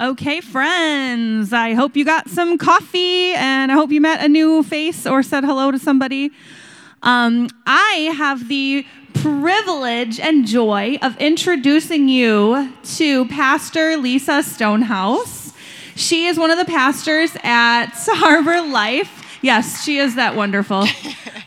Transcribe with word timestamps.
Okay, 0.00 0.40
friends, 0.40 1.52
I 1.52 1.74
hope 1.74 1.96
you 1.96 2.04
got 2.04 2.28
some 2.28 2.58
coffee 2.58 3.32
and 3.34 3.70
I 3.70 3.74
hope 3.74 3.92
you 3.92 4.00
met 4.00 4.24
a 4.24 4.28
new 4.28 4.64
face 4.64 5.06
or 5.06 5.22
said 5.22 5.44
hello 5.44 5.70
to 5.70 5.78
somebody. 5.78 6.32
Um, 7.02 7.48
I 7.64 8.12
have 8.16 8.48
the 8.48 8.84
privilege 9.14 10.18
and 10.18 10.46
joy 10.46 10.98
of 11.00 11.16
introducing 11.18 12.08
you 12.08 12.72
to 12.96 13.26
Pastor 13.28 13.96
Lisa 13.96 14.42
Stonehouse. 14.42 15.52
She 15.94 16.26
is 16.26 16.38
one 16.38 16.50
of 16.50 16.58
the 16.58 16.64
pastors 16.64 17.36
at 17.44 17.86
Harbor 17.94 18.62
Life. 18.62 19.38
Yes, 19.42 19.84
she 19.84 19.98
is 19.98 20.16
that 20.16 20.34
wonderful. 20.34 20.86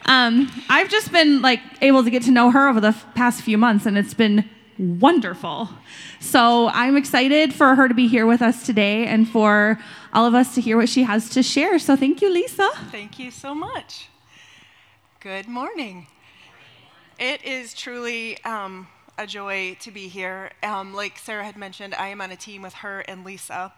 Um, 0.07 0.49
I've 0.69 0.89
just 0.89 1.11
been 1.11 1.41
like 1.41 1.59
able 1.81 2.01
to 2.01 2.09
get 2.09 2.23
to 2.23 2.31
know 2.31 2.49
her 2.49 2.69
over 2.69 2.79
the 2.79 2.95
past 3.13 3.41
few 3.41 3.57
months, 3.57 3.85
and 3.85 3.97
it's 3.97 4.13
been 4.13 4.49
wonderful. 4.77 5.69
So 6.19 6.69
I'm 6.69 6.95
excited 6.97 7.53
for 7.53 7.75
her 7.75 7.87
to 7.87 7.93
be 7.93 8.07
here 8.07 8.25
with 8.25 8.41
us 8.41 8.65
today 8.65 9.05
and 9.05 9.27
for 9.27 9.79
all 10.13 10.25
of 10.25 10.33
us 10.33 10.55
to 10.55 10.61
hear 10.61 10.77
what 10.77 10.89
she 10.89 11.03
has 11.03 11.29
to 11.31 11.43
share. 11.43 11.79
So 11.79 11.95
thank 11.95 12.21
you, 12.21 12.31
Lisa. 12.31 12.69
Thank 12.91 13.19
you 13.19 13.31
so 13.31 13.55
much. 13.55 14.09
Good 15.19 15.47
morning. 15.47 16.07
It 17.19 17.43
is 17.43 17.73
truly 17.73 18.41
um, 18.43 18.87
a 19.17 19.25
joy 19.25 19.75
to 19.79 19.91
be 19.91 20.07
here. 20.07 20.51
Um, 20.61 20.93
like 20.93 21.17
Sarah 21.17 21.43
had 21.43 21.57
mentioned, 21.57 21.95
I 21.95 22.09
am 22.09 22.21
on 22.21 22.31
a 22.31 22.35
team 22.35 22.61
with 22.61 22.75
her 22.75 22.99
and 23.01 23.25
Lisa. 23.25 23.73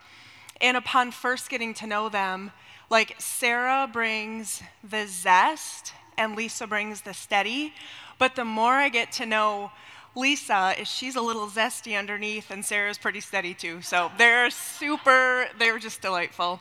And 0.60 0.76
upon 0.76 1.12
first 1.12 1.50
getting 1.50 1.74
to 1.76 1.88
know 1.88 2.10
them, 2.10 2.52
like 2.90 3.16
Sarah 3.18 3.90
brings 3.92 4.62
the 4.84 5.08
zest 5.08 5.94
and 6.18 6.36
Lisa 6.36 6.68
brings 6.68 7.02
the 7.02 7.14
steady. 7.14 7.74
But 8.18 8.36
the 8.36 8.44
more 8.44 8.74
I 8.74 8.90
get 8.90 9.14
to 9.14 9.26
know 9.26 9.72
Lisa, 10.20 10.74
is 10.80 10.88
she's 10.88 11.16
a 11.16 11.22
little 11.22 11.48
zesty 11.48 11.98
underneath, 11.98 12.52
and 12.52 12.64
Sarah's 12.64 12.98
pretty 12.98 13.22
steady 13.22 13.54
too. 13.54 13.82
So 13.82 14.12
they're 14.18 14.50
super, 14.50 15.48
they're 15.58 15.80
just 15.80 16.02
delightful. 16.02 16.60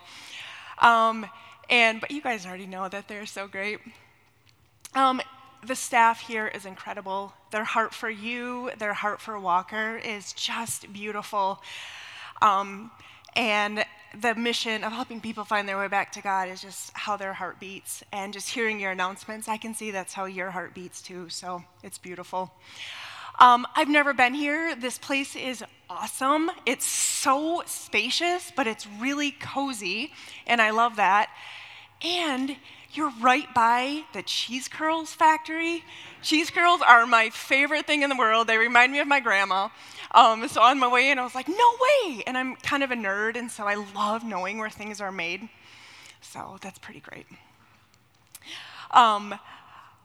Um, 0.78 1.27
and 1.68 2.00
but 2.00 2.10
you 2.10 2.22
guys 2.22 2.46
already 2.46 2.66
know 2.66 2.88
that 2.88 3.08
they're 3.08 3.27
so 3.27 3.48
great. 3.48 3.80
Um, 4.94 5.20
the 5.66 5.74
staff 5.74 6.20
here 6.20 6.46
is 6.46 6.64
incredible. 6.64 7.33
Their 7.50 7.64
heart 7.64 7.92
for 7.92 8.08
you, 8.08 8.70
their 8.78 8.94
heart 8.94 9.20
for 9.20 9.38
Walker 9.38 9.98
is 9.98 10.33
just 10.33 10.92
beautiful. 10.92 11.61
Um, 12.40 12.90
and 13.36 13.84
the 14.18 14.34
mission 14.34 14.84
of 14.84 14.92
helping 14.92 15.20
people 15.20 15.44
find 15.44 15.68
their 15.68 15.78
way 15.78 15.88
back 15.88 16.12
to 16.12 16.22
God 16.22 16.48
is 16.48 16.62
just 16.62 16.90
how 16.94 17.16
their 17.16 17.34
heart 17.34 17.61
beats. 17.61 18.02
And 18.12 18.33
just 18.33 18.48
hearing 18.48 18.80
your 18.80 18.92
announcements, 18.92 19.48
I 19.48 19.56
can 19.56 19.74
see 19.74 19.90
that's 19.90 20.14
how 20.14 20.24
your 20.24 20.50
heart 20.50 20.74
beats 20.74 21.02
too. 21.02 21.28
So 21.28 21.62
it's 21.83 21.98
beautiful. 21.98 22.52
Um, 23.41 23.69
I've 23.77 23.89
never 23.89 24.12
been 24.12 24.34
here. 24.34 24.75
This 24.75 24.98
place 24.98 25.36
is 25.36 25.62
awesome. 25.89 26.50
It's 26.67 26.84
so 26.84 27.62
spacious, 27.67 28.50
but 28.56 28.67
it's 28.67 28.86
really 28.98 29.30
cozy, 29.30 30.12
and 30.47 30.61
I 30.61 30.70
love 30.70 30.97
that. 30.97 31.30
And 32.03 32.56
you're 32.92 33.12
right 33.20 33.53
by 33.55 34.03
the 34.12 34.22
cheese 34.22 34.67
curls 34.67 35.12
factory. 35.12 35.84
Cheese 36.20 36.50
curls 36.50 36.80
are 36.84 37.06
my 37.06 37.30
favorite 37.30 37.86
thing 37.86 38.03
in 38.03 38.11
the 38.11 38.17
world. 38.17 38.48
They 38.48 38.56
remind 38.56 38.91
me 38.91 38.98
of 38.98 39.06
my 39.06 39.20
grandma. 39.20 39.69
Um, 40.11 40.48
so 40.48 40.61
on 40.61 40.80
my 40.80 40.89
way 40.89 41.11
in, 41.11 41.19
I 41.19 41.23
was 41.23 41.36
like, 41.36 41.48
no 41.48 41.55
way! 41.55 42.25
And 42.27 42.36
I'm 42.36 42.56
kind 42.56 42.83
of 42.83 42.91
a 42.91 42.97
nerd, 42.97 43.36
and 43.36 43.50
so 43.50 43.69
I 43.69 43.75
love 43.95 44.25
knowing 44.25 44.58
where 44.58 44.70
things 44.70 45.00
are 45.00 45.12
made. 45.12 45.48
So 46.20 46.58
that's 46.61 46.80
pretty 46.80 47.00
great. 47.00 47.27
Um, 48.91 49.34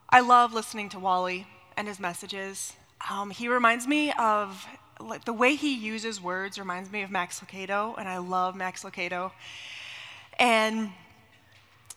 I 0.09 0.19
love 0.19 0.53
listening 0.53 0.89
to 0.89 0.99
Wally 0.99 1.47
and 1.75 1.87
his 1.87 1.99
messages. 1.99 2.73
Um, 3.09 3.29
he 3.29 3.47
reminds 3.47 3.87
me 3.87 4.13
of 4.13 4.65
like, 4.99 5.25
the 5.25 5.33
way 5.33 5.55
he 5.55 5.75
uses 5.75 6.21
words 6.21 6.57
reminds 6.57 6.91
me 6.91 7.01
of 7.01 7.11
Max 7.11 7.39
Lucado, 7.39 7.95
and 7.97 8.07
I 8.07 8.17
love 8.17 8.55
Max 8.55 8.83
Lucado. 8.83 9.31
And 10.39 10.91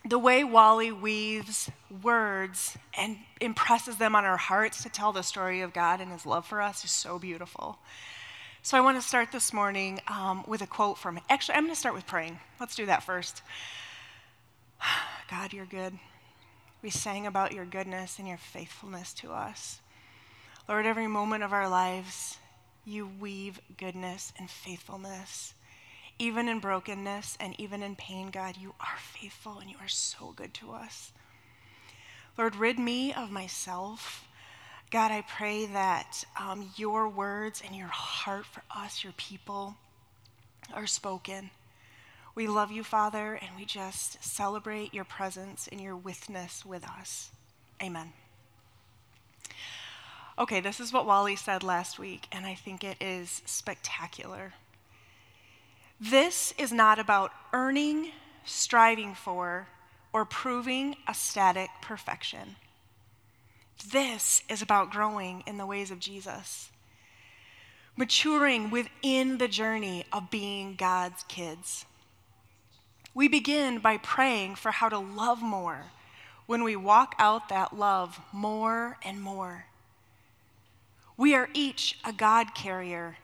the 0.07 0.19
way 0.19 0.43
Wally 0.43 0.91
weaves 0.91 1.69
words 2.03 2.77
and 2.97 3.17
impresses 3.41 3.97
them 3.97 4.15
on 4.15 4.25
our 4.25 4.37
hearts 4.37 4.83
to 4.83 4.89
tell 4.89 5.11
the 5.11 5.21
story 5.21 5.61
of 5.61 5.73
God 5.73 6.01
and 6.01 6.11
his 6.11 6.25
love 6.25 6.45
for 6.45 6.61
us 6.61 6.83
is 6.83 6.91
so 6.91 7.19
beautiful. 7.19 7.79
So 8.61 8.77
I 8.77 8.81
want 8.81 9.01
to 9.01 9.07
start 9.07 9.31
this 9.31 9.53
morning 9.53 10.01
um, 10.07 10.43
with 10.47 10.61
a 10.61 10.67
quote 10.67 10.97
from, 10.97 11.19
actually, 11.29 11.55
I'm 11.55 11.63
going 11.63 11.73
to 11.73 11.79
start 11.79 11.95
with 11.95 12.05
praying. 12.05 12.39
Let's 12.59 12.75
do 12.75 12.85
that 12.85 13.03
first. 13.03 13.41
God, 15.29 15.53
you're 15.53 15.65
good. 15.65 15.97
We 16.81 16.89
sang 16.89 17.25
about 17.25 17.53
your 17.53 17.65
goodness 17.65 18.19
and 18.19 18.27
your 18.27 18.37
faithfulness 18.37 19.13
to 19.15 19.31
us. 19.31 19.79
Lord, 20.67 20.85
every 20.85 21.07
moment 21.07 21.43
of 21.43 21.53
our 21.53 21.69
lives, 21.69 22.37
you 22.85 23.09
weave 23.19 23.59
goodness 23.77 24.33
and 24.37 24.49
faithfulness. 24.49 25.53
Even 26.19 26.49
in 26.49 26.59
brokenness 26.59 27.37
and 27.39 27.57
even 27.59 27.83
in 27.83 27.95
pain, 27.95 28.31
God, 28.31 28.57
you 28.59 28.73
are 28.79 28.97
faithful 28.99 29.59
and 29.59 29.69
you 29.69 29.77
are 29.79 29.87
so 29.87 30.33
good 30.35 30.53
to 30.55 30.73
us. 30.73 31.13
Lord, 32.37 32.55
rid 32.55 32.79
me 32.79 33.13
of 33.13 33.31
myself. 33.31 34.27
God, 34.91 35.11
I 35.11 35.23
pray 35.27 35.67
that 35.67 36.23
um, 36.39 36.69
your 36.75 37.07
words 37.07 37.61
and 37.65 37.75
your 37.75 37.87
heart 37.87 38.45
for 38.45 38.63
us, 38.75 39.03
your 39.03 39.13
people, 39.15 39.75
are 40.73 40.87
spoken. 40.87 41.49
We 42.35 42.47
love 42.47 42.71
you, 42.71 42.83
Father, 42.83 43.35
and 43.35 43.51
we 43.57 43.65
just 43.65 44.23
celebrate 44.23 44.93
your 44.93 45.05
presence 45.05 45.67
and 45.71 45.79
your 45.79 45.95
witness 45.95 46.65
with 46.65 46.83
us. 46.83 47.31
Amen. 47.81 48.13
Okay, 50.39 50.59
this 50.59 50.79
is 50.79 50.93
what 50.93 51.07
Wally 51.07 51.35
said 51.35 51.63
last 51.63 51.97
week, 51.97 52.27
and 52.31 52.45
I 52.45 52.53
think 52.53 52.83
it 52.83 52.97
is 53.01 53.41
spectacular. 53.45 54.53
This 55.99 56.53
is 56.59 56.71
not 56.71 56.99
about 56.99 57.31
earning, 57.53 58.11
striving 58.45 59.15
for, 59.15 59.67
or 60.13 60.25
proving 60.25 60.95
a 61.07 61.15
static 61.15 61.69
perfection. 61.81 62.55
This 63.91 64.43
is 64.47 64.61
about 64.61 64.91
growing 64.91 65.43
in 65.47 65.57
the 65.57 65.65
ways 65.65 65.89
of 65.89 65.99
Jesus, 65.99 66.69
maturing 67.95 68.69
within 68.69 69.39
the 69.39 69.47
journey 69.47 70.05
of 70.13 70.29
being 70.29 70.75
God's 70.75 71.23
kids. 71.23 71.85
We 73.15 73.27
begin 73.27 73.79
by 73.79 73.97
praying 73.97 74.55
for 74.55 74.69
how 74.69 74.89
to 74.89 74.99
love 74.99 75.41
more 75.41 75.85
when 76.45 76.63
we 76.63 76.75
walk 76.75 77.15
out 77.17 77.49
that 77.49 77.75
love 77.75 78.19
more 78.31 78.97
and 79.03 79.19
more. 79.19 79.66
We 81.17 81.33
are 81.33 81.49
each 81.53 81.97
a 82.05 82.13
God 82.13 82.53
carrier 82.53 83.17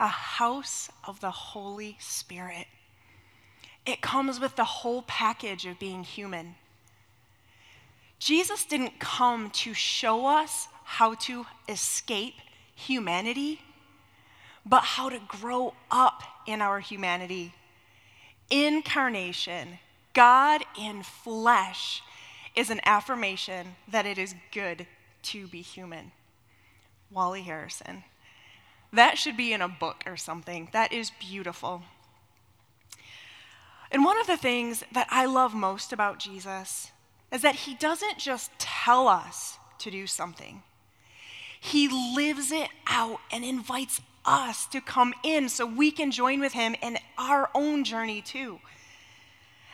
a 0.00 0.08
house 0.08 0.90
of 1.06 1.20
the 1.20 1.30
Holy 1.30 1.96
Spirit. 2.00 2.66
It 3.86 4.00
comes 4.00 4.40
with 4.40 4.56
the 4.56 4.64
whole 4.64 5.02
package 5.02 5.66
of 5.66 5.78
being 5.78 6.02
human. 6.02 6.56
Jesus 8.18 8.64
didn't 8.64 8.98
come 8.98 9.50
to 9.50 9.74
show 9.74 10.26
us 10.26 10.68
how 10.84 11.14
to 11.14 11.46
escape 11.68 12.34
humanity, 12.74 13.60
but 14.64 14.82
how 14.82 15.10
to 15.10 15.20
grow 15.28 15.74
up 15.90 16.22
in 16.46 16.62
our 16.62 16.80
humanity. 16.80 17.54
Incarnation, 18.50 19.78
God 20.14 20.62
in 20.78 21.02
flesh, 21.02 22.02
is 22.56 22.70
an 22.70 22.80
affirmation 22.84 23.76
that 23.88 24.06
it 24.06 24.16
is 24.16 24.34
good 24.52 24.86
to 25.24 25.46
be 25.46 25.60
human. 25.60 26.12
Wally 27.14 27.42
Harrison. 27.42 28.04
That 28.92 29.18
should 29.18 29.36
be 29.36 29.52
in 29.52 29.62
a 29.62 29.68
book 29.68 30.02
or 30.06 30.16
something. 30.16 30.68
That 30.72 30.92
is 30.92 31.10
beautiful. 31.20 31.82
And 33.90 34.04
one 34.04 34.20
of 34.20 34.26
the 34.26 34.36
things 34.36 34.82
that 34.92 35.06
I 35.10 35.24
love 35.26 35.54
most 35.54 35.92
about 35.92 36.18
Jesus 36.18 36.90
is 37.32 37.42
that 37.42 37.54
he 37.54 37.74
doesn't 37.74 38.18
just 38.18 38.50
tell 38.58 39.08
us 39.08 39.58
to 39.78 39.90
do 39.90 40.06
something, 40.06 40.62
he 41.60 41.88
lives 41.88 42.52
it 42.52 42.68
out 42.86 43.20
and 43.30 43.44
invites 43.44 44.00
us 44.24 44.66
to 44.66 44.80
come 44.80 45.14
in 45.22 45.48
so 45.48 45.66
we 45.66 45.90
can 45.90 46.10
join 46.10 46.40
with 46.40 46.52
him 46.52 46.74
in 46.82 46.98
our 47.18 47.50
own 47.54 47.84
journey 47.84 48.20
too. 48.20 48.58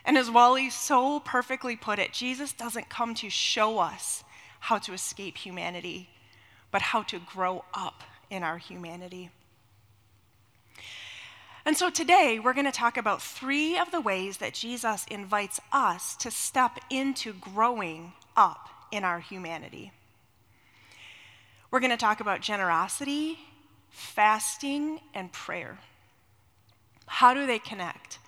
And 0.05 0.17
as 0.17 0.31
Wally 0.31 0.71
so 0.71 1.21
perfectly 1.21 1.77
put 1.77 1.99
it, 1.99 2.13
Jesus 2.13 2.53
doesn't 2.53 2.89
come 2.89 3.15
to 3.17 3.29
show 3.29 3.79
us 3.79 4.25
how 4.61 4.79
to 4.79 4.93
escape 4.93 5.39
humanity, 5.39 6.09
but 6.71 6.83
how 6.83 7.03
to 7.03 7.19
grow 7.19 7.65
up 7.75 8.03
in 8.31 8.43
our 8.43 8.59
humanity. 8.59 9.31
And 11.65 11.77
so 11.77 11.91
today 11.91 12.41
we're 12.43 12.55
going 12.55 12.65
to 12.65 12.73
talk 12.73 12.97
about 12.97 13.23
three 13.23 13.79
of 13.79 13.91
the 13.91 14.01
ways 14.01 14.39
that 14.39 14.55
Jesus 14.55 15.05
invites 15.11 15.61
us 15.73 16.17
to 16.17 16.31
step 16.31 16.79
into 16.89 17.33
growing 17.33 18.13
up 18.37 18.69
in 18.91 19.05
our 19.05 19.21
humanity. 19.21 19.93
We're 21.71 21.81
going 21.81 21.91
to 21.91 21.97
talk 21.97 22.21
about 22.21 22.41
generosity, 22.41 23.39
fasting, 23.91 25.01
and 25.15 25.31
prayer. 25.33 25.79
How 27.07 27.35
do 27.35 27.47
they 27.47 27.59
connect? 27.59 28.19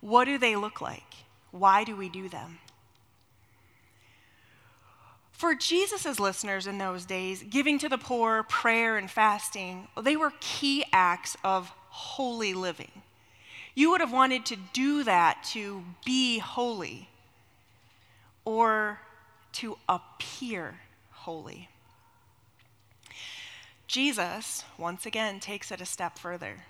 What 0.00 0.26
do 0.26 0.36
they 0.38 0.54
look 0.54 0.80
like? 0.80 1.14
Why 1.50 1.84
do 1.84 1.96
we 1.96 2.08
do 2.08 2.28
them? 2.28 2.58
For 5.42 5.56
Jesus' 5.56 6.20
listeners 6.20 6.68
in 6.68 6.78
those 6.78 7.04
days, 7.04 7.42
giving 7.42 7.76
to 7.80 7.88
the 7.88 7.98
poor, 7.98 8.44
prayer, 8.44 8.96
and 8.96 9.10
fasting, 9.10 9.88
they 10.00 10.14
were 10.14 10.32
key 10.38 10.84
acts 10.92 11.36
of 11.42 11.72
holy 11.88 12.54
living. 12.54 13.02
You 13.74 13.90
would 13.90 14.00
have 14.00 14.12
wanted 14.12 14.46
to 14.46 14.56
do 14.72 15.02
that 15.02 15.42
to 15.50 15.82
be 16.04 16.38
holy 16.38 17.08
or 18.44 19.00
to 19.54 19.78
appear 19.88 20.76
holy. 21.10 21.68
Jesus, 23.88 24.62
once 24.78 25.06
again, 25.06 25.40
takes 25.40 25.72
it 25.72 25.80
a 25.80 25.84
step 25.86 26.20
further. 26.20 26.66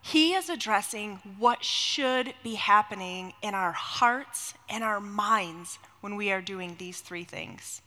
He 0.00 0.32
is 0.32 0.48
addressing 0.48 1.20
what 1.36 1.62
should 1.62 2.32
be 2.42 2.54
happening 2.54 3.34
in 3.42 3.54
our 3.54 3.72
hearts 3.72 4.54
and 4.70 4.82
our 4.82 5.00
minds 5.00 5.78
when 6.00 6.16
we 6.16 6.30
are 6.30 6.40
doing 6.40 6.76
these 6.78 7.00
three 7.00 7.24
things. 7.24 7.82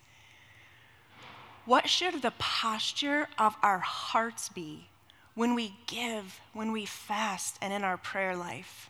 What 1.66 1.90
should 1.90 2.22
the 2.22 2.34
posture 2.38 3.28
of 3.38 3.56
our 3.62 3.80
hearts 3.80 4.50
be 4.50 4.88
when 5.36 5.56
we 5.56 5.76
give, 5.88 6.42
when 6.54 6.72
we 6.72 6.86
fast, 6.86 7.58
and 7.62 7.72
in 7.72 7.84
our 7.84 7.98
prayer 7.98 8.36
life? 8.36 8.90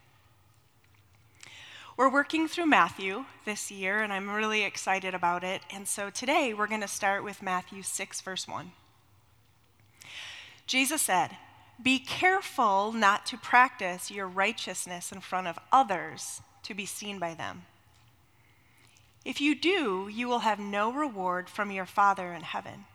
We're 1.97 2.09
working 2.09 2.47
through 2.47 2.67
Matthew 2.67 3.25
this 3.45 3.69
year, 3.69 4.01
and 4.01 4.13
I'm 4.13 4.29
really 4.29 4.63
excited 4.63 5.13
about 5.13 5.43
it. 5.43 5.61
And 5.69 5.87
so 5.87 6.09
today 6.09 6.53
we're 6.53 6.67
going 6.67 6.81
to 6.81 6.87
start 6.87 7.23
with 7.23 7.43
Matthew 7.43 7.83
6, 7.83 8.21
verse 8.21 8.47
1. 8.47 8.71
Jesus 10.65 11.01
said, 11.01 11.37
Be 11.83 11.99
careful 11.99 12.93
not 12.93 13.25
to 13.27 13.37
practice 13.37 14.09
your 14.09 14.27
righteousness 14.27 15.11
in 15.11 15.19
front 15.19 15.47
of 15.47 15.59
others 15.71 16.41
to 16.63 16.73
be 16.73 16.85
seen 16.85 17.19
by 17.19 17.33
them. 17.33 17.63
If 19.23 19.39
you 19.39 19.55
do, 19.55 20.09
you 20.11 20.27
will 20.27 20.39
have 20.39 20.59
no 20.59 20.91
reward 20.91 21.49
from 21.49 21.71
your 21.71 21.85
Father 21.85 22.33
in 22.33 22.41
heaven. 22.41 22.85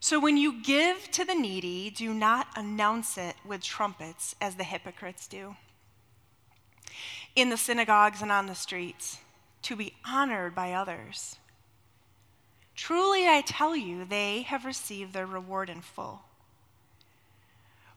So 0.00 0.20
when 0.20 0.36
you 0.36 0.62
give 0.62 1.10
to 1.12 1.24
the 1.24 1.34
needy, 1.34 1.90
do 1.90 2.14
not 2.14 2.48
announce 2.56 3.18
it 3.18 3.36
with 3.44 3.62
trumpets 3.62 4.34
as 4.40 4.54
the 4.56 4.64
hypocrites 4.64 5.26
do 5.26 5.56
in 7.38 7.50
the 7.50 7.56
synagogues 7.56 8.20
and 8.20 8.32
on 8.32 8.46
the 8.46 8.54
streets, 8.54 9.18
to 9.62 9.76
be 9.76 9.94
honored 10.04 10.54
by 10.54 10.72
others. 10.72 11.36
Truly, 12.74 13.28
I 13.28 13.42
tell 13.42 13.76
you, 13.76 14.04
they 14.04 14.42
have 14.42 14.64
received 14.64 15.12
their 15.12 15.26
reward 15.26 15.70
in 15.70 15.80
full. 15.80 16.22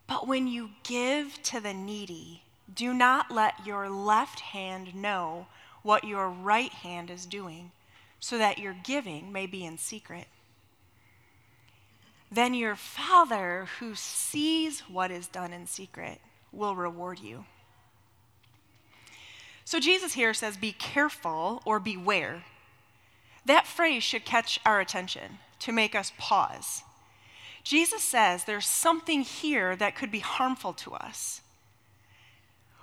But 0.07 0.27
when 0.27 0.47
you 0.47 0.71
give 0.83 1.41
to 1.43 1.59
the 1.59 1.73
needy, 1.73 2.43
do 2.73 2.93
not 2.93 3.31
let 3.31 3.65
your 3.65 3.89
left 3.89 4.41
hand 4.41 4.93
know 4.93 5.47
what 5.83 6.03
your 6.03 6.29
right 6.29 6.71
hand 6.71 7.09
is 7.09 7.25
doing, 7.25 7.71
so 8.19 8.37
that 8.37 8.59
your 8.59 8.75
giving 8.83 9.31
may 9.31 9.45
be 9.47 9.65
in 9.65 9.77
secret. 9.77 10.27
Then 12.31 12.53
your 12.53 12.75
Father, 12.75 13.67
who 13.79 13.95
sees 13.95 14.81
what 14.81 15.11
is 15.11 15.27
done 15.27 15.51
in 15.51 15.67
secret, 15.67 16.19
will 16.51 16.75
reward 16.75 17.19
you. 17.19 17.45
So 19.65 19.79
Jesus 19.79 20.13
here 20.13 20.33
says, 20.33 20.57
be 20.57 20.71
careful 20.71 21.61
or 21.65 21.79
beware. 21.79 22.43
That 23.45 23.67
phrase 23.67 24.03
should 24.03 24.25
catch 24.25 24.59
our 24.65 24.79
attention 24.79 25.39
to 25.59 25.71
make 25.71 25.95
us 25.95 26.13
pause. 26.17 26.83
Jesus 27.63 28.03
says 28.03 28.43
there's 28.43 28.65
something 28.65 29.21
here 29.21 29.75
that 29.75 29.95
could 29.95 30.11
be 30.11 30.19
harmful 30.19 30.73
to 30.73 30.93
us. 30.93 31.41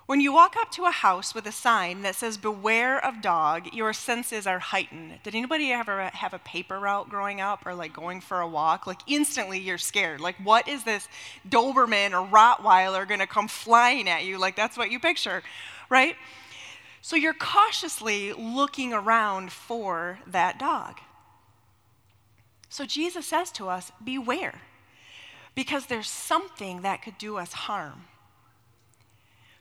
When 0.08 0.22
you 0.22 0.32
walk 0.32 0.56
up 0.56 0.70
to 0.70 0.86
a 0.86 0.90
house 0.90 1.34
with 1.34 1.46
a 1.46 1.52
sign 1.52 2.00
that 2.00 2.14
says, 2.14 2.38
Beware 2.38 2.98
of 3.04 3.20
dog, 3.20 3.74
your 3.74 3.92
senses 3.92 4.46
are 4.46 4.58
heightened. 4.58 5.18
Did 5.22 5.34
anybody 5.34 5.70
ever 5.70 6.04
have 6.14 6.32
a 6.32 6.38
paper 6.38 6.80
route 6.80 7.10
growing 7.10 7.42
up 7.42 7.66
or 7.66 7.74
like 7.74 7.92
going 7.92 8.22
for 8.22 8.40
a 8.40 8.48
walk? 8.48 8.86
Like 8.86 9.00
instantly 9.06 9.58
you're 9.58 9.76
scared. 9.76 10.22
Like, 10.22 10.36
what 10.42 10.66
is 10.66 10.84
this 10.84 11.08
Doberman 11.46 12.12
or 12.12 12.26
Rottweiler 12.26 13.06
going 13.06 13.20
to 13.20 13.26
come 13.26 13.48
flying 13.48 14.08
at 14.08 14.24
you? 14.24 14.38
Like, 14.38 14.56
that's 14.56 14.78
what 14.78 14.90
you 14.90 14.98
picture, 14.98 15.42
right? 15.90 16.16
So 17.02 17.14
you're 17.14 17.34
cautiously 17.34 18.32
looking 18.32 18.94
around 18.94 19.52
for 19.52 20.20
that 20.26 20.58
dog. 20.58 21.00
So 22.70 22.86
Jesus 22.86 23.26
says 23.26 23.52
to 23.52 23.68
us, 23.68 23.92
Beware, 24.02 24.62
because 25.54 25.84
there's 25.84 26.08
something 26.08 26.80
that 26.80 27.02
could 27.02 27.18
do 27.18 27.36
us 27.36 27.52
harm. 27.52 28.04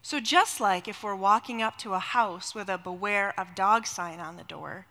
So, 0.08 0.22
just 0.22 0.62
like 0.62 0.88
if 0.88 1.04
we're 1.04 1.18
walking 1.18 1.62
up 1.62 1.78
to 1.80 1.94
a 1.94 2.00
house 2.00 2.56
with 2.56 2.70
a 2.70 2.78
beware 2.78 3.38
of 3.38 3.56
dog 3.56 3.86
sign 3.86 4.22
on 4.22 4.38
the 4.38 4.46
door, 4.46 4.86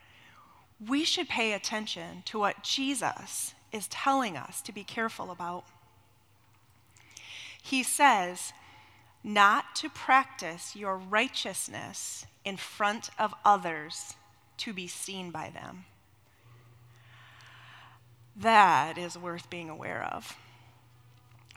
we 0.79 1.05
should 1.05 1.27
pay 1.27 1.55
attention 1.55 2.23
to 2.27 2.39
what 2.39 2.63
Jesus 2.63 3.55
is 3.73 3.89
telling 3.89 4.37
us 4.37 4.61
to 4.61 4.73
be 4.73 4.85
careful 4.85 5.31
about. 5.31 5.65
He 7.63 7.83
says, 7.83 8.53
not 9.25 9.75
to 9.77 9.89
practice 9.89 10.77
your 10.77 10.99
righteousness 10.99 12.27
in 12.45 12.59
front 12.59 13.09
of 13.19 13.33
others 13.43 14.17
to 14.59 14.75
be 14.75 14.87
seen 14.87 15.31
by 15.31 15.49
them. 15.49 15.87
That 18.37 18.99
is 18.99 19.17
worth 19.17 19.49
being 19.49 19.71
aware 19.71 20.05
of. 20.13 20.37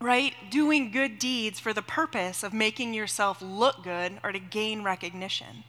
Right? 0.01 0.33
Doing 0.49 0.91
good 0.91 1.19
deeds 1.19 1.59
for 1.59 1.73
the 1.73 1.81
purpose 1.81 2.43
of 2.43 2.53
making 2.53 2.93
yourself 2.93 3.41
look 3.41 3.83
good 3.83 4.19
or 4.23 4.31
to 4.31 4.39
gain 4.39 4.83
recognition. 4.83 5.63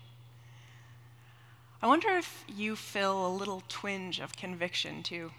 I 1.82 1.86
wonder 1.86 2.10
if 2.10 2.44
you 2.46 2.76
feel 2.76 3.26
a 3.26 3.28
little 3.28 3.62
twinge 3.68 4.20
of 4.20 4.36
conviction 4.36 5.02
too. 5.02 5.32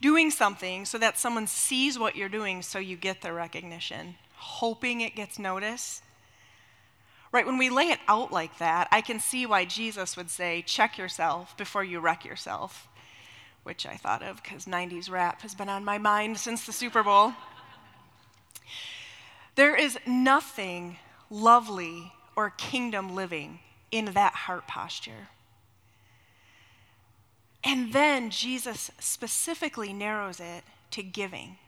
Doing 0.00 0.30
something 0.30 0.86
so 0.86 0.96
that 0.98 1.18
someone 1.18 1.46
sees 1.46 1.98
what 1.98 2.16
you're 2.16 2.28
doing 2.28 2.62
so 2.62 2.78
you 2.78 2.96
get 2.96 3.20
the 3.20 3.32
recognition, 3.32 4.14
hoping 4.36 5.00
it 5.00 5.14
gets 5.14 5.38
noticed, 5.38 6.02
Right, 7.32 7.46
when 7.46 7.58
we 7.58 7.70
lay 7.70 7.90
it 7.90 8.00
out 8.08 8.32
like 8.32 8.58
that, 8.58 8.88
I 8.90 9.02
can 9.02 9.20
see 9.20 9.46
why 9.46 9.64
Jesus 9.64 10.16
would 10.16 10.30
say, 10.30 10.62
check 10.66 10.98
yourself 10.98 11.56
before 11.56 11.84
you 11.84 12.00
wreck 12.00 12.24
yourself, 12.24 12.88
which 13.62 13.86
I 13.86 13.96
thought 13.96 14.22
of 14.22 14.42
because 14.42 14.64
90s 14.64 15.10
rap 15.10 15.42
has 15.42 15.54
been 15.54 15.68
on 15.68 15.84
my 15.84 15.98
mind 15.98 16.38
since 16.38 16.64
the 16.64 16.72
Super 16.72 17.02
Bowl. 17.02 17.32
There 19.54 19.76
is 19.76 19.98
nothing 20.06 20.96
lovely 21.28 22.12
or 22.36 22.50
kingdom 22.50 23.14
living 23.14 23.60
in 23.90 24.06
that 24.06 24.34
heart 24.34 24.66
posture. 24.66 25.28
And 27.62 27.92
then 27.92 28.30
Jesus 28.30 28.90
specifically 28.98 29.92
narrows 29.92 30.40
it 30.40 30.64
to 30.92 31.02
giving. 31.02 31.58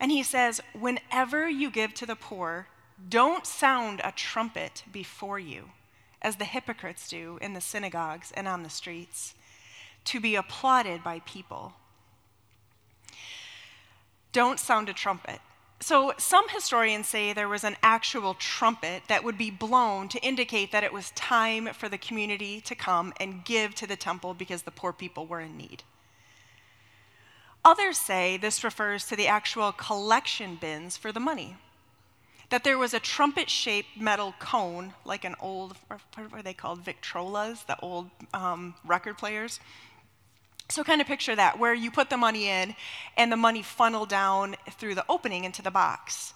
And 0.00 0.10
he 0.10 0.22
says, 0.22 0.60
whenever 0.78 1.48
you 1.48 1.70
give 1.70 1.94
to 1.94 2.06
the 2.06 2.16
poor, 2.16 2.68
don't 3.08 3.46
sound 3.46 4.00
a 4.02 4.12
trumpet 4.12 4.84
before 4.90 5.38
you, 5.38 5.70
as 6.22 6.36
the 6.36 6.44
hypocrites 6.44 7.08
do 7.08 7.38
in 7.40 7.52
the 7.52 7.60
synagogues 7.60 8.32
and 8.34 8.48
on 8.48 8.62
the 8.62 8.70
streets, 8.70 9.34
to 10.06 10.20
be 10.20 10.34
applauded 10.34 11.02
by 11.02 11.20
people. 11.20 11.72
Don't 14.32 14.60
sound 14.60 14.88
a 14.88 14.92
trumpet. 14.92 15.40
So, 15.78 16.14
some 16.16 16.48
historians 16.48 17.06
say 17.06 17.32
there 17.32 17.48
was 17.48 17.62
an 17.64 17.76
actual 17.82 18.32
trumpet 18.34 19.02
that 19.08 19.22
would 19.22 19.36
be 19.36 19.50
blown 19.50 20.08
to 20.08 20.18
indicate 20.20 20.72
that 20.72 20.84
it 20.84 20.92
was 20.92 21.10
time 21.10 21.68
for 21.74 21.88
the 21.88 21.98
community 21.98 22.62
to 22.62 22.74
come 22.74 23.12
and 23.20 23.44
give 23.44 23.74
to 23.76 23.86
the 23.86 23.96
temple 23.96 24.32
because 24.32 24.62
the 24.62 24.70
poor 24.70 24.92
people 24.92 25.26
were 25.26 25.40
in 25.40 25.56
need. 25.56 25.82
Others 27.62 27.98
say 27.98 28.38
this 28.38 28.64
refers 28.64 29.06
to 29.06 29.16
the 29.16 29.26
actual 29.26 29.70
collection 29.72 30.56
bins 30.56 30.96
for 30.96 31.12
the 31.12 31.20
money 31.20 31.56
that 32.50 32.64
there 32.64 32.78
was 32.78 32.94
a 32.94 33.00
trumpet 33.00 33.50
shaped 33.50 33.96
metal 33.98 34.34
cone, 34.38 34.94
like 35.04 35.24
an 35.24 35.34
old, 35.40 35.76
what 35.88 36.32
were 36.32 36.42
they 36.42 36.54
called? 36.54 36.84
Victrolas, 36.84 37.66
the 37.66 37.78
old 37.80 38.08
um, 38.34 38.74
record 38.84 39.18
players. 39.18 39.58
So, 40.68 40.82
kind 40.82 41.00
of 41.00 41.06
picture 41.06 41.36
that, 41.36 41.58
where 41.58 41.74
you 41.74 41.90
put 41.90 42.10
the 42.10 42.16
money 42.16 42.48
in 42.48 42.74
and 43.16 43.30
the 43.30 43.36
money 43.36 43.62
funneled 43.62 44.08
down 44.08 44.56
through 44.72 44.96
the 44.96 45.04
opening 45.08 45.44
into 45.44 45.62
the 45.62 45.70
box. 45.70 46.34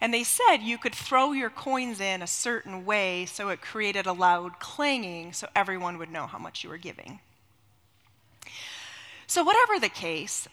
And 0.00 0.14
they 0.14 0.24
said 0.24 0.58
you 0.58 0.78
could 0.78 0.94
throw 0.94 1.32
your 1.32 1.50
coins 1.50 2.00
in 2.00 2.22
a 2.22 2.26
certain 2.26 2.84
way 2.84 3.26
so 3.26 3.48
it 3.48 3.60
created 3.60 4.06
a 4.06 4.12
loud 4.12 4.60
clanging 4.60 5.32
so 5.32 5.48
everyone 5.56 5.98
would 5.98 6.10
know 6.10 6.26
how 6.26 6.38
much 6.38 6.62
you 6.62 6.70
were 6.70 6.78
giving. 6.78 7.20
So, 9.26 9.42
whatever 9.42 9.78
the 9.78 9.90
case, 9.90 10.48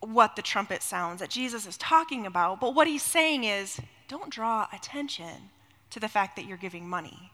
what 0.00 0.34
the 0.34 0.42
trumpet 0.42 0.82
sounds 0.82 1.20
that 1.20 1.30
Jesus 1.30 1.66
is 1.66 1.76
talking 1.76 2.26
about, 2.26 2.60
but 2.60 2.74
what 2.74 2.88
he's 2.88 3.02
saying 3.02 3.44
is 3.44 3.80
don't 4.08 4.30
draw 4.30 4.66
attention 4.72 5.50
to 5.90 6.00
the 6.00 6.08
fact 6.08 6.36
that 6.36 6.46
you're 6.46 6.56
giving 6.56 6.88
money. 6.88 7.30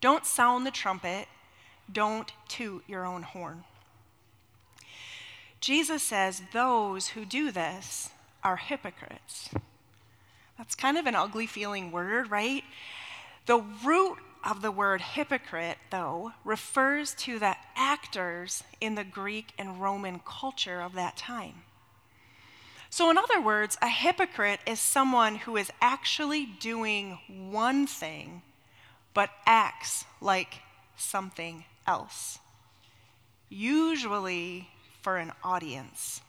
Don't 0.00 0.24
sound 0.24 0.66
the 0.66 0.70
trumpet. 0.70 1.28
Don't 1.92 2.32
toot 2.48 2.82
your 2.86 3.04
own 3.04 3.22
horn. 3.22 3.64
Jesus 5.62 6.02
says 6.02 6.42
those 6.52 7.06
who 7.08 7.24
do 7.24 7.52
this 7.52 8.10
are 8.42 8.56
hypocrites. 8.56 9.48
That's 10.58 10.74
kind 10.74 10.98
of 10.98 11.06
an 11.06 11.14
ugly 11.14 11.46
feeling 11.46 11.92
word, 11.92 12.32
right? 12.32 12.64
The 13.46 13.64
root 13.84 14.18
of 14.44 14.60
the 14.60 14.72
word 14.72 15.00
hypocrite, 15.00 15.78
though, 15.90 16.32
refers 16.44 17.14
to 17.14 17.38
the 17.38 17.54
actors 17.76 18.64
in 18.80 18.96
the 18.96 19.04
Greek 19.04 19.52
and 19.56 19.80
Roman 19.80 20.20
culture 20.26 20.80
of 20.80 20.94
that 20.94 21.16
time. 21.16 21.62
So, 22.90 23.08
in 23.08 23.16
other 23.16 23.40
words, 23.40 23.78
a 23.80 23.88
hypocrite 23.88 24.60
is 24.66 24.80
someone 24.80 25.36
who 25.36 25.56
is 25.56 25.70
actually 25.80 26.44
doing 26.44 27.20
one 27.28 27.86
thing 27.86 28.42
but 29.14 29.30
acts 29.46 30.06
like 30.20 30.54
something 30.96 31.64
else, 31.86 32.40
usually 33.48 34.71
for 35.02 35.16
an 35.18 35.32
audience. 35.44 36.22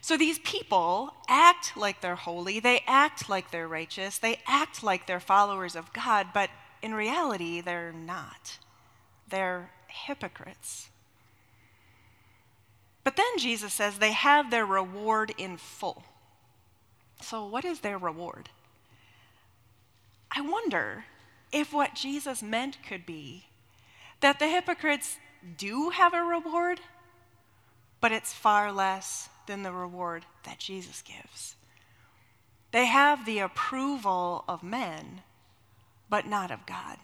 So 0.00 0.16
these 0.16 0.38
people 0.38 1.14
act 1.28 1.76
like 1.76 2.00
they're 2.00 2.14
holy, 2.16 2.58
they 2.58 2.82
act 2.86 3.28
like 3.28 3.50
they're 3.50 3.68
righteous, 3.68 4.18
they 4.18 4.40
act 4.46 4.82
like 4.82 5.06
they're 5.06 5.20
followers 5.20 5.76
of 5.76 5.92
God, 5.92 6.28
but 6.32 6.50
in 6.82 6.94
reality, 6.94 7.60
they're 7.60 7.92
not. 7.92 8.58
They're 9.28 9.70
hypocrites. 9.86 10.88
But 13.04 13.16
then 13.16 13.38
Jesus 13.38 13.72
says 13.72 13.98
they 13.98 14.12
have 14.12 14.50
their 14.50 14.66
reward 14.66 15.34
in 15.36 15.56
full. 15.56 16.04
So, 17.20 17.46
what 17.46 17.64
is 17.64 17.80
their 17.80 17.98
reward? 17.98 18.48
I 20.34 20.40
wonder 20.40 21.04
if 21.52 21.72
what 21.72 21.94
Jesus 21.94 22.42
meant 22.42 22.78
could 22.86 23.04
be 23.04 23.46
that 24.20 24.38
the 24.38 24.48
hypocrites 24.48 25.16
do 25.56 25.90
have 25.90 26.14
a 26.14 26.22
reward, 26.22 26.80
but 28.00 28.12
it's 28.12 28.32
far 28.32 28.72
less 28.72 29.28
than 29.46 29.62
the 29.62 29.72
reward 29.72 30.24
that 30.44 30.58
Jesus 30.58 31.02
gives. 31.02 31.56
They 32.72 32.86
have 32.86 33.26
the 33.26 33.40
approval 33.40 34.44
of 34.48 34.62
men, 34.62 35.22
but 36.08 36.26
not 36.26 36.50
of 36.50 36.66
God. 36.66 36.98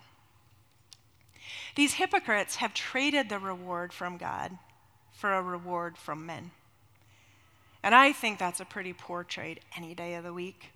These 1.75 1.95
hypocrites 1.95 2.57
have 2.57 2.73
traded 2.73 3.29
the 3.29 3.39
reward 3.39 3.93
from 3.93 4.17
God 4.17 4.59
for 5.13 5.33
a 5.33 5.43
reward 5.43 5.99
from 5.99 6.25
men. 6.25 6.53
And 7.83 7.95
I 7.95 8.13
think 8.13 8.39
that's 8.39 8.61
a 8.61 8.65
pretty 8.65 8.93
poor 8.93 9.25
trade 9.25 9.61
any 9.77 9.95
day 9.95 10.15
of 10.15 10.25
the 10.25 10.33
week. 10.33 10.71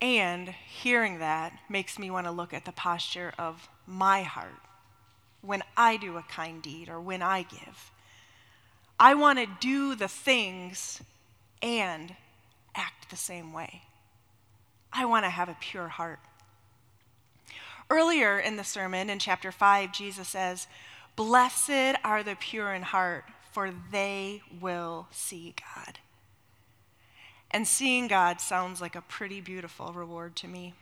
And 0.00 0.48
hearing 0.48 1.20
that 1.20 1.58
makes 1.68 1.98
me 1.98 2.10
want 2.10 2.26
to 2.26 2.30
look 2.30 2.52
at 2.52 2.64
the 2.64 2.72
posture 2.72 3.32
of 3.38 3.68
my 3.86 4.22
heart 4.22 4.60
when 5.40 5.62
I 5.76 5.96
do 5.96 6.16
a 6.16 6.22
kind 6.22 6.60
deed 6.60 6.88
or 6.88 7.00
when 7.00 7.22
I 7.22 7.42
give. 7.42 7.90
I 8.98 9.14
want 9.14 9.38
to 9.38 9.46
do 9.60 9.94
the 9.94 10.08
things 10.08 11.02
and 11.62 12.14
act 12.74 13.10
the 13.10 13.16
same 13.16 13.52
way. 13.52 13.82
I 14.92 15.04
want 15.04 15.24
to 15.24 15.30
have 15.30 15.48
a 15.48 15.56
pure 15.60 15.88
heart. 15.88 16.20
Earlier 17.90 18.38
in 18.38 18.56
the 18.56 18.64
sermon 18.64 19.10
in 19.10 19.18
chapter 19.18 19.52
5, 19.52 19.92
Jesus 19.92 20.28
says, 20.28 20.66
Blessed 21.14 21.96
are 22.02 22.22
the 22.22 22.36
pure 22.36 22.72
in 22.72 22.82
heart, 22.82 23.24
for 23.52 23.72
they 23.92 24.42
will 24.60 25.06
see 25.10 25.54
God. 25.74 25.98
And 27.50 27.66
seeing 27.66 28.08
God 28.08 28.40
sounds 28.40 28.80
like 28.80 28.96
a 28.96 29.02
pretty 29.02 29.40
beautiful 29.40 29.92
reward 29.92 30.34
to 30.36 30.48
me. 30.48 30.74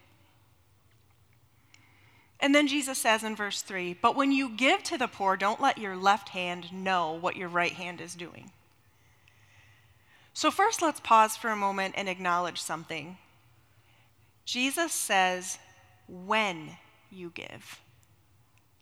And 2.41 2.55
then 2.55 2.67
Jesus 2.67 2.99
says 2.99 3.23
in 3.23 3.37
verse 3.37 3.62
3 3.62 3.95
But 4.00 4.17
when 4.17 4.33
you 4.33 4.50
give 4.50 4.83
to 4.85 4.99
the 4.99 5.09
poor, 5.09 5.37
don't 5.37 5.61
let 5.61 5.79
your 5.79 5.97
left 5.97 6.31
hand 6.31 6.73
know 6.73 7.12
what 7.12 7.37
your 7.37 7.49
right 7.49 7.73
hand 7.73 8.00
is 8.00 8.14
doing. 8.14 8.50
So, 10.33 10.50
first, 10.50 10.83
let's 10.83 10.99
pause 11.00 11.37
for 11.37 11.50
a 11.50 11.57
moment 11.57 11.95
and 11.97 12.09
acknowledge 12.09 12.61
something. 12.61 13.19
Jesus 14.45 14.93
says, 14.93 15.59
when 16.09 16.76
you 17.11 17.31
give, 17.35 17.81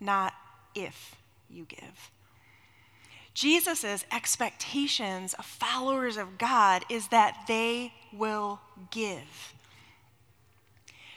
not 0.01 0.33
if 0.75 1.15
you 1.49 1.65
give. 1.67 2.11
Jesus' 3.35 4.05
expectations 4.13 5.35
of 5.35 5.45
followers 5.45 6.17
of 6.17 6.39
God 6.39 6.85
is 6.91 7.09
that 7.09 7.45
they 7.49 7.93
will 8.13 8.61
give. 8.91 9.55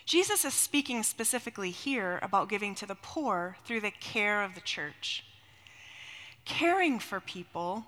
Jesus 0.06 0.46
is 0.46 0.54
speaking 0.54 1.02
specifically 1.02 1.72
here 1.72 2.20
about 2.22 2.50
giving 2.50 2.76
to 2.76 2.86
the 2.86 2.96
poor 2.96 3.58
through 3.66 3.82
the 3.82 3.92
care 3.92 4.44
of 4.44 4.54
the 4.54 4.62
church. 4.62 5.26
Caring 6.46 7.00
for 7.00 7.20
people 7.20 7.86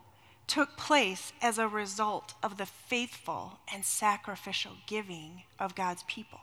took 0.48 0.76
place 0.78 1.32
as 1.42 1.60
a 1.60 1.68
result 1.68 2.34
of 2.42 2.58
the 2.58 2.66
faithful 2.66 3.60
and 3.72 3.86
sacrificial 3.86 4.72
giving 4.88 5.44
of 5.60 5.76
God's 5.76 6.04
people. 6.08 6.40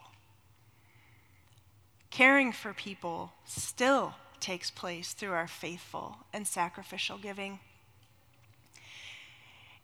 Caring 2.10 2.52
for 2.52 2.72
people 2.72 3.32
still 3.44 4.14
takes 4.38 4.70
place 4.70 5.12
through 5.12 5.32
our 5.32 5.48
faithful 5.48 6.18
and 6.32 6.46
sacrificial 6.46 7.18
giving. 7.18 7.58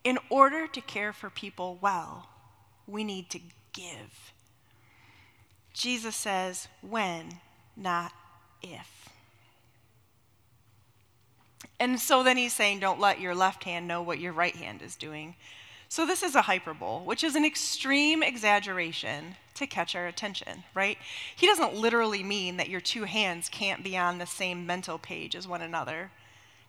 In 0.04 0.18
order 0.28 0.68
to 0.68 0.80
care 0.80 1.12
for 1.12 1.30
people 1.30 1.78
well, 1.80 2.28
we 2.86 3.02
need 3.02 3.30
to 3.30 3.40
give. 3.72 4.32
Jesus 5.72 6.16
says, 6.16 6.68
when, 6.82 7.40
not 7.76 8.12
if. 8.62 9.08
And 11.78 11.98
so 11.98 12.22
then 12.22 12.36
he's 12.36 12.52
saying, 12.52 12.80
don't 12.80 13.00
let 13.00 13.20
your 13.20 13.34
left 13.34 13.64
hand 13.64 13.88
know 13.88 14.02
what 14.02 14.18
your 14.18 14.32
right 14.32 14.54
hand 14.54 14.82
is 14.82 14.96
doing. 14.96 15.34
So 15.88 16.06
this 16.06 16.22
is 16.22 16.34
a 16.34 16.42
hyperbole, 16.42 17.04
which 17.04 17.24
is 17.24 17.34
an 17.34 17.44
extreme 17.44 18.22
exaggeration 18.22 19.34
to 19.54 19.66
catch 19.66 19.96
our 19.96 20.06
attention, 20.06 20.62
right? 20.74 20.96
He 21.34 21.46
doesn't 21.46 21.74
literally 21.74 22.22
mean 22.22 22.58
that 22.58 22.68
your 22.68 22.80
two 22.80 23.04
hands 23.04 23.48
can't 23.48 23.82
be 23.82 23.96
on 23.96 24.18
the 24.18 24.26
same 24.26 24.66
mental 24.66 24.98
page 24.98 25.34
as 25.34 25.48
one 25.48 25.62
another. 25.62 26.10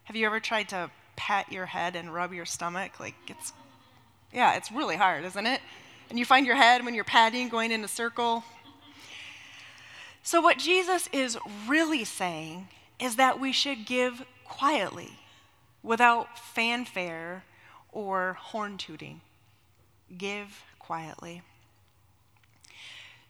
Have 0.06 0.16
you 0.16 0.26
ever 0.26 0.40
tried 0.40 0.70
to 0.70 0.90
pat 1.16 1.52
your 1.52 1.68
head 1.68 1.96
and 1.96 2.14
rub 2.14 2.34
your 2.34 2.46
stomach? 2.46 3.00
Like 3.00 3.16
it's 3.28 3.54
yeah, 4.34 4.56
it's 4.56 4.72
really 4.72 4.96
hard, 4.96 5.26
isn't 5.26 5.46
it? 5.46 5.62
And 6.10 6.18
you 6.18 6.26
find 6.26 6.46
your 6.46 6.56
head 6.56 6.84
when 6.84 6.96
you're 6.96 7.04
patting 7.04 7.50
going 7.50 7.72
in 7.72 7.84
a 7.84 7.88
circle. 7.88 8.44
So 10.24 10.40
what 10.40 10.60
Jesus 10.60 11.10
is 11.12 11.38
really 11.68 12.04
saying 12.04 12.68
is 13.00 13.16
that 13.16 13.40
we 13.40 13.52
should 13.52 13.86
give 13.86 14.24
quietly, 14.46 15.20
without 15.82 16.38
fanfare 16.38 17.44
or 17.92 18.34
horn 18.40 18.78
tooting. 18.78 19.22
Give 20.16 20.64
quietly. 20.78 21.42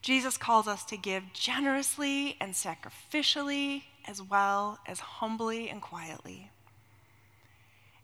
Jesus 0.01 0.35
calls 0.35 0.67
us 0.67 0.83
to 0.85 0.97
give 0.97 1.31
generously 1.31 2.35
and 2.41 2.53
sacrificially, 2.53 3.83
as 4.07 4.21
well 4.21 4.79
as 4.87 4.99
humbly 4.99 5.69
and 5.69 5.81
quietly. 5.81 6.49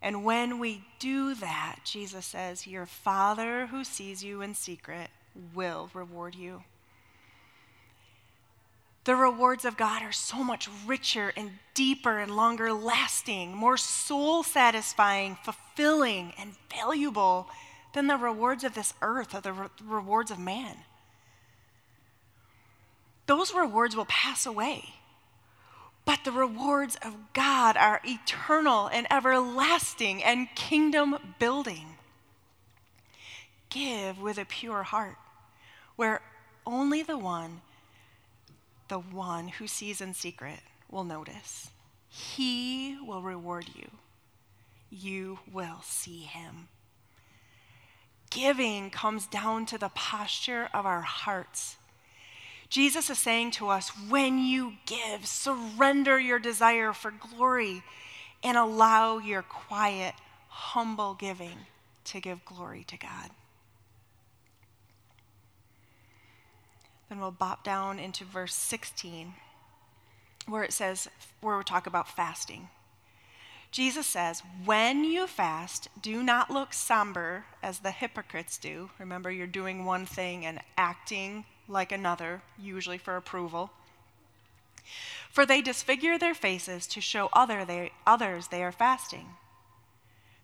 And 0.02 0.24
when 0.24 0.60
we 0.60 0.86
do 1.00 1.34
that, 1.36 1.80
Jesus 1.84 2.26
says, 2.26 2.68
Your 2.68 2.86
Father 2.86 3.68
who 3.68 3.84
sees 3.84 4.24
you 4.24 4.42
in 4.42 4.54
secret 4.54 5.10
will 5.56 5.90
reward 5.94 6.36
you. 6.36 6.64
The 9.08 9.16
rewards 9.16 9.64
of 9.64 9.78
God 9.78 10.02
are 10.04 10.12
so 10.12 10.44
much 10.44 10.68
richer 10.86 11.32
and 11.38 11.60
deeper 11.74 12.20
and 12.20 12.36
longer 12.36 12.74
lasting, 12.74 13.56
more 13.56 13.78
soul 13.78 14.44
satisfying, 14.44 15.38
fulfilling, 15.46 16.34
and 16.38 16.56
valuable 16.70 17.48
than 17.94 18.08
the 18.08 18.18
rewards 18.18 18.66
of 18.66 18.74
this 18.74 18.94
earth 19.02 19.34
or 19.34 19.40
the 19.40 19.54
re- 19.54 19.68
rewards 19.82 20.30
of 20.30 20.40
man. 20.40 20.80
Those 23.28 23.54
rewards 23.54 23.96
will 23.96 24.08
pass 24.10 24.46
away. 24.46 24.96
But 26.04 26.26
the 26.26 26.34
rewards 26.34 26.98
of 27.02 27.16
God 27.32 27.78
are 27.78 28.02
eternal 28.04 28.88
and 28.88 29.08
everlasting 29.10 30.22
and 30.22 30.54
kingdom 30.54 31.34
building. 31.40 31.96
Give 33.70 34.20
with 34.20 34.38
a 34.38 34.44
pure 34.44 34.84
heart, 34.84 35.16
where 35.96 36.20
only 36.66 37.04
the 37.04 37.18
one 37.18 37.62
the 38.88 39.00
one 39.00 39.48
who 39.48 39.68
sees 39.68 40.02
in 40.02 40.14
secret 40.14 40.60
will 40.90 41.04
notice. 41.04 41.70
He 42.10 42.98
will 43.06 43.22
reward 43.22 43.66
you. 43.76 43.90
You 44.90 45.40
will 45.52 45.82
see 45.84 46.22
him. 46.22 46.70
Giving 48.30 48.90
comes 48.90 49.26
down 49.26 49.66
to 49.68 49.78
the 49.78 49.90
posture 49.90 50.70
of 50.74 50.86
our 50.86 51.02
hearts. 51.02 51.78
Jesus 52.70 53.10
is 53.10 53.18
saying 53.18 53.52
to 53.52 53.70
us 53.70 53.90
when 54.10 54.40
you 54.40 54.74
give, 54.86 55.26
surrender 55.26 56.20
your 56.20 56.40
desire 56.40 56.92
for 56.94 57.12
glory 57.12 57.84
and 58.44 58.58
allow 58.58 59.18
your 59.18 59.42
quiet, 59.42 60.14
humble 60.50 61.14
giving 61.14 61.58
to 62.06 62.20
give 62.20 62.44
glory 62.46 62.84
to 62.88 62.98
God. 62.98 63.30
Then 67.10 67.20
we'll 67.20 67.32
bop 67.32 67.64
down 67.64 68.00
into 68.00 68.26
verse 68.26 68.54
16, 68.54 69.34
where 70.48 70.64
it 70.64 70.74
says, 70.74 71.08
where 71.42 71.58
we 71.58 71.64
talk 71.64 71.88
about 71.88 72.10
fasting. 72.10 72.70
Jesus 73.72 74.08
says, 74.08 74.44
When 74.66 75.04
you 75.04 75.28
fast, 75.28 75.90
do 76.02 76.24
not 76.24 76.50
look 76.50 76.74
somber 76.74 77.46
as 77.62 77.80
the 77.80 77.92
hypocrites 77.92 78.58
do. 78.58 78.90
Remember, 78.98 79.30
you're 79.30 79.48
doing 79.48 79.86
one 79.86 80.06
thing 80.06 80.46
and 80.46 80.62
acting 80.78 81.46
like 81.68 81.92
another, 81.92 82.42
usually 82.58 82.98
for 82.98 83.18
approval. 83.18 83.72
For 85.30 85.46
they 85.46 85.62
disfigure 85.62 86.18
their 86.18 86.34
faces 86.34 86.88
to 86.88 87.02
show 87.02 87.30
other 87.34 87.66
they, 87.66 87.92
others 88.06 88.48
they 88.48 88.64
are 88.64 88.72
fasting. 88.72 89.28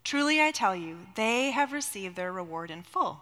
Truly 0.04 0.42
I 0.42 0.52
tell 0.52 0.76
you, 0.76 1.08
they 1.16 1.52
have 1.52 1.72
received 1.72 2.16
their 2.16 2.32
reward 2.32 2.70
in 2.70 2.84
full. 2.84 3.22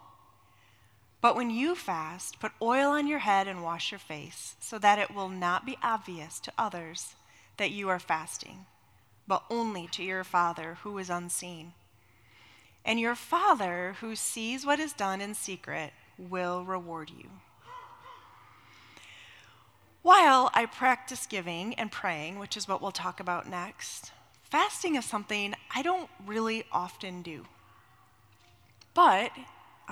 But 1.22 1.36
when 1.36 1.50
you 1.50 1.76
fast, 1.76 2.40
put 2.40 2.50
oil 2.60 2.90
on 2.90 3.06
your 3.06 3.20
head 3.20 3.46
and 3.46 3.62
wash 3.62 3.92
your 3.92 4.00
face, 4.00 4.56
so 4.60 4.76
that 4.80 4.98
it 4.98 5.14
will 5.14 5.28
not 5.28 5.64
be 5.64 5.78
obvious 5.80 6.40
to 6.40 6.52
others 6.58 7.14
that 7.58 7.70
you 7.70 7.88
are 7.88 8.00
fasting, 8.00 8.66
but 9.28 9.44
only 9.48 9.86
to 9.92 10.02
your 10.02 10.24
Father 10.24 10.78
who 10.82 10.98
is 10.98 11.08
unseen. 11.08 11.74
And 12.84 12.98
your 12.98 13.14
Father 13.14 13.94
who 14.00 14.16
sees 14.16 14.66
what 14.66 14.80
is 14.80 14.92
done 14.92 15.20
in 15.20 15.34
secret 15.34 15.92
will 16.18 16.64
reward 16.64 17.08
you. 17.08 17.30
While 20.02 20.50
I 20.52 20.66
practice 20.66 21.26
giving 21.26 21.74
and 21.74 21.92
praying, 21.92 22.40
which 22.40 22.56
is 22.56 22.66
what 22.66 22.82
we'll 22.82 22.90
talk 22.90 23.20
about 23.20 23.48
next, 23.48 24.10
fasting 24.42 24.96
is 24.96 25.04
something 25.04 25.54
I 25.72 25.82
don't 25.82 26.10
really 26.26 26.64
often 26.72 27.22
do. 27.22 27.46
But 28.94 29.30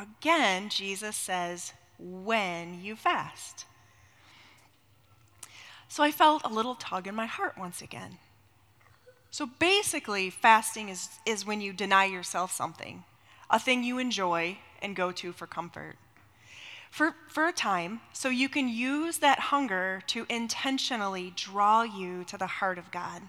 again, 0.00 0.69
Jesus 0.69 1.16
says, 1.16 1.73
when 1.99 2.83
you 2.83 2.97
fast. 2.97 3.66
So 5.88 6.02
I 6.02 6.11
felt 6.11 6.45
a 6.45 6.49
little 6.52 6.75
tug 6.75 7.07
in 7.07 7.14
my 7.14 7.26
heart 7.26 7.59
once 7.59 7.83
again. 7.83 8.19
So 9.30 9.47
basically, 9.59 10.30
fasting 10.30 10.88
is, 10.88 11.09
is 11.26 11.47
when 11.47 11.61
you 11.61 11.73
deny 11.73 12.04
yourself 12.04 12.52
something, 12.52 13.04
a 13.49 13.59
thing 13.59 13.85
you 13.85 13.99
enjoy 13.99 14.59
and 14.80 14.97
go 14.97 15.12
to 15.12 15.33
for 15.33 15.47
comfort 15.47 15.97
for, 16.90 17.14
for 17.28 17.47
a 17.47 17.52
time 17.52 18.00
so 18.12 18.28
you 18.28 18.49
can 18.49 18.69
use 18.69 19.19
that 19.19 19.38
hunger 19.38 20.02
to 20.09 20.26
intentionally 20.28 21.33
draw 21.35 21.83
you 21.83 22.25
to 22.25 22.37
the 22.37 22.47
heart 22.47 22.78
of 22.78 22.90
God. 22.90 23.23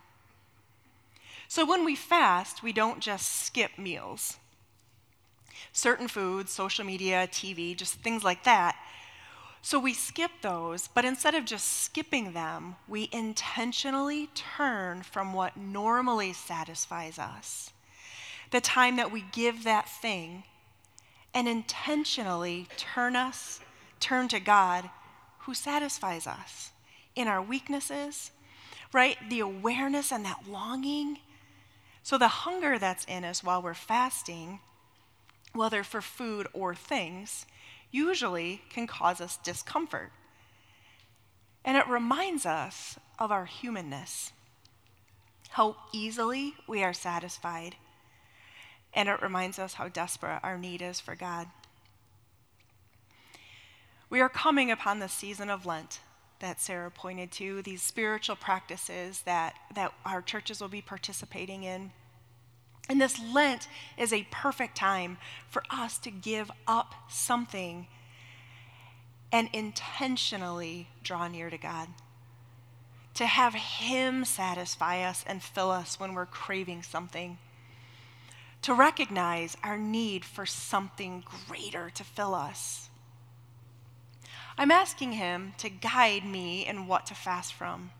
So 1.47 1.65
when 1.65 1.85
we 1.85 1.95
fast, 1.95 2.63
we 2.63 2.73
don't 2.73 2.99
just 2.99 3.45
skip 3.45 3.77
meals. 3.77 4.37
Certain 5.73 6.07
foods, 6.07 6.51
social 6.51 6.85
media, 6.85 7.27
TV, 7.31 7.75
just 7.75 7.95
things 7.95 8.23
like 8.23 8.43
that. 8.43 8.75
So 9.61 9.79
we 9.79 9.93
skip 9.93 10.31
those, 10.41 10.87
but 10.87 11.05
instead 11.05 11.35
of 11.35 11.45
just 11.45 11.83
skipping 11.83 12.33
them, 12.33 12.77
we 12.87 13.09
intentionally 13.11 14.27
turn 14.33 15.03
from 15.03 15.33
what 15.33 15.55
normally 15.55 16.33
satisfies 16.33 17.19
us. 17.19 17.71
The 18.49 18.61
time 18.61 18.95
that 18.95 19.11
we 19.11 19.23
give 19.31 19.63
that 19.63 19.87
thing 19.87 20.43
and 21.33 21.47
intentionally 21.47 22.67
turn 22.75 23.15
us, 23.15 23.59
turn 23.99 24.27
to 24.29 24.39
God 24.39 24.89
who 25.39 25.53
satisfies 25.53 26.27
us 26.27 26.71
in 27.15 27.27
our 27.27 27.41
weaknesses, 27.41 28.31
right? 28.91 29.17
The 29.29 29.39
awareness 29.39 30.11
and 30.11 30.25
that 30.25 30.47
longing. 30.49 31.19
So 32.03 32.17
the 32.17 32.27
hunger 32.27 32.79
that's 32.79 33.05
in 33.05 33.23
us 33.23 33.43
while 33.43 33.61
we're 33.61 33.73
fasting, 33.73 34.59
whether 35.53 35.83
for 35.83 36.01
food 36.01 36.47
or 36.53 36.73
things, 36.73 37.45
usually 37.91 38.61
can 38.69 38.87
cause 38.87 39.19
us 39.19 39.37
discomfort. 39.37 40.11
And 41.63 41.77
it 41.77 41.87
reminds 41.87 42.45
us 42.45 42.97
of 43.19 43.31
our 43.31 43.45
humanness, 43.45 44.31
how 45.49 45.75
easily 45.93 46.53
we 46.67 46.83
are 46.83 46.93
satisfied 46.93 47.75
and 48.93 49.07
it 49.07 49.21
reminds 49.21 49.57
us 49.57 49.75
how 49.75 49.87
desperate 49.87 50.39
our 50.43 50.57
need 50.57 50.81
is 50.81 50.99
for 50.99 51.15
God. 51.15 51.47
We 54.09 54.19
are 54.19 54.29
coming 54.29 54.69
upon 54.71 54.99
the 54.99 55.07
season 55.07 55.49
of 55.49 55.65
Lent 55.65 55.99
that 56.39 56.59
Sarah 56.59 56.91
pointed 56.91 57.31
to, 57.33 57.61
these 57.61 57.81
spiritual 57.81 58.35
practices 58.35 59.21
that, 59.21 59.55
that 59.75 59.93
our 60.05 60.21
churches 60.21 60.59
will 60.59 60.67
be 60.67 60.81
participating 60.81 61.63
in. 61.63 61.91
And 62.91 62.99
this 62.99 63.21
Lent 63.33 63.69
is 63.97 64.11
a 64.11 64.27
perfect 64.31 64.75
time 64.75 65.17
for 65.47 65.63
us 65.69 65.97
to 65.99 66.11
give 66.11 66.51
up 66.67 66.93
something 67.09 67.87
and 69.31 69.47
intentionally 69.53 70.89
draw 71.01 71.29
near 71.29 71.49
to 71.49 71.57
God. 71.57 71.87
To 73.13 73.25
have 73.25 73.53
Him 73.53 74.25
satisfy 74.25 75.03
us 75.03 75.23
and 75.25 75.41
fill 75.41 75.71
us 75.71 76.01
when 76.01 76.13
we're 76.13 76.25
craving 76.25 76.83
something 76.83 77.37
to 78.63 78.73
recognize 78.73 79.55
our 79.63 79.77
need 79.77 80.25
for 80.25 80.45
something 80.45 81.23
greater 81.47 81.91
to 81.91 82.03
fill 82.03 82.35
us. 82.35 82.89
I'm 84.57 84.69
asking 84.69 85.13
Him 85.13 85.53
to 85.59 85.69
guide 85.69 86.25
me 86.25 86.67
in 86.67 86.87
what 86.87 87.05
to 87.05 87.15
fast 87.15 87.53
from, 87.53 87.91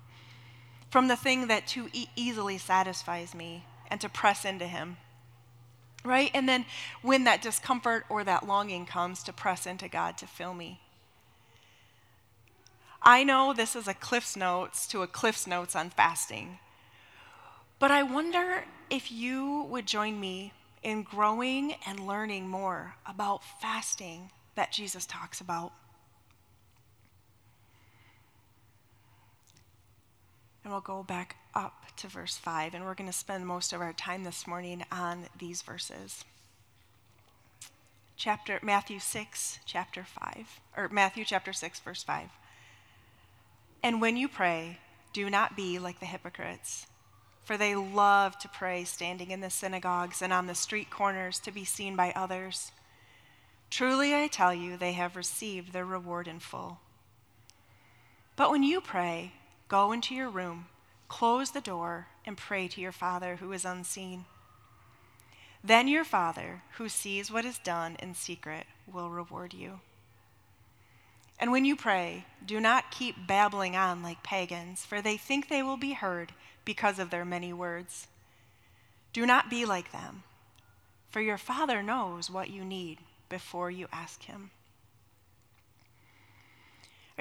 from 0.89 1.08
the 1.08 1.15
thing 1.15 1.47
that 1.47 1.65
too 1.65 1.88
e- 1.93 2.08
easily 2.17 2.58
satisfies 2.58 3.34
me, 3.34 3.63
and 3.91 4.01
to 4.01 4.10
press 4.10 4.45
into 4.45 4.65
Him. 4.65 4.97
Right? 6.04 6.32
And 6.34 6.49
then 6.49 6.65
when 7.04 7.25
that 7.25 7.43
discomfort 7.43 8.06
or 8.10 8.23
that 8.23 8.47
longing 8.47 8.88
comes, 8.88 9.21
to 9.23 9.34
press 9.34 9.67
into 9.67 9.88
God 9.88 10.17
to 10.17 10.25
fill 10.25 10.56
me. 10.56 10.80
I 13.04 13.23
know 13.23 13.54
this 13.54 13.75
is 13.75 13.88
a 13.88 13.93
Cliff's 13.93 14.36
Notes 14.36 14.88
to 14.88 15.04
a 15.04 15.08
Cliff's 15.08 15.45
Notes 15.45 15.75
on 15.75 15.91
fasting. 15.91 16.58
But 17.77 17.91
I 17.91 18.04
wonder 18.04 18.63
if 18.89 19.12
you 19.12 19.63
would 19.69 19.86
join 19.86 20.19
me 20.19 20.54
in 20.84 21.04
growing 21.04 21.75
and 21.86 21.99
learning 21.99 22.47
more 22.47 22.95
about 23.06 23.43
fasting 23.60 24.32
that 24.56 24.71
Jesus 24.71 25.06
talks 25.06 25.41
about. 25.41 25.71
And 30.63 30.71
we'll 30.71 30.82
go 30.82 31.04
back 31.04 31.38
to 31.97 32.08
verse 32.08 32.38
5, 32.38 32.73
and 32.73 32.86
we're 32.86 32.93
going 32.93 33.10
to 33.10 33.17
spend 33.17 33.45
most 33.45 33.73
of 33.73 33.82
our 33.82 33.93
time 33.93 34.23
this 34.23 34.47
morning 34.47 34.84
on 34.91 35.25
these 35.38 35.62
verses. 35.62 36.23
Chapter 38.15 38.60
Matthew 38.62 38.99
6, 38.99 39.60
chapter 39.65 40.04
5, 40.04 40.60
or 40.77 40.89
Matthew 40.89 41.25
chapter 41.25 41.54
6, 41.54 41.80
verse 41.80 42.04
5. 42.04 42.30
And 43.84 44.01
when 44.01 44.17
you 44.17 44.27
pray, 44.27 44.77
do 45.13 45.30
not 45.30 45.56
be 45.56 45.80
like 45.80 45.99
the 45.99 46.06
hypocrites 46.06 46.86
for 47.43 47.58
they 47.58 47.75
love 47.75 48.38
to 48.39 48.47
pray 48.47 48.84
standing 48.84 49.32
in 49.32 49.41
the 49.41 49.49
synagogues 49.49 50.21
and 50.21 50.32
on 50.32 50.47
the 50.47 50.56
street 50.56 50.89
corners 50.89 51.39
to 51.39 51.51
be 51.51 51.65
seen 51.65 51.95
by 51.95 52.13
others. 52.15 52.71
Truly, 53.69 54.15
I 54.15 54.27
tell 54.27 54.54
you, 54.54 54.77
they 54.77 54.93
have 54.93 55.15
received 55.15 55.73
their 55.73 55.86
reward 55.86 56.27
in 56.27 56.39
full. 56.39 56.80
But 58.36 58.51
when 58.51 58.63
you 58.63 58.82
pray, 58.82 59.34
go 59.67 59.91
into 59.91 60.15
your 60.15 60.30
room, 60.30 60.67
close 61.12 61.52
the 61.52 61.60
door, 61.60 62.08
and 62.26 62.38
pray 62.38 62.69
to 62.69 62.80
your 62.80 62.93
Father 62.93 63.36
who 63.36 63.52
is 63.52 63.65
unseen. 63.65 64.24
Then 65.62 65.89
your 65.89 66.06
Father, 66.06 66.63
who 66.78 66.88
sees 66.88 67.30
what 67.30 67.43
is 67.43 67.60
done 67.60 67.97
in 68.00 68.15
secret, 68.15 68.65
will 68.88 69.10
reward 69.10 69.54
you. 69.54 69.82
And 71.38 71.52
when 71.52 71.65
you 71.65 71.76
pray, 71.76 72.26
do 72.45 72.62
not 72.62 72.91
keep 72.91 73.28
babbling 73.28 73.76
on 73.76 74.02
like 74.02 74.24
pagans, 74.24 74.86
for 74.86 75.02
they 75.02 75.17
think 75.17 75.50
they 75.50 75.62
will 75.62 75.76
be 75.76 75.91
heard 75.91 76.32
because 76.63 76.97
of 76.97 77.10
their 77.10 77.26
many 77.26 77.52
words. 77.52 78.08
Do 79.12 79.26
not 79.26 79.50
be 79.50 79.65
like 79.65 79.91
them, 79.91 80.24
for 81.10 81.19
your 81.19 81.38
Father 81.38 81.84
knows 81.84 82.32
what 82.32 82.50
you 82.50 82.63
need 82.63 83.00
before 83.28 83.69
you 83.69 83.88
ask 83.91 84.24
Him. 84.24 84.52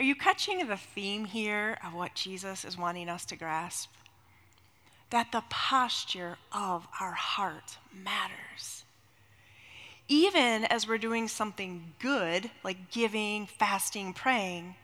Are 0.01 0.03
you 0.03 0.15
catching 0.15 0.67
the 0.67 0.79
theme 0.79 1.27
here 1.27 1.77
of 1.85 1.93
what 1.93 2.15
Jesus 2.15 2.65
is 2.65 2.79
wanting 2.79 3.11
us 3.11 3.27
to 3.27 3.37
grasp? 3.37 3.91
That 5.11 5.31
the 5.31 5.43
posture 5.51 6.39
of 6.51 6.89
our 6.99 7.13
heart 7.13 7.77
matters. 7.93 8.87
Even 10.09 10.65
as 10.65 10.89
we're 10.89 10.97
doing 10.97 11.29
something 11.29 11.93
good, 11.99 12.51
like 12.65 12.91
giving, 12.91 13.45
fasting, 13.47 14.15
praying, 14.15 14.75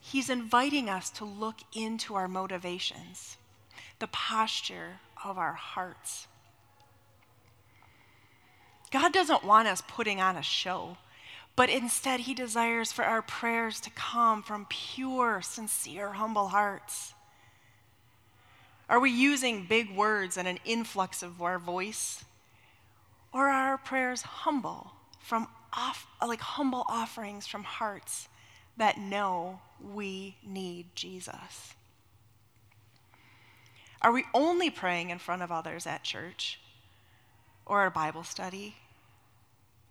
He's 0.00 0.28
inviting 0.28 0.90
us 0.90 1.08
to 1.10 1.24
look 1.24 1.60
into 1.72 2.16
our 2.16 2.26
motivations 2.26 3.36
the 4.00 4.08
posture 4.08 4.98
of 5.24 5.38
our 5.38 5.52
hearts. 5.52 6.26
God 8.90 9.12
doesn't 9.12 9.44
want 9.44 9.68
us 9.68 9.84
putting 9.86 10.20
on 10.20 10.34
a 10.34 10.42
show, 10.42 10.96
but 11.56 11.70
instead, 11.70 12.20
He 12.20 12.34
desires 12.34 12.92
for 12.92 13.04
our 13.04 13.22
prayers 13.22 13.80
to 13.80 13.90
come 13.90 14.42
from 14.42 14.66
pure, 14.68 15.40
sincere, 15.42 16.12
humble 16.12 16.48
hearts. 16.48 17.14
Are 18.88 19.00
we 19.00 19.10
using 19.10 19.66
big 19.66 19.96
words 19.96 20.36
and 20.36 20.46
an 20.46 20.60
influx 20.64 21.22
of 21.22 21.42
our 21.42 21.58
voice? 21.58 22.24
Or 23.32 23.48
are 23.48 23.70
our 23.70 23.78
prayers 23.78 24.22
humble, 24.22 24.92
from 25.18 25.48
off, 25.72 26.06
like 26.24 26.40
humble 26.40 26.84
offerings 26.88 27.46
from 27.46 27.64
hearts 27.64 28.28
that 28.76 28.98
know 28.98 29.60
we 29.80 30.36
need 30.46 30.86
Jesus? 30.94 31.74
Are 34.02 34.12
we 34.12 34.24
only 34.34 34.70
praying 34.70 35.10
in 35.10 35.18
front 35.18 35.42
of 35.42 35.50
others 35.50 35.86
at 35.86 36.04
church 36.04 36.60
or 37.64 37.86
a 37.86 37.90
Bible 37.90 38.22
study? 38.22 38.76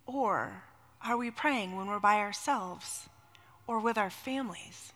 Or 0.06 0.64
are 1.08 1.18
we 1.18 1.32
praying 1.32 1.76
when 1.76 1.88
we're 1.88 2.00
by 2.00 2.18
ourselves 2.18 3.08
or 3.68 3.80
with 3.80 3.98
our 3.98 4.10
families? 4.10 4.92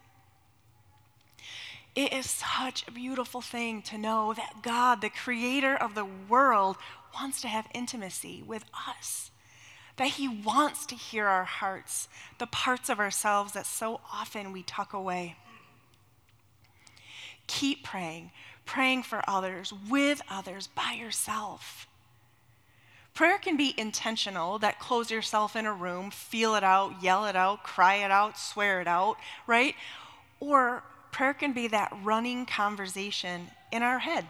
It 1.96 2.14
is 2.14 2.30
such 2.30 2.88
a 2.88 2.92
beautiful 2.92 3.42
thing 3.42 3.82
to 3.84 3.98
know 3.98 4.34
that 4.34 4.62
God, 4.64 5.02
the 5.02 5.10
creator 5.10 5.76
of 5.76 5.96
the 5.96 6.06
world, 6.06 6.78
wants 7.14 7.42
to 7.42 7.48
have 7.48 7.68
intimacy 7.74 8.44
with 8.46 8.64
us, 8.88 9.32
that 9.98 10.12
He 10.12 10.28
wants 10.28 10.86
to 10.88 10.96
hear 10.96 11.28
our 11.28 11.44
hearts, 11.44 12.08
the 12.38 12.48
parts 12.48 12.90
of 12.90 13.00
ourselves 13.00 13.54
that 13.54 13.66
so 13.66 14.00
often 14.14 14.54
we 14.54 14.64
tuck 14.64 14.94
away. 14.94 15.36
Keep 17.48 17.84
praying, 17.84 18.32
praying 18.66 19.04
for 19.04 19.22
others, 19.28 19.74
with 19.90 20.22
others, 20.30 20.68
by 20.68 20.94
yourself. 20.94 21.89
Prayer 23.20 23.38
can 23.38 23.58
be 23.58 23.74
intentional, 23.78 24.60
that 24.60 24.80
close 24.80 25.12
yourself 25.12 25.58
in 25.58 25.66
a 25.66 25.74
room, 25.74 26.10
feel 26.10 26.56
it 26.56 26.64
out, 26.64 27.04
yell 27.04 27.26
it 27.26 27.36
out, 27.36 27.64
cry 27.64 27.96
it 27.96 28.12
out, 28.12 28.38
swear 28.38 28.80
it 28.80 28.88
out, 28.88 29.18
right? 29.46 29.76
Or 30.40 30.84
prayer 31.12 31.34
can 31.34 31.52
be 31.52 31.68
that 31.68 31.94
running 32.02 32.46
conversation 32.46 33.50
in 33.74 33.84
our 33.84 34.00
head 34.00 34.26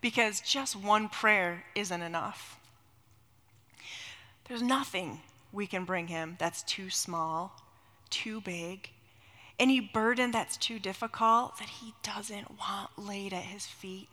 because 0.00 0.40
just 0.42 0.76
one 0.76 1.08
prayer 1.08 1.64
isn't 1.74 2.02
enough. 2.02 2.60
There's 4.44 4.62
nothing 4.62 5.18
we 5.52 5.66
can 5.66 5.84
bring 5.84 6.06
him 6.06 6.36
that's 6.38 6.62
too 6.62 6.90
small, 6.90 7.60
too 8.10 8.40
big, 8.40 8.90
any 9.58 9.80
burden 9.80 10.30
that's 10.30 10.56
too 10.56 10.78
difficult 10.78 11.58
that 11.58 11.68
he 11.68 11.94
doesn't 12.04 12.60
want 12.60 12.90
laid 12.96 13.32
at 13.32 13.42
his 13.42 13.66
feet. 13.66 14.06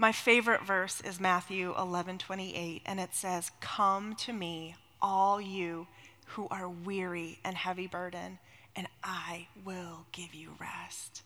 My 0.00 0.12
favorite 0.12 0.62
verse 0.62 1.00
is 1.00 1.18
Matthew 1.18 1.74
11:28 1.74 2.82
and 2.86 3.00
it 3.00 3.16
says, 3.16 3.50
"Come 3.58 4.14
to 4.14 4.32
me, 4.32 4.76
all 5.02 5.40
you 5.40 5.88
who 6.26 6.46
are 6.50 6.68
weary 6.68 7.40
and 7.42 7.58
heavy 7.58 7.88
burden, 7.88 8.38
and 8.76 8.86
I 9.02 9.48
will 9.56 10.06
give 10.12 10.36
you 10.36 10.56
rest." 10.60 11.24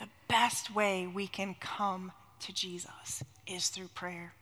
The 0.00 0.08
best 0.26 0.70
way 0.70 1.06
we 1.06 1.28
can 1.28 1.54
come 1.54 2.12
to 2.40 2.52
Jesus 2.52 3.22
is 3.46 3.68
through 3.68 3.88
prayer. 3.88 4.34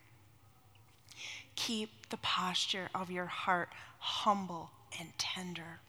Keep 1.54 2.08
the 2.08 2.16
posture 2.16 2.88
of 2.94 3.10
your 3.10 3.26
heart 3.26 3.70
humble 3.98 4.70
and 4.98 5.18
tender. 5.18 5.82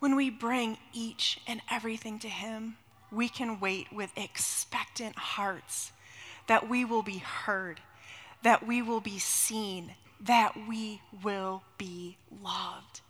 When 0.00 0.16
we 0.16 0.30
bring 0.30 0.78
each 0.92 1.38
and 1.46 1.62
everything 1.70 2.18
to 2.18 2.28
Him, 2.28 2.78
we 3.10 3.28
can 3.28 3.60
wait 3.60 3.92
with 3.92 4.10
expectant 4.16 5.16
hearts 5.16 5.92
that 6.46 6.68
we 6.68 6.84
will 6.84 7.02
be 7.02 7.18
heard, 7.18 7.80
that 8.42 8.66
we 8.66 8.82
will 8.82 9.00
be 9.00 9.18
seen, 9.18 9.94
that 10.20 10.54
we 10.68 11.00
will 11.22 11.62
be 11.78 12.16
loved, 12.42 13.00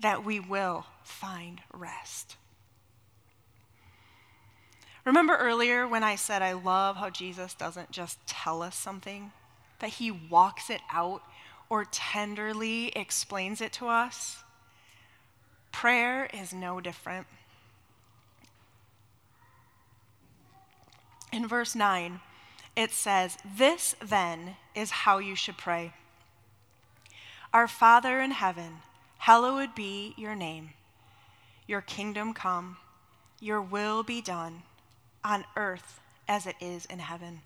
that 0.00 0.24
we 0.24 0.40
will 0.40 0.86
find 1.02 1.60
rest. 1.72 2.36
Remember 5.04 5.36
earlier 5.36 5.88
when 5.88 6.04
I 6.04 6.16
said 6.16 6.42
I 6.42 6.52
love 6.52 6.96
how 6.96 7.08
Jesus 7.08 7.54
doesn't 7.54 7.90
just 7.90 8.18
tell 8.26 8.62
us 8.62 8.76
something, 8.76 9.32
that 9.78 9.90
he 9.90 10.10
walks 10.10 10.68
it 10.68 10.80
out 10.92 11.22
or 11.70 11.84
tenderly 11.84 12.88
explains 12.88 13.60
it 13.60 13.72
to 13.74 13.88
us? 13.88 14.38
Prayer 15.72 16.28
is 16.34 16.52
no 16.52 16.80
different. 16.80 17.26
In 21.32 21.46
verse 21.46 21.74
9, 21.74 22.20
it 22.76 22.92
says, 22.92 23.36
This 23.44 23.94
then 24.02 24.56
is 24.74 24.90
how 24.90 25.18
you 25.18 25.34
should 25.34 25.58
pray 25.58 25.92
Our 27.52 27.68
Father 27.68 28.20
in 28.20 28.30
heaven, 28.30 28.78
hallowed 29.18 29.74
be 29.74 30.14
your 30.16 30.34
name. 30.34 30.70
Your 31.66 31.82
kingdom 31.82 32.32
come, 32.32 32.78
your 33.40 33.60
will 33.60 34.02
be 34.02 34.22
done, 34.22 34.62
on 35.22 35.44
earth 35.56 36.00
as 36.26 36.46
it 36.46 36.56
is 36.60 36.86
in 36.86 36.98
heaven. 36.98 37.42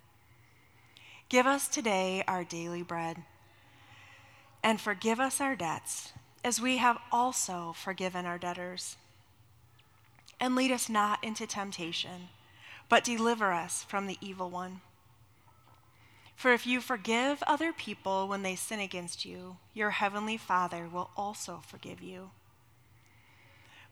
Give 1.27 1.45
us 1.45 1.67
today 1.67 2.23
our 2.27 2.43
daily 2.43 2.83
bread, 2.83 3.23
and 4.63 4.79
forgive 4.79 5.19
us 5.19 5.41
our 5.41 5.55
debts, 5.55 6.13
as 6.43 6.61
we 6.61 6.77
have 6.77 6.97
also 7.11 7.73
forgiven 7.75 8.25
our 8.25 8.37
debtors. 8.37 8.97
And 10.39 10.55
lead 10.55 10.71
us 10.71 10.89
not 10.89 11.23
into 11.23 11.47
temptation 11.47 12.29
but 12.93 13.03
deliver 13.03 13.51
us 13.51 13.83
from 13.85 14.05
the 14.05 14.19
evil 14.21 14.51
one. 14.51 14.79
For 16.35 16.53
if 16.53 16.67
you 16.67 16.79
forgive 16.79 17.41
other 17.47 17.73
people 17.73 18.27
when 18.27 18.43
they 18.43 18.55
sin 18.55 18.79
against 18.79 19.25
you, 19.25 19.57
your 19.73 19.89
heavenly 19.89 20.37
Father 20.37 20.87
will 20.87 21.09
also 21.17 21.63
forgive 21.65 22.03
you. 22.03 22.29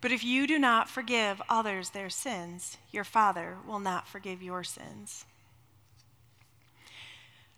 But 0.02 0.12
if 0.12 0.24
you 0.24 0.46
do 0.46 0.60
not 0.60 0.88
forgive 0.88 1.42
others 1.50 1.90
their 1.90 2.12
sins, 2.12 2.78
your 2.92 3.04
Father 3.04 3.58
will 3.68 3.80
not 3.80 4.08
forgive 4.08 4.44
your 4.44 4.64
sins. 4.64 5.26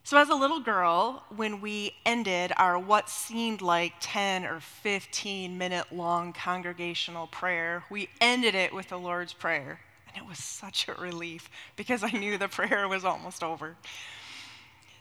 So, 0.05 0.15
as 0.15 0.29
a 0.29 0.35
little 0.35 0.61
girl, 0.61 1.25
when 1.35 1.59
we 1.59 1.93
ended 2.05 2.53
our 2.55 2.79
what 2.79 3.09
seemed 3.09 3.61
like 3.61 3.95
10 3.99 4.45
or 4.45 4.61
15 4.61 5.57
minute 5.57 5.91
long 5.91 6.31
congregational 6.31 7.27
prayer, 7.27 7.83
we 7.89 8.07
ended 8.21 8.55
it 8.55 8.73
with 8.73 8.87
the 8.87 8.97
Lord's 8.97 9.33
Prayer. 9.33 9.81
And 10.13 10.23
it 10.23 10.29
was 10.29 10.39
such 10.39 10.87
a 10.87 10.93
relief 10.93 11.49
because 11.75 12.03
I 12.03 12.11
knew 12.11 12.37
the 12.37 12.47
prayer 12.47 12.87
was 12.87 13.03
almost 13.03 13.43
over. 13.43 13.75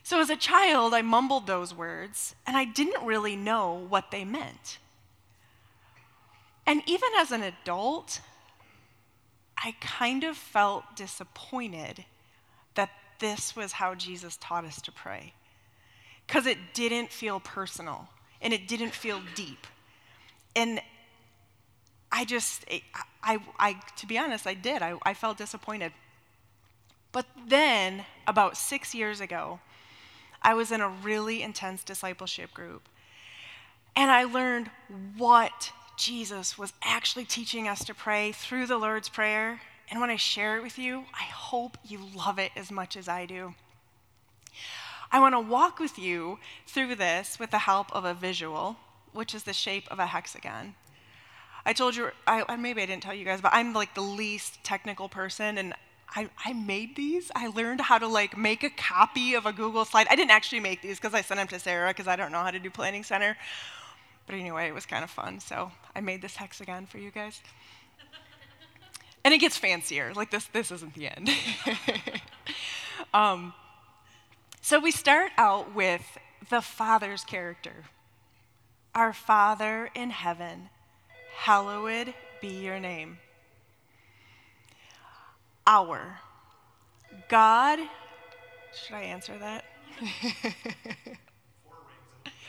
So, 0.04 0.20
as 0.20 0.30
a 0.30 0.36
child, 0.36 0.94
I 0.94 1.02
mumbled 1.02 1.46
those 1.46 1.74
words 1.74 2.34
and 2.46 2.56
I 2.56 2.64
didn't 2.64 3.04
really 3.04 3.36
know 3.36 3.86
what 3.88 4.10
they 4.10 4.24
meant. 4.24 4.78
And 6.66 6.82
even 6.86 7.08
as 7.18 7.30
an 7.30 7.42
adult, 7.42 8.20
I 9.56 9.74
kind 9.80 10.24
of 10.24 10.36
felt 10.36 10.96
disappointed 10.96 12.04
that 12.74 12.90
this 13.20 13.54
was 13.54 13.72
how 13.72 13.94
Jesus 13.94 14.36
taught 14.40 14.64
us 14.64 14.80
to 14.82 14.92
pray. 14.92 15.34
Because 16.26 16.46
it 16.46 16.58
didn't 16.72 17.12
feel 17.12 17.40
personal 17.40 18.08
and 18.40 18.52
it 18.52 18.66
didn't 18.66 18.92
feel 18.92 19.20
deep. 19.34 19.66
And 20.56 20.80
I 22.12 22.26
just, 22.26 22.64
eh, 22.68 22.80
I, 23.24 23.38
I, 23.58 23.80
to 23.96 24.06
be 24.06 24.18
honest, 24.18 24.46
I 24.46 24.54
did. 24.54 24.82
I, 24.82 24.98
I 25.02 25.14
felt 25.14 25.38
disappointed. 25.38 25.92
But 27.10 27.26
then, 27.48 28.04
about 28.26 28.56
six 28.56 28.94
years 28.94 29.20
ago, 29.20 29.60
I 30.42 30.54
was 30.54 30.70
in 30.70 30.80
a 30.80 30.88
really 30.88 31.42
intense 31.42 31.82
discipleship 31.82 32.52
group. 32.52 32.88
And 33.96 34.10
I 34.10 34.24
learned 34.24 34.70
what 35.16 35.72
Jesus 35.96 36.58
was 36.58 36.72
actually 36.82 37.24
teaching 37.24 37.68
us 37.68 37.84
to 37.84 37.94
pray 37.94 38.32
through 38.32 38.66
the 38.66 38.78
Lord's 38.78 39.08
Prayer. 39.08 39.60
And 39.90 40.00
when 40.00 40.10
I 40.10 40.16
share 40.16 40.56
it 40.56 40.62
with 40.62 40.78
you, 40.78 41.04
I 41.12 41.24
hope 41.24 41.76
you 41.84 42.00
love 42.14 42.38
it 42.38 42.52
as 42.56 42.70
much 42.70 42.96
as 42.96 43.08
I 43.08 43.26
do. 43.26 43.54
I 45.10 45.20
want 45.20 45.34
to 45.34 45.40
walk 45.40 45.78
with 45.78 45.98
you 45.98 46.38
through 46.66 46.94
this 46.94 47.38
with 47.38 47.50
the 47.50 47.58
help 47.58 47.94
of 47.94 48.04
a 48.04 48.14
visual, 48.14 48.76
which 49.12 49.34
is 49.34 49.42
the 49.42 49.52
shape 49.52 49.86
of 49.90 49.98
a 49.98 50.06
hexagon. 50.06 50.74
I 51.64 51.72
told 51.72 51.94
you, 51.94 52.10
I, 52.26 52.56
maybe 52.56 52.82
I 52.82 52.86
didn't 52.86 53.02
tell 53.02 53.14
you 53.14 53.24
guys, 53.24 53.40
but 53.40 53.52
I'm 53.54 53.72
like 53.72 53.94
the 53.94 54.00
least 54.00 54.62
technical 54.64 55.08
person, 55.08 55.58
and 55.58 55.74
I, 56.14 56.28
I 56.44 56.52
made 56.52 56.96
these. 56.96 57.30
I 57.34 57.48
learned 57.48 57.80
how 57.80 57.98
to 57.98 58.06
like 58.06 58.36
make 58.36 58.64
a 58.64 58.70
copy 58.70 59.34
of 59.34 59.46
a 59.46 59.52
Google 59.52 59.84
slide. 59.84 60.06
I 60.10 60.16
didn't 60.16 60.32
actually 60.32 60.60
make 60.60 60.82
these 60.82 60.98
because 60.98 61.14
I 61.14 61.22
sent 61.22 61.38
them 61.38 61.48
to 61.48 61.58
Sarah 61.58 61.90
because 61.90 62.08
I 62.08 62.16
don't 62.16 62.32
know 62.32 62.40
how 62.40 62.50
to 62.50 62.58
do 62.58 62.70
Planning 62.70 63.04
Center. 63.04 63.36
But 64.26 64.34
anyway, 64.34 64.68
it 64.68 64.74
was 64.74 64.86
kind 64.86 65.04
of 65.04 65.10
fun, 65.10 65.40
so 65.40 65.72
I 65.94 66.00
made 66.00 66.20
this 66.20 66.36
hexagon 66.36 66.86
for 66.86 66.98
you 66.98 67.10
guys. 67.10 67.40
and 69.24 69.32
it 69.32 69.38
gets 69.38 69.56
fancier. 69.56 70.12
Like 70.14 70.30
this, 70.30 70.46
this 70.46 70.70
isn't 70.70 70.94
the 70.94 71.08
end. 71.08 71.30
um, 73.14 73.54
so 74.60 74.78
we 74.78 74.90
start 74.90 75.32
out 75.38 75.74
with 75.74 76.18
the 76.50 76.60
Father's 76.60 77.24
character. 77.24 77.84
Our 78.94 79.12
Father 79.12 79.90
in 79.94 80.10
heaven 80.10 80.68
hallowed 81.34 82.14
be 82.40 82.48
your 82.48 82.80
name. 82.80 83.18
Our 85.66 86.18
God, 87.28 87.78
should 88.74 88.94
I 88.94 89.02
answer 89.02 89.38
that? 89.38 89.64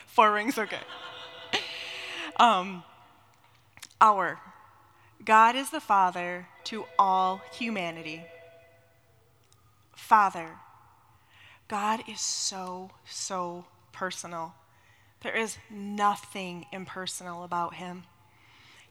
Four 0.08 0.32
rings, 0.34 0.58
okay. 0.58 0.80
Um, 2.38 2.84
our 4.02 4.40
God 5.24 5.56
is 5.56 5.70
the 5.70 5.80
Father 5.80 6.48
to 6.66 6.86
all 6.98 7.42
humanity. 7.52 8.24
Father, 9.96 10.50
God 11.68 12.02
is 12.08 12.20
so, 12.20 12.92
so 13.06 13.66
personal. 13.92 14.56
There 15.22 15.36
is 15.36 15.58
nothing 15.70 16.66
impersonal 16.72 17.44
about 17.44 17.76
him. 17.76 18.04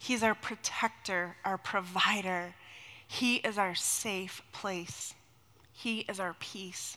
He's 0.03 0.25
our 0.25 0.35
protector, 0.35 1.37
our 1.45 1.57
provider. 1.57 2.57
He 3.07 3.37
is 3.37 3.57
our 3.57 3.77
safe 3.77 4.43
place. 4.51 5.15
He 5.73 6.01
is 6.01 6.19
our 6.19 6.35
peace 6.41 6.97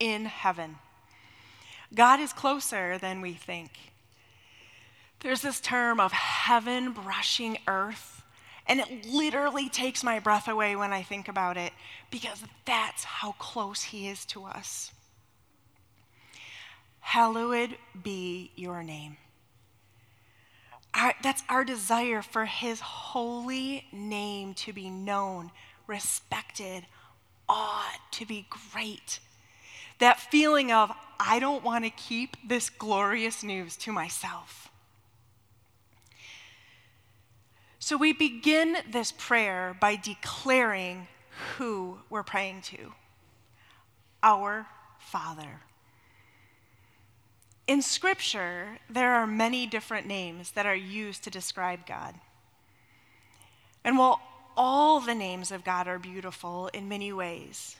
in 0.00 0.24
heaven. 0.24 0.76
God 1.94 2.20
is 2.20 2.32
closer 2.32 2.96
than 2.96 3.20
we 3.20 3.34
think. 3.34 3.70
There's 5.20 5.42
this 5.42 5.60
term 5.60 6.00
of 6.00 6.10
heaven 6.12 6.92
brushing 6.92 7.58
earth, 7.68 8.22
And 8.66 8.80
it 8.80 9.04
literally 9.04 9.68
takes 9.68 10.02
my 10.02 10.18
breath 10.20 10.48
away 10.48 10.74
when 10.74 10.94
I 10.94 11.02
think 11.02 11.28
about 11.28 11.58
it 11.58 11.74
because 12.10 12.42
that's 12.64 13.04
how 13.04 13.32
close 13.32 13.82
He 13.82 14.08
is 14.08 14.24
to 14.26 14.44
us. 14.44 14.90
Hallowed 17.00 17.76
be 18.02 18.52
your 18.56 18.82
name. 18.82 19.18
Our, 20.96 21.14
that's 21.22 21.42
our 21.48 21.64
desire 21.64 22.22
for 22.22 22.46
His 22.46 22.80
holy 22.80 23.86
name 23.92 24.54
to 24.54 24.72
be 24.72 24.88
known, 24.88 25.50
respected, 25.86 26.86
awed, 27.48 27.98
to 28.12 28.24
be 28.24 28.46
great. 28.72 29.20
That 29.98 30.18
feeling 30.18 30.72
of, 30.72 30.90
I 31.20 31.38
don't 31.38 31.62
want 31.62 31.84
to 31.84 31.90
keep 31.90 32.36
this 32.46 32.70
glorious 32.70 33.42
news 33.42 33.76
to 33.78 33.92
myself. 33.92 34.70
So 37.78 37.96
we 37.96 38.12
begin 38.12 38.78
this 38.90 39.12
prayer 39.12 39.76
by 39.78 39.96
declaring 39.96 41.08
who 41.56 41.98
we're 42.10 42.22
praying 42.22 42.62
to 42.62 42.92
our 44.22 44.66
Father. 44.98 45.60
In 47.66 47.82
Scripture, 47.82 48.78
there 48.88 49.14
are 49.14 49.26
many 49.26 49.66
different 49.66 50.06
names 50.06 50.52
that 50.52 50.66
are 50.66 50.76
used 50.76 51.24
to 51.24 51.30
describe 51.30 51.86
God. 51.86 52.14
And 53.84 53.98
while 53.98 54.20
all 54.56 55.00
the 55.00 55.14
names 55.14 55.50
of 55.50 55.64
God 55.64 55.88
are 55.88 55.98
beautiful 55.98 56.68
in 56.68 56.88
many 56.88 57.12
ways, 57.12 57.76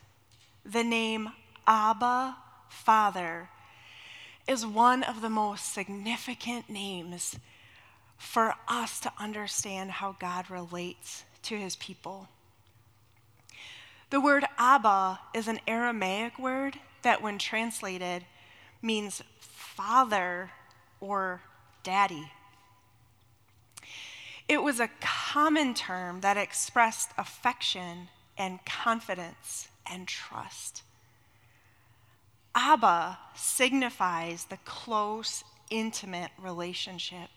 the 0.64 0.84
name 0.84 1.30
Abba, 1.66 2.36
Father, 2.68 3.48
is 4.48 4.66
one 4.66 5.02
of 5.02 5.20
the 5.20 5.30
most 5.30 5.72
significant 5.72 6.68
names 6.68 7.36
for 8.16 8.54
us 8.66 9.00
to 9.00 9.12
understand 9.18 9.92
how 9.92 10.16
God 10.18 10.50
relates 10.50 11.24
to 11.42 11.56
his 11.56 11.76
people. 11.76 12.28
The 14.10 14.20
word 14.20 14.44
Abba 14.58 15.20
is 15.34 15.48
an 15.48 15.60
Aramaic 15.66 16.38
word 16.38 16.78
that, 17.02 17.22
when 17.22 17.38
translated, 17.38 18.24
means 18.82 19.22
father 19.76 20.50
or 21.00 21.42
daddy. 21.82 22.32
It 24.48 24.62
was 24.62 24.80
a 24.80 24.90
common 25.00 25.74
term 25.74 26.22
that 26.22 26.36
expressed 26.36 27.10
affection 27.18 28.08
and 28.38 28.64
confidence 28.64 29.68
and 29.90 30.08
trust. 30.08 30.82
Abba 32.54 33.18
signifies 33.34 34.46
the 34.46 34.56
close, 34.64 35.44
intimate 35.68 36.30
relationship 36.40 37.28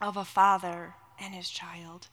of 0.00 0.16
a 0.16 0.24
father 0.24 0.94
and 1.20 1.34
his 1.34 1.48
child, 1.48 2.08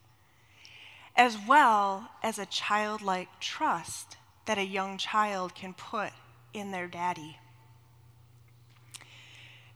as 1.16 1.36
well 1.48 2.12
as 2.22 2.38
a 2.38 2.46
childlike 2.46 3.40
trust 3.40 4.18
that 4.46 4.60
a 4.60 4.66
young 4.66 4.98
child 4.98 5.56
can 5.56 5.74
put 5.74 6.12
in 6.54 6.72
their 6.72 6.88
daddy. 6.88 7.38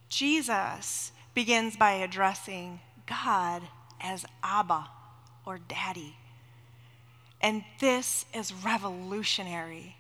Jesus 0.10 1.12
begins 1.34 1.76
by 1.76 1.94
addressing 1.94 2.80
God 3.06 3.64
as 4.00 4.26
Abba 4.44 4.90
or 5.46 5.60
Daddy. 5.60 6.16
And 7.42 7.64
this 7.80 8.26
is 8.34 8.54
revolutionary. 8.54 9.98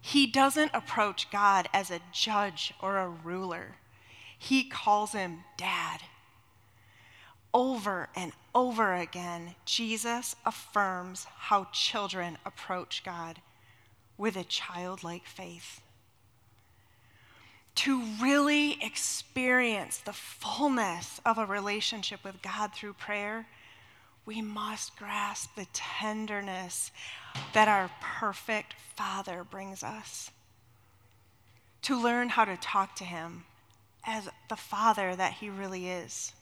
He 0.00 0.26
doesn't 0.26 0.70
approach 0.74 1.30
God 1.30 1.68
as 1.72 1.90
a 1.90 2.00
judge 2.12 2.74
or 2.80 2.98
a 2.98 3.08
ruler, 3.08 3.76
he 4.38 4.68
calls 4.68 5.12
him 5.12 5.44
Dad 5.56 6.00
over 7.56 8.10
and 8.14 8.32
over 8.54 8.94
again, 8.94 9.54
Jesus 9.64 10.36
affirms 10.44 11.26
how 11.38 11.68
children 11.72 12.36
approach 12.44 13.02
God 13.02 13.40
with 14.18 14.36
a 14.36 14.44
childlike 14.44 15.24
faith. 15.26 15.80
To 17.76 18.02
really 18.20 18.78
experience 18.82 19.98
the 19.98 20.12
fullness 20.12 21.20
of 21.24 21.38
a 21.38 21.46
relationship 21.46 22.24
with 22.24 22.42
God 22.42 22.72
through 22.74 22.94
prayer, 22.94 23.46
we 24.24 24.42
must 24.42 24.96
grasp 24.96 25.54
the 25.54 25.66
tenderness 25.72 26.90
that 27.52 27.68
our 27.68 27.90
perfect 28.00 28.74
Father 28.96 29.44
brings 29.44 29.82
us. 29.82 30.30
To 31.82 32.02
learn 32.02 32.30
how 32.30 32.44
to 32.44 32.56
talk 32.56 32.96
to 32.96 33.04
Him 33.04 33.44
as 34.04 34.28
the 34.48 34.56
Father 34.56 35.14
that 35.14 35.34
He 35.34 35.48
really 35.48 35.88
is. 35.88 36.32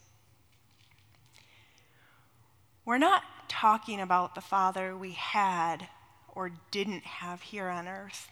We're 2.86 2.98
not 2.98 3.22
talking 3.48 4.00
about 4.00 4.34
the 4.34 4.40
Father 4.40 4.96
we 4.96 5.12
had 5.12 5.88
or 6.28 6.52
didn't 6.70 7.04
have 7.04 7.42
here 7.42 7.68
on 7.68 7.88
earth. 7.88 8.30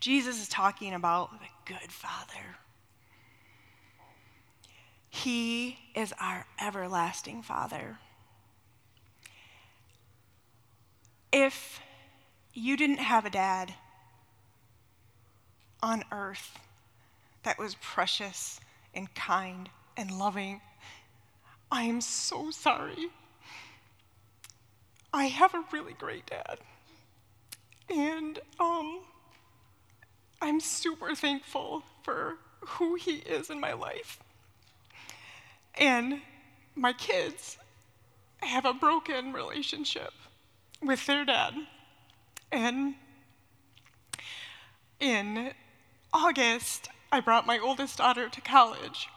Jesus 0.00 0.40
is 0.40 0.48
talking 0.48 0.94
about 0.94 1.30
the 1.40 1.46
good 1.64 1.92
Father. 1.92 2.56
He 5.08 5.78
is 5.94 6.12
our 6.20 6.46
everlasting 6.60 7.42
Father. 7.42 7.98
If 11.32 11.80
you 12.54 12.76
didn't 12.76 12.98
have 12.98 13.24
a 13.24 13.30
dad 13.30 13.74
on 15.82 16.04
earth 16.10 16.58
that 17.42 17.58
was 17.58 17.76
precious 17.80 18.60
and 18.94 19.12
kind 19.14 19.68
and 19.96 20.18
loving 20.18 20.60
I 21.70 21.82
am 21.82 22.00
so 22.00 22.50
sorry. 22.50 23.10
I 25.12 25.24
have 25.26 25.54
a 25.54 25.64
really 25.72 25.92
great 25.92 26.26
dad. 26.26 26.58
And 27.90 28.38
um, 28.58 29.00
I'm 30.40 30.60
super 30.60 31.14
thankful 31.14 31.82
for 32.02 32.36
who 32.60 32.94
he 32.94 33.16
is 33.16 33.50
in 33.50 33.60
my 33.60 33.72
life. 33.72 34.20
And 35.74 36.20
my 36.74 36.92
kids 36.92 37.56
have 38.40 38.64
a 38.64 38.72
broken 38.72 39.32
relationship 39.32 40.12
with 40.82 41.04
their 41.06 41.24
dad. 41.24 41.54
And 42.52 42.94
in 45.00 45.52
August, 46.12 46.88
I 47.10 47.20
brought 47.20 47.46
my 47.46 47.58
oldest 47.58 47.98
daughter 47.98 48.28
to 48.28 48.40
college. 48.40 49.08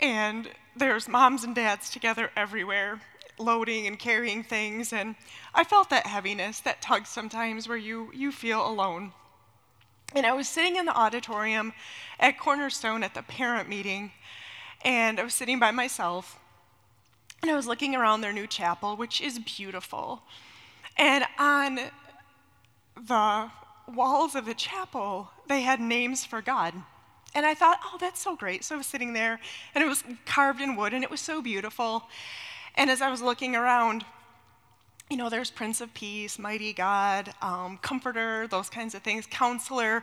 And 0.00 0.50
there's 0.74 1.08
moms 1.08 1.44
and 1.44 1.54
dads 1.54 1.90
together 1.90 2.30
everywhere, 2.36 3.00
loading 3.38 3.86
and 3.86 3.98
carrying 3.98 4.42
things. 4.42 4.92
And 4.92 5.16
I 5.54 5.64
felt 5.64 5.90
that 5.90 6.06
heaviness, 6.06 6.60
that 6.60 6.82
tug 6.82 7.06
sometimes 7.06 7.68
where 7.68 7.78
you, 7.78 8.10
you 8.14 8.32
feel 8.32 8.66
alone. 8.66 9.12
And 10.14 10.24
I 10.24 10.32
was 10.32 10.48
sitting 10.48 10.76
in 10.76 10.86
the 10.86 10.96
auditorium 10.96 11.72
at 12.18 12.38
Cornerstone 12.38 13.02
at 13.02 13.14
the 13.14 13.22
parent 13.22 13.68
meeting, 13.68 14.12
and 14.84 15.20
I 15.20 15.24
was 15.24 15.34
sitting 15.34 15.58
by 15.58 15.70
myself, 15.72 16.38
and 17.42 17.50
I 17.50 17.54
was 17.54 17.66
looking 17.66 17.94
around 17.94 18.20
their 18.20 18.32
new 18.32 18.46
chapel, 18.46 18.96
which 18.96 19.20
is 19.20 19.38
beautiful. 19.38 20.22
And 20.96 21.24
on 21.38 21.80
the 22.96 23.50
walls 23.92 24.34
of 24.34 24.46
the 24.46 24.54
chapel, 24.54 25.30
they 25.48 25.60
had 25.60 25.80
names 25.80 26.24
for 26.24 26.40
God. 26.40 26.72
And 27.34 27.44
I 27.44 27.54
thought, 27.54 27.80
oh, 27.84 27.98
that's 28.00 28.20
so 28.20 28.34
great. 28.34 28.64
So 28.64 28.74
I 28.74 28.78
was 28.78 28.86
sitting 28.86 29.12
there, 29.12 29.38
and 29.74 29.84
it 29.84 29.86
was 29.86 30.02
carved 30.24 30.60
in 30.60 30.76
wood, 30.76 30.94
and 30.94 31.04
it 31.04 31.10
was 31.10 31.20
so 31.20 31.42
beautiful. 31.42 32.04
And 32.76 32.88
as 32.88 33.02
I 33.02 33.10
was 33.10 33.20
looking 33.20 33.54
around, 33.54 34.04
you 35.08 35.16
know, 35.16 35.28
there's 35.28 35.50
Prince 35.50 35.80
of 35.80 35.94
Peace, 35.94 36.38
Mighty 36.38 36.72
God, 36.72 37.32
um, 37.40 37.78
Comforter, 37.80 38.48
those 38.48 38.68
kinds 38.68 38.94
of 38.94 39.02
things, 39.02 39.26
Counselor, 39.26 40.02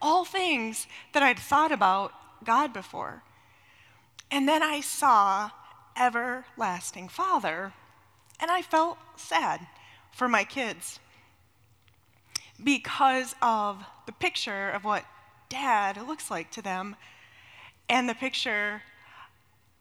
all 0.00 0.24
things 0.24 0.86
that 1.12 1.22
I'd 1.22 1.38
thought 1.38 1.72
about 1.72 2.12
God 2.44 2.72
before. 2.72 3.22
And 4.30 4.48
then 4.48 4.62
I 4.62 4.80
saw 4.80 5.50
Everlasting 5.96 7.08
Father, 7.08 7.72
and 8.40 8.50
I 8.50 8.62
felt 8.62 8.98
sad 9.16 9.66
for 10.12 10.28
my 10.28 10.44
kids 10.44 10.98
because 12.62 13.34
of 13.42 13.84
the 14.06 14.12
picture 14.12 14.70
of 14.70 14.84
what 14.84 15.04
dad 15.48 15.98
looks 16.06 16.30
like 16.30 16.50
to 16.52 16.62
them. 16.62 16.96
And 17.88 18.08
the 18.08 18.14
picture, 18.14 18.82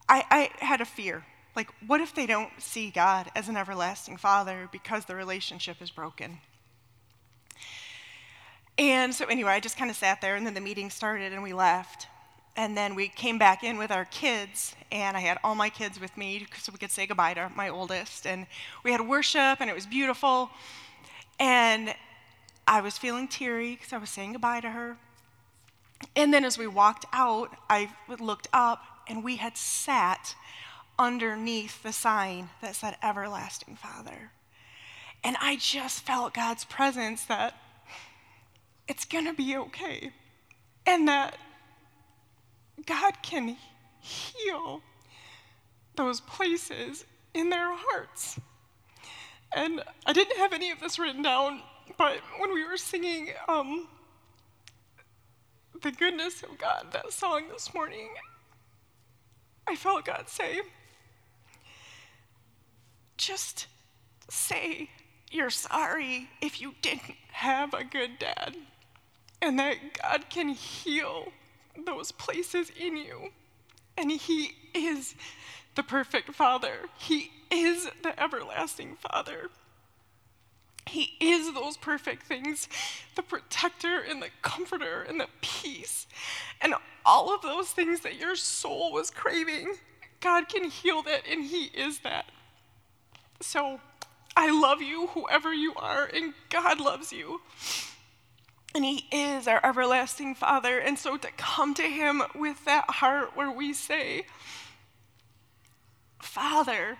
I, 0.09 0.23
I 0.59 0.65
had 0.65 0.81
a 0.81 0.85
fear. 0.85 1.25
Like, 1.57 1.73
what 1.87 2.01
if 2.01 2.13
they 2.13 2.27
don't 2.27 2.51
see 2.59 2.91
God 2.91 3.31
as 3.35 3.49
an 3.49 3.57
everlasting 3.57 4.17
father 4.17 4.69
because 4.71 5.05
the 5.05 5.15
relationship 5.15 5.81
is 5.81 5.89
broken? 5.89 6.37
And 8.77 9.11
so, 9.11 9.25
anyway, 9.25 9.53
I 9.53 9.59
just 9.59 9.75
kind 9.75 9.89
of 9.89 9.97
sat 9.97 10.21
there, 10.21 10.35
and 10.35 10.45
then 10.45 10.53
the 10.53 10.61
meeting 10.61 10.91
started, 10.91 11.33
and 11.33 11.41
we 11.41 11.53
left. 11.53 12.05
And 12.55 12.77
then 12.77 12.93
we 12.93 13.07
came 13.07 13.39
back 13.39 13.63
in 13.63 13.79
with 13.79 13.89
our 13.89 14.05
kids, 14.05 14.75
and 14.91 15.17
I 15.17 15.19
had 15.19 15.39
all 15.43 15.55
my 15.55 15.69
kids 15.69 15.99
with 15.99 16.15
me 16.15 16.45
so 16.59 16.71
we 16.71 16.77
could 16.77 16.91
say 16.91 17.07
goodbye 17.07 17.33
to 17.33 17.51
my 17.55 17.69
oldest. 17.69 18.27
And 18.27 18.45
we 18.83 18.91
had 18.91 19.01
worship, 19.01 19.59
and 19.59 19.67
it 19.67 19.73
was 19.73 19.87
beautiful. 19.87 20.51
And 21.39 21.95
I 22.67 22.81
was 22.81 22.99
feeling 22.99 23.27
teary 23.27 23.71
because 23.71 23.93
I 23.93 23.97
was 23.97 24.11
saying 24.11 24.33
goodbye 24.33 24.61
to 24.61 24.69
her. 24.69 24.97
And 26.15 26.31
then 26.31 26.45
as 26.45 26.59
we 26.59 26.67
walked 26.67 27.05
out, 27.11 27.57
I 27.67 27.89
looked 28.19 28.47
up 28.53 28.83
and 29.07 29.23
we 29.23 29.37
had 29.37 29.57
sat 29.57 30.35
underneath 30.99 31.83
the 31.83 31.93
sign 31.93 32.49
that 32.61 32.75
said 32.75 32.97
Everlasting 33.03 33.75
Father. 33.75 34.31
And 35.23 35.35
I 35.41 35.57
just 35.57 36.01
felt 36.01 36.33
God's 36.33 36.65
presence 36.65 37.25
that 37.25 37.55
it's 38.87 39.05
going 39.05 39.25
to 39.25 39.33
be 39.33 39.55
okay. 39.57 40.11
And 40.85 41.07
that 41.07 41.37
God 42.85 43.21
can 43.21 43.57
heal 43.99 44.81
those 45.95 46.21
places 46.21 47.05
in 47.33 47.49
their 47.49 47.69
hearts. 47.73 48.39
And 49.55 49.81
I 50.05 50.13
didn't 50.13 50.37
have 50.37 50.53
any 50.53 50.71
of 50.71 50.79
this 50.79 50.97
written 50.99 51.21
down, 51.21 51.61
but 51.97 52.17
when 52.39 52.53
we 52.53 52.65
were 52.65 52.77
singing 52.77 53.29
um, 53.47 53.87
The 55.81 55.91
Goodness 55.91 56.43
of 56.43 56.57
God, 56.57 56.87
that 56.91 57.11
song 57.11 57.43
this 57.51 57.73
morning, 57.73 58.09
I 59.67 59.75
felt 59.75 60.05
God 60.05 60.29
say, 60.29 60.61
just 63.17 63.67
say 64.29 64.89
you're 65.31 65.49
sorry 65.49 66.29
if 66.41 66.61
you 66.61 66.75
didn't 66.81 67.15
have 67.31 67.73
a 67.73 67.83
good 67.83 68.19
dad, 68.19 68.55
and 69.41 69.59
that 69.59 69.75
God 70.01 70.29
can 70.29 70.49
heal 70.49 71.31
those 71.85 72.11
places 72.11 72.71
in 72.79 72.97
you. 72.97 73.29
And 73.97 74.11
He 74.11 74.51
is 74.73 75.15
the 75.75 75.83
perfect 75.83 76.33
Father, 76.33 76.89
He 76.97 77.31
is 77.51 77.89
the 78.03 78.19
everlasting 78.21 78.95
Father. 78.95 79.49
He 80.87 81.17
is 81.19 81.53
those 81.53 81.75
perfect 81.75 82.23
things 82.23 82.69
the 83.15 83.21
protector 83.21 83.99
and 83.99 84.21
the 84.21 84.29
comforter 84.41 85.01
and 85.01 85.19
the 85.19 85.27
peace. 85.41 86.07
And 86.61 86.73
all 87.05 87.33
of 87.33 87.41
those 87.41 87.71
things 87.71 88.01
that 88.01 88.15
your 88.15 88.35
soul 88.35 88.93
was 88.93 89.11
craving, 89.11 89.75
God 90.21 90.47
can 90.47 90.69
heal 90.69 91.01
that, 91.03 91.23
and 91.29 91.43
He 91.43 91.65
is 91.65 91.99
that. 91.99 92.25
So 93.39 93.79
I 94.35 94.51
love 94.51 94.81
you, 94.81 95.07
whoever 95.07 95.53
you 95.53 95.73
are, 95.75 96.05
and 96.05 96.33
God 96.49 96.79
loves 96.79 97.11
you. 97.11 97.41
And 98.75 98.83
He 98.83 99.05
is 99.11 99.47
our 99.47 99.59
everlasting 99.65 100.35
Father. 100.35 100.77
And 100.79 100.97
so 100.99 101.17
to 101.17 101.29
come 101.37 101.73
to 101.75 101.83
Him 101.83 102.23
with 102.35 102.63
that 102.65 102.89
heart 102.89 103.35
where 103.35 103.51
we 103.51 103.73
say, 103.73 104.25
Father, 106.19 106.97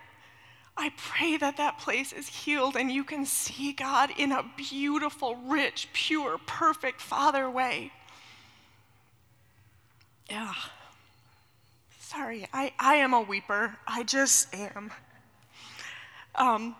I 0.76 0.92
pray 0.96 1.38
that 1.38 1.58
that 1.58 1.80
place 1.80 2.14
is 2.14 2.30
healed 2.30 2.76
and 2.76 2.92
you 2.92 3.04
can 3.04 3.26
see 3.26 3.74
God 3.74 4.12
in 4.18 4.32
a 4.32 4.46
beautiful, 4.56 5.36
rich, 5.36 5.90
pure, 5.92 6.38
perfect 6.46 7.02
Father 7.02 7.50
way. 7.50 7.92
Yeah. 10.30 10.54
Sorry, 12.00 12.48
I, 12.54 12.74
I 12.80 12.96
am 12.96 13.14
a 13.14 13.22
weeper. 13.22 13.76
I 13.88 14.04
just 14.04 14.54
am. 14.54 14.92
Um, 16.38 16.76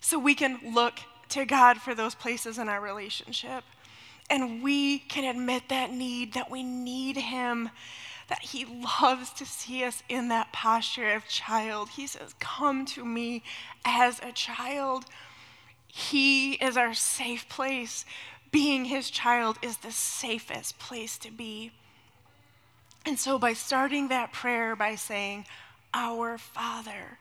so 0.00 0.18
we 0.18 0.34
can 0.34 0.60
look 0.64 1.00
to 1.30 1.44
God 1.44 1.78
for 1.78 1.94
those 1.94 2.14
places 2.14 2.58
in 2.58 2.68
our 2.68 2.80
relationship. 2.80 3.64
And 4.30 4.62
we 4.62 4.98
can 4.98 5.24
admit 5.24 5.64
that 5.68 5.92
need, 5.92 6.34
that 6.34 6.50
we 6.50 6.62
need 6.62 7.16
Him, 7.16 7.70
that 8.28 8.40
He 8.40 8.64
loves 8.64 9.32
to 9.34 9.46
see 9.46 9.84
us 9.84 10.02
in 10.08 10.28
that 10.28 10.52
posture 10.52 11.14
of 11.14 11.26
child. 11.28 11.90
He 11.90 12.06
says, 12.06 12.34
Come 12.38 12.84
to 12.86 13.04
me 13.04 13.42
as 13.84 14.20
a 14.20 14.32
child. 14.32 15.06
He 15.86 16.52
is 16.54 16.76
our 16.76 16.94
safe 16.94 17.48
place. 17.48 18.04
Being 18.50 18.86
His 18.86 19.10
child 19.10 19.58
is 19.62 19.78
the 19.78 19.92
safest 19.92 20.78
place 20.78 21.16
to 21.18 21.30
be. 21.30 21.72
And 23.06 23.18
so, 23.18 23.38
by 23.38 23.54
starting 23.54 24.08
that 24.08 24.32
prayer 24.32 24.76
by 24.76 24.94
saying, 24.94 25.46
Our 25.94 26.36
Father, 26.36 27.18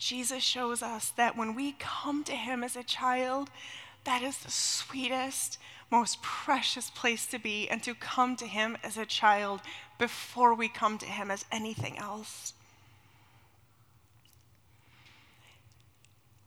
Jesus 0.00 0.42
shows 0.42 0.82
us 0.82 1.10
that 1.10 1.36
when 1.36 1.54
we 1.54 1.72
come 1.78 2.24
to 2.24 2.32
Him 2.32 2.64
as 2.64 2.74
a 2.74 2.82
child, 2.82 3.50
that 4.04 4.22
is 4.22 4.38
the 4.38 4.50
sweetest, 4.50 5.58
most 5.90 6.22
precious 6.22 6.88
place 6.88 7.26
to 7.26 7.38
be, 7.38 7.68
and 7.68 7.82
to 7.82 7.94
come 7.94 8.34
to 8.36 8.46
Him 8.46 8.78
as 8.82 8.96
a 8.96 9.04
child 9.04 9.60
before 9.98 10.54
we 10.54 10.70
come 10.70 10.96
to 10.96 11.04
Him 11.04 11.30
as 11.30 11.44
anything 11.52 11.98
else. 11.98 12.54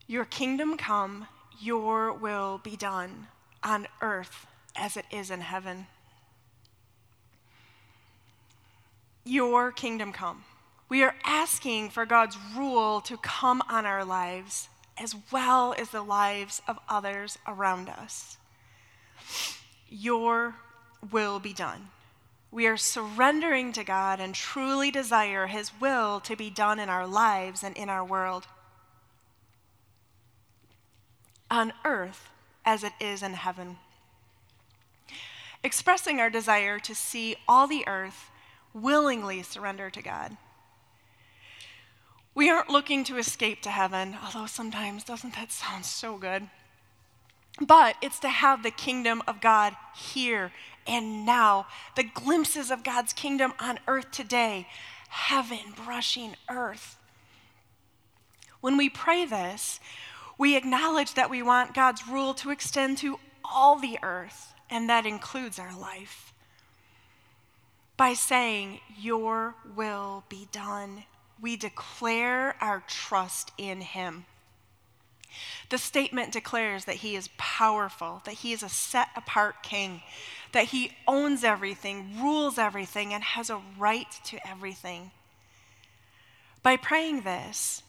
Your 0.07 0.25
kingdom 0.25 0.75
come, 0.75 1.27
your 1.61 2.11
will 2.11 2.59
be 2.63 2.75
done 2.75 3.27
on 3.63 3.87
earth 4.01 4.47
as 4.75 4.97
it 4.97 5.05
is 5.11 5.29
in 5.29 5.41
heaven. 5.41 5.85
Your 9.23 9.71
kingdom 9.71 10.11
come. 10.11 10.43
We 10.89 11.03
are 11.03 11.15
asking 11.23 11.89
for 11.89 12.05
God's 12.05 12.37
rule 12.55 13.01
to 13.01 13.17
come 13.17 13.61
on 13.69 13.85
our 13.85 14.05
lives 14.05 14.69
as 14.97 15.15
well 15.31 15.73
as 15.77 15.89
the 15.89 16.03
lives 16.03 16.61
of 16.67 16.79
others 16.87 17.37
around 17.47 17.89
us. 17.89 18.37
Your 19.89 20.55
will 21.11 21.39
be 21.39 21.53
done. 21.53 21.89
We 22.51 22.67
are 22.67 22.77
surrendering 22.77 23.73
to 23.73 23.83
God 23.83 24.19
and 24.19 24.35
truly 24.35 24.91
desire 24.91 25.47
His 25.47 25.71
will 25.79 26.19
to 26.21 26.35
be 26.35 26.49
done 26.51 26.79
in 26.79 26.89
our 26.89 27.07
lives 27.07 27.63
and 27.63 27.75
in 27.75 27.89
our 27.89 28.05
world. 28.05 28.45
On 31.49 31.73
earth 31.83 32.29
as 32.65 32.83
it 32.83 32.93
is 32.99 33.23
in 33.23 33.33
heaven. 33.33 33.77
Expressing 35.63 36.19
our 36.19 36.29
desire 36.29 36.77
to 36.79 36.93
see 36.93 37.35
all 37.47 37.67
the 37.67 37.87
earth 37.87 38.29
willingly 38.73 39.41
surrender 39.41 39.89
to 39.89 40.01
God. 40.01 40.37
We 42.35 42.49
aren't 42.49 42.69
looking 42.69 43.03
to 43.05 43.17
escape 43.17 43.61
to 43.61 43.69
heaven, 43.69 44.17
although 44.23 44.47
sometimes 44.47 45.03
doesn't 45.03 45.35
that 45.35 45.51
sound 45.51 45.85
so 45.85 46.17
good? 46.17 46.49
But 47.61 47.95
it's 48.01 48.19
to 48.19 48.29
have 48.29 48.63
the 48.63 48.71
kingdom 48.71 49.21
of 49.27 49.39
God 49.39 49.75
here 49.95 50.51
and 50.87 51.25
now, 51.25 51.67
the 51.95 52.03
glimpses 52.03 52.71
of 52.71 52.83
God's 52.83 53.13
kingdom 53.13 53.53
on 53.59 53.79
earth 53.87 54.11
today, 54.11 54.67
heaven 55.09 55.73
brushing 55.85 56.35
earth. 56.49 56.97
When 58.59 58.77
we 58.77 58.89
pray 58.89 59.25
this, 59.25 59.79
we 60.37 60.57
acknowledge 60.57 61.13
that 61.13 61.29
we 61.29 61.43
want 61.43 61.75
God's 61.75 62.07
rule 62.07 62.33
to 62.35 62.49
extend 62.49 62.97
to 62.99 63.19
all 63.45 63.77
the 63.77 63.99
earth, 64.01 64.53
and 64.69 64.89
that 64.89 65.05
includes 65.05 65.59
our 65.59 65.77
life. 65.77 66.33
By 67.95 68.13
saying, 68.13 68.79
Your 68.97 69.55
will 69.75 70.23
be 70.27 70.47
done 70.51 71.03
we 71.43 71.57
declare 71.57 72.55
our 72.61 72.81
trust 72.87 73.51
in 73.57 73.81
him. 73.81 74.25
The 75.69 75.77
statement 75.77 76.31
declares 76.31 76.85
that 76.85 76.97
he 76.97 77.17
is 77.17 77.27
powerful, 77.37 78.21
that 78.23 78.35
he 78.35 78.53
is 78.53 78.63
a 78.63 78.69
set 78.69 79.09
apart 79.13 79.61
king, 79.61 80.01
that 80.53 80.67
he 80.67 80.93
owns 81.05 81.43
everything, 81.43 82.21
rules 82.21 82.57
everything, 82.57 83.13
and 83.13 83.21
has 83.21 83.49
a 83.49 83.61
right 83.77 84.07
to 84.23 84.47
everything. 84.47 85.11
By 86.61 86.77
praying 86.77 87.21
this, 87.21 87.83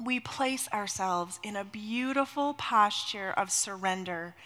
we 0.00 0.20
place 0.20 0.68
ourselves 0.72 1.40
in 1.42 1.56
a 1.56 1.64
beautiful 1.64 2.54
posture 2.54 3.32
of 3.32 3.50
surrender 3.50 4.36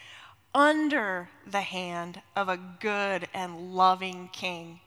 under 0.54 1.28
the 1.46 1.60
hand 1.60 2.22
of 2.34 2.48
a 2.48 2.56
good 2.80 3.28
and 3.34 3.74
loving 3.74 4.30
king 4.32 4.80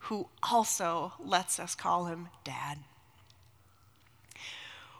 who 0.00 0.28
also 0.42 1.12
lets 1.18 1.58
us 1.58 1.74
call 1.74 2.06
him 2.06 2.28
dad. 2.44 2.78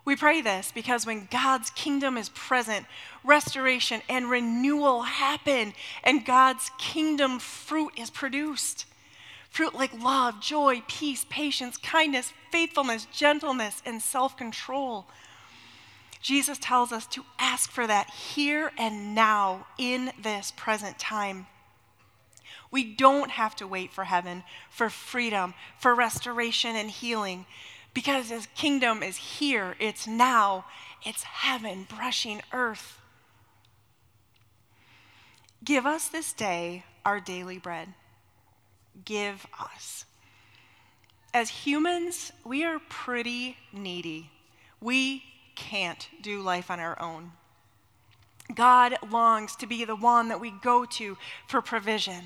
We 0.05 0.17
pray 0.17 0.41
this 0.41 0.73
because 0.73 1.07
when 1.07 1.29
God's 1.31 1.71
kingdom 1.71 2.17
is 2.17 2.31
present, 2.31 2.87
restoration 3.23 4.03
and 4.09 4.31
renewal 4.31 5.03
happen, 5.03 5.75
and 6.03 6.25
God's 6.25 6.71
kingdom 6.79 7.39
fruit 7.39 7.93
is 7.97 8.11
produced. 8.11 8.87
Fruit 9.51 9.75
like 9.75 9.93
love, 10.01 10.41
joy, 10.41 10.83
peace, 10.87 11.27
patience, 11.29 11.77
kindness, 11.77 12.33
faithfulness, 12.51 13.07
gentleness, 13.13 13.83
and 13.85 14.01
self 14.01 14.37
control. 14.37 15.07
Jesus 16.23 16.59
tells 16.59 16.93
us 16.93 17.07
to 17.09 17.25
ask 17.39 17.71
for 17.71 17.87
that 17.87 18.11
here 18.11 18.73
and 18.79 19.15
now 19.15 19.67
in 19.79 20.13
this 20.23 20.53
present 20.57 20.99
time. 20.99 21.47
We 22.71 22.85
don't 22.85 23.33
have 23.33 23.57
to 23.57 23.67
wait 23.67 23.93
for 23.93 24.05
heaven, 24.05 24.45
for 24.71 24.89
freedom, 24.89 25.55
for 25.79 25.95
restoration 25.95 26.77
and 26.77 26.91
healing, 26.91 27.47
because 27.93 28.31
his 28.31 28.47
kingdom 28.55 29.03
is 29.03 29.17
here, 29.17 29.75
it's 29.81 30.07
now, 30.07 30.67
it's 31.05 31.25
heaven 31.25 31.87
brushing 31.89 32.41
earth. 32.53 32.99
Give 35.65 35.85
us 35.85 36.09
this 36.09 36.33
day 36.33 36.85
our 37.05 37.21
daily 37.21 37.59
bread. 37.59 37.89
Give 39.05 39.47
us. 39.59 40.05
As 41.35 41.49
humans, 41.49 42.33
we 42.45 42.65
are 42.65 42.79
pretty 42.89 43.57
needy. 43.73 44.31
We 44.81 45.25
can't 45.55 46.09
do 46.23 46.41
life 46.41 46.71
on 46.71 46.81
our 46.81 47.01
own. 47.01 47.33
God 48.55 48.97
longs 49.11 49.55
to 49.57 49.67
be 49.67 49.85
the 49.85 49.97
one 49.97 50.29
that 50.29 50.41
we 50.41 50.51
go 50.51 50.85
to 50.85 51.17
for 51.47 51.61
provision 51.61 52.25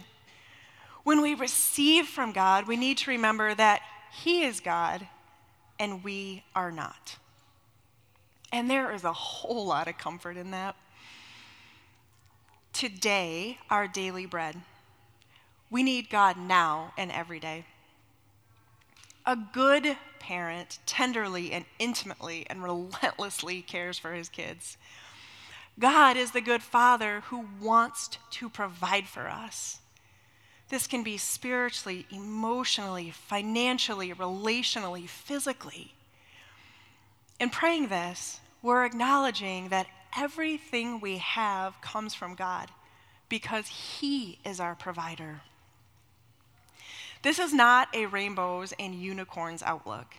when 1.05 1.21
we 1.23 1.35
receive 1.35 2.07
from 2.07 2.33
God, 2.33 2.67
we 2.67 2.77
need 2.77 2.99
to 2.99 3.11
remember 3.11 3.55
that 3.55 3.83
He 4.13 4.43
is 4.43 4.61
God 4.61 5.07
and 5.79 6.03
we 6.03 6.43
are 6.55 6.73
not. 6.73 7.17
And 8.53 8.71
there 8.71 8.93
is 8.93 9.05
a 9.05 9.13
whole 9.13 9.67
lot 9.67 9.89
of 9.89 9.99
comfort 9.99 10.37
in 10.37 10.51
that. 10.53 10.77
Today, 12.73 13.59
our 13.71 13.87
daily 13.87 14.27
bread. 14.27 14.57
We 15.71 15.83
need 15.83 16.11
God 16.11 16.37
now 16.37 16.93
and 16.97 17.11
every 17.11 17.41
day. 17.41 17.65
A 19.27 19.37
good 19.37 19.97
parent 20.21 20.79
tenderly 20.87 21.53
and 21.53 21.65
intimately 21.79 22.47
and 22.49 22.63
relentlessly 22.63 23.63
cares 23.63 23.99
for 23.99 24.13
his 24.13 24.29
kids. 24.29 24.77
God 25.79 26.17
is 26.17 26.31
the 26.31 26.41
good 26.41 26.63
father 26.63 27.21
who 27.27 27.47
wants 27.61 28.19
to 28.31 28.49
provide 28.49 29.09
for 29.09 29.29
us. 29.29 29.81
This 30.71 30.87
can 30.87 31.03
be 31.03 31.17
spiritually, 31.19 32.07
emotionally, 32.11 33.11
financially, 33.11 34.13
relationally, 34.13 35.09
physically. 35.09 35.93
In 37.39 37.51
praying 37.51 37.89
this, 37.89 38.41
we're 38.63 38.85
acknowledging 38.85 39.69
that 39.69 39.87
everything 40.17 41.01
we 41.01 41.19
have 41.19 41.81
comes 41.81 42.15
from 42.15 42.35
God 42.35 42.71
because 43.29 43.67
He 43.67 44.39
is 44.45 44.61
our 44.61 44.75
provider. 44.75 45.43
This 47.23 47.39
is 47.39 47.53
not 47.53 47.89
a 47.95 48.07
rainbows 48.07 48.73
and 48.79 48.95
unicorns 48.95 49.63
outlook. 49.63 50.15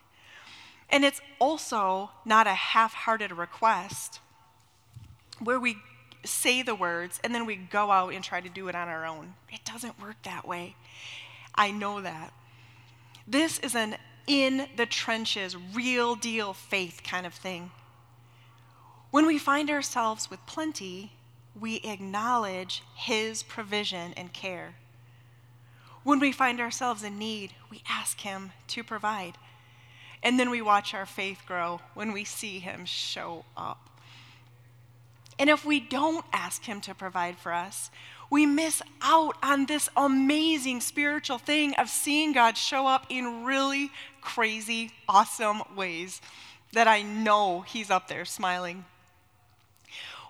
And 0.90 1.04
it's 1.04 1.22
also 1.40 2.12
not 2.26 2.48
a 2.48 2.54
half 2.54 2.94
hearted 2.94 3.32
request 3.32 4.20
where 5.40 5.60
we 5.60 5.78
say 6.26 6.62
the 6.62 6.76
words 6.76 7.20
and 7.24 7.34
then 7.34 7.46
we 7.46 7.56
go 7.56 7.92
out 7.92 8.14
and 8.14 8.24
try 8.24 8.42
to 8.42 8.50
do 8.50 8.68
it 8.68 8.76
on 8.76 8.88
our 8.88 9.06
own. 9.06 9.36
It 9.52 9.64
doesn't 9.66 10.02
work 10.02 10.18
that 10.24 10.48
way. 10.48 10.76
I 11.54 11.72
know 11.72 12.02
that. 12.02 12.34
This 13.28 13.60
is 13.60 13.76
an 13.76 13.96
in 14.28 14.68
the 14.76 14.86
trenches, 14.86 15.56
real 15.74 16.16
deal 16.16 16.54
faith 16.54 17.02
kind 17.04 17.26
of 17.26 17.34
thing. 17.34 17.72
When 19.12 19.28
we 19.28 19.38
find 19.38 19.70
ourselves 19.70 20.30
with 20.30 20.46
plenty, 20.46 21.12
we 21.60 21.78
acknowledge 21.78 22.84
His 22.96 23.44
provision 23.44 24.14
and 24.18 24.34
care. 24.34 24.76
When 26.04 26.20
we 26.20 26.32
find 26.32 26.60
ourselves 26.60 27.04
in 27.04 27.18
need, 27.18 27.54
we 27.72 27.82
ask 27.88 28.20
Him 28.20 28.52
to 28.68 28.84
provide. 28.84 29.38
And 30.22 30.40
then 30.40 30.50
we 30.50 30.62
watch 30.62 30.94
our 30.94 31.06
faith 31.06 31.40
grow 31.48 31.82
when 31.94 32.12
we 32.12 32.24
see 32.26 32.60
Him 32.60 32.86
show 32.86 33.46
up. 33.56 33.90
And 35.38 35.50
if 35.50 35.66
we 35.66 35.80
don't 35.80 36.26
ask 36.32 36.64
Him 36.64 36.82
to 36.82 36.94
provide 36.94 37.38
for 37.38 37.54
us, 37.54 37.92
we 38.30 38.46
miss 38.46 38.82
out 39.02 39.36
on 39.44 39.66
this 39.66 39.90
amazing 39.96 40.82
spiritual 40.82 41.38
thing 41.38 41.74
of 41.76 41.90
seeing 41.90 42.34
God 42.34 42.58
show 42.58 42.88
up 42.88 43.06
in 43.10 43.44
really 43.44 43.92
crazy, 44.22 44.92
awesome 45.08 45.62
ways 45.76 46.22
that 46.74 46.88
I 46.88 47.02
know 47.02 47.62
He's 47.62 47.90
up 47.90 48.08
there 48.08 48.26
smiling. 48.26 48.86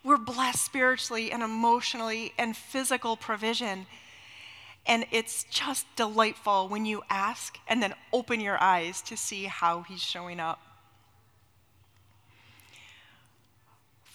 We're 0.03 0.17
blessed 0.17 0.63
spiritually 0.63 1.31
and 1.31 1.41
emotionally 1.41 2.33
and 2.37 2.55
physical 2.55 3.15
provision. 3.17 3.87
And 4.85 5.05
it's 5.11 5.45
just 5.45 5.87
delightful 5.95 6.67
when 6.67 6.85
you 6.85 7.01
ask 7.09 7.57
and 7.67 7.81
then 7.81 7.95
open 8.13 8.39
your 8.39 8.61
eyes 8.61 9.01
to 9.03 9.17
see 9.17 9.45
how 9.45 9.81
He's 9.81 10.03
showing 10.03 10.39
up. 10.39 10.64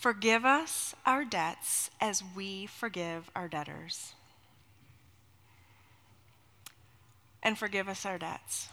Forgive 0.01 0.47
us 0.47 0.95
our 1.05 1.27
debts 1.27 1.91
as 2.01 2.23
we 2.35 2.65
forgive 2.65 3.31
our 3.37 3.49
debtors. 3.49 4.15
And 7.43 7.59
forgive 7.59 7.87
us 7.87 8.07
our 8.07 8.17
debts. 8.17 8.71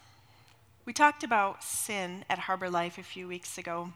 We 0.86 0.94
talked 0.94 1.26
about 1.26 1.66
sin 1.66 2.24
at 2.30 2.40
Harbor 2.40 2.70
Life 2.70 2.98
a 2.98 3.04
few 3.04 3.28
weeks 3.28 3.58
ago, 3.58 3.92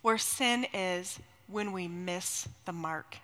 where 0.00 0.18
sin 0.18 0.68
is 0.72 1.18
when 1.48 1.72
we 1.72 1.88
miss 1.88 2.46
the 2.64 2.72
mark. 2.72 3.16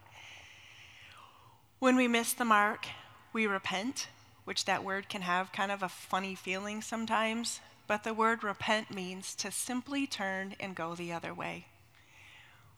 When 1.78 1.94
we 1.94 2.08
miss 2.08 2.32
the 2.32 2.44
mark, 2.44 2.88
we 3.32 3.46
repent, 3.46 4.08
which 4.42 4.64
that 4.64 4.82
word 4.82 5.08
can 5.08 5.22
have 5.22 5.52
kind 5.52 5.70
of 5.70 5.84
a 5.84 5.88
funny 5.88 6.34
feeling 6.34 6.82
sometimes, 6.82 7.60
but 7.86 8.02
the 8.02 8.12
word 8.12 8.42
repent 8.42 8.92
means 8.92 9.36
to 9.36 9.52
simply 9.52 10.08
turn 10.08 10.56
and 10.58 10.74
go 10.74 10.96
the 10.96 11.12
other 11.12 11.32
way. 11.32 11.66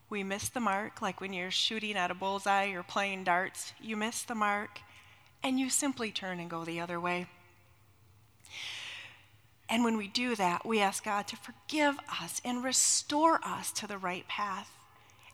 We 0.08 0.22
miss 0.22 0.48
the 0.48 0.60
mark, 0.60 1.02
like 1.02 1.20
when 1.20 1.32
you're 1.32 1.50
shooting 1.50 1.96
at 1.96 2.10
a 2.10 2.14
bullseye 2.14 2.70
or 2.70 2.82
playing 2.82 3.24
darts, 3.24 3.72
you 3.80 3.96
miss 3.96 4.22
the 4.22 4.34
mark 4.34 4.80
and 5.42 5.58
you 5.58 5.68
simply 5.68 6.10
turn 6.12 6.38
and 6.38 6.48
go 6.48 6.64
the 6.64 6.80
other 6.80 7.00
way. 7.00 7.26
And 9.68 9.82
when 9.82 9.96
we 9.96 10.06
do 10.06 10.36
that, 10.36 10.64
we 10.64 10.80
ask 10.80 11.04
God 11.04 11.26
to 11.28 11.36
forgive 11.36 11.96
us 12.22 12.40
and 12.44 12.62
restore 12.62 13.40
us 13.44 13.72
to 13.72 13.86
the 13.86 13.98
right 13.98 14.26
path. 14.28 14.70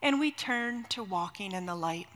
And 0.00 0.18
we 0.18 0.30
turn 0.30 0.84
to 0.90 1.02
walking 1.02 1.52
in 1.52 1.66
the 1.66 1.74
light. 1.74 2.06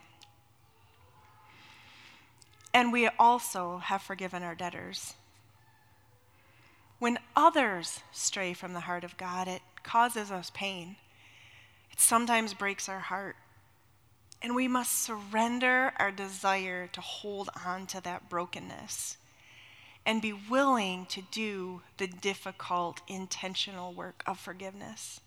And 2.72 2.92
we 2.92 3.08
also 3.18 3.78
have 3.78 4.02
forgiven 4.02 4.42
our 4.42 4.54
debtors. 4.54 5.14
When 6.98 7.18
others 7.34 8.00
stray 8.12 8.54
from 8.54 8.72
the 8.72 8.80
heart 8.80 9.04
of 9.04 9.16
God, 9.18 9.46
it 9.46 9.62
causes 9.82 10.30
us 10.30 10.50
pain. 10.54 10.96
It 11.96 12.00
sometimes 12.00 12.52
breaks 12.52 12.88
our 12.88 13.00
heart. 13.00 13.36
And 14.42 14.54
we 14.54 14.68
must 14.68 15.02
surrender 15.02 15.92
our 15.96 16.12
desire 16.12 16.88
to 16.88 17.00
hold 17.00 17.48
on 17.64 17.86
to 17.88 18.02
that 18.02 18.28
brokenness 18.28 19.16
and 20.04 20.20
be 20.20 20.32
willing 20.32 21.06
to 21.06 21.22
do 21.32 21.80
the 21.96 22.06
difficult, 22.06 23.00
intentional 23.08 23.94
work 23.94 24.22
of 24.26 24.38
forgiveness. 24.38 25.20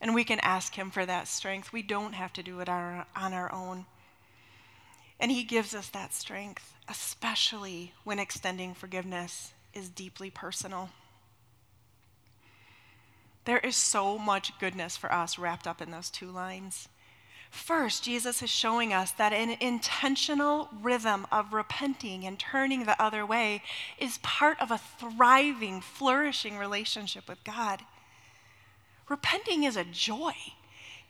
And 0.00 0.14
we 0.14 0.24
can 0.24 0.40
ask 0.40 0.74
Him 0.74 0.90
for 0.90 1.04
that 1.06 1.28
strength. 1.28 1.72
We 1.72 1.82
don't 1.82 2.14
have 2.14 2.32
to 2.32 2.42
do 2.42 2.58
it 2.60 2.68
on 2.68 3.04
our, 3.16 3.52
own. 3.52 3.84
And 5.20 5.30
He 5.30 5.44
gives 5.44 5.74
us 5.74 5.88
that 5.90 6.14
strength, 6.14 6.74
especially 6.88 7.92
when 8.02 8.18
extending 8.18 8.74
forgiveness 8.74 9.52
is 9.74 9.88
deeply 9.88 10.30
personal. 10.30 10.90
There 13.44 13.58
is 13.58 13.76
so 13.76 14.18
much 14.18 14.58
goodness 14.58 14.96
for 14.96 15.12
us 15.12 15.38
wrapped 15.38 15.66
up 15.66 15.82
in 15.82 15.90
those 15.90 16.10
two 16.10 16.30
lines. 16.30 16.88
First, 17.50 18.04
Jesus 18.04 18.42
is 18.42 18.48
showing 18.48 18.94
us 18.94 19.10
that 19.12 19.34
an 19.34 19.50
intentional 19.60 20.70
rhythm 20.80 21.26
of 21.30 21.52
repenting 21.52 22.24
and 22.24 22.38
turning 22.38 22.84
the 22.84 23.00
other 23.00 23.26
way 23.26 23.62
is 23.98 24.18
part 24.22 24.58
of 24.58 24.70
a 24.70 24.78
thriving, 24.78 25.82
flourishing 25.82 26.56
relationship 26.56 27.28
with 27.28 27.44
God. 27.44 27.82
Repenting 29.08 29.64
is 29.64 29.76
a 29.76 29.84
joy. 29.84 30.32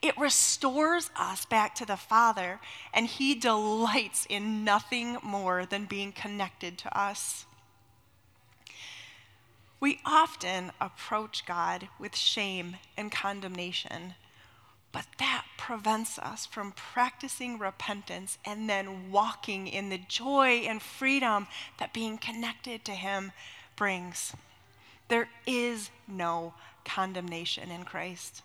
It 0.02 0.18
restores 0.18 1.10
us 1.14 1.44
back 1.44 1.76
to 1.76 1.86
the 1.86 1.96
Father, 1.96 2.58
and 2.92 3.06
He 3.06 3.36
delights 3.36 4.26
in 4.28 4.64
nothing 4.64 5.18
more 5.22 5.64
than 5.64 5.84
being 5.84 6.10
connected 6.10 6.76
to 6.78 6.98
us. 6.98 7.46
We 9.82 9.98
often 10.06 10.70
approach 10.80 11.44
God 11.44 11.88
with 11.98 12.14
shame 12.14 12.76
and 12.96 13.10
condemnation, 13.10 14.14
but 14.92 15.06
that 15.18 15.44
prevents 15.58 16.20
us 16.20 16.46
from 16.46 16.70
practicing 16.70 17.58
repentance 17.58 18.38
and 18.44 18.70
then 18.70 19.10
walking 19.10 19.66
in 19.66 19.88
the 19.88 19.98
joy 19.98 20.62
and 20.68 20.80
freedom 20.80 21.48
that 21.80 21.92
being 21.92 22.16
connected 22.16 22.84
to 22.84 22.92
Him 22.92 23.32
brings. 23.74 24.34
There 25.08 25.28
is 25.48 25.90
no 26.06 26.54
condemnation 26.84 27.72
in 27.72 27.82
Christ. 27.82 28.42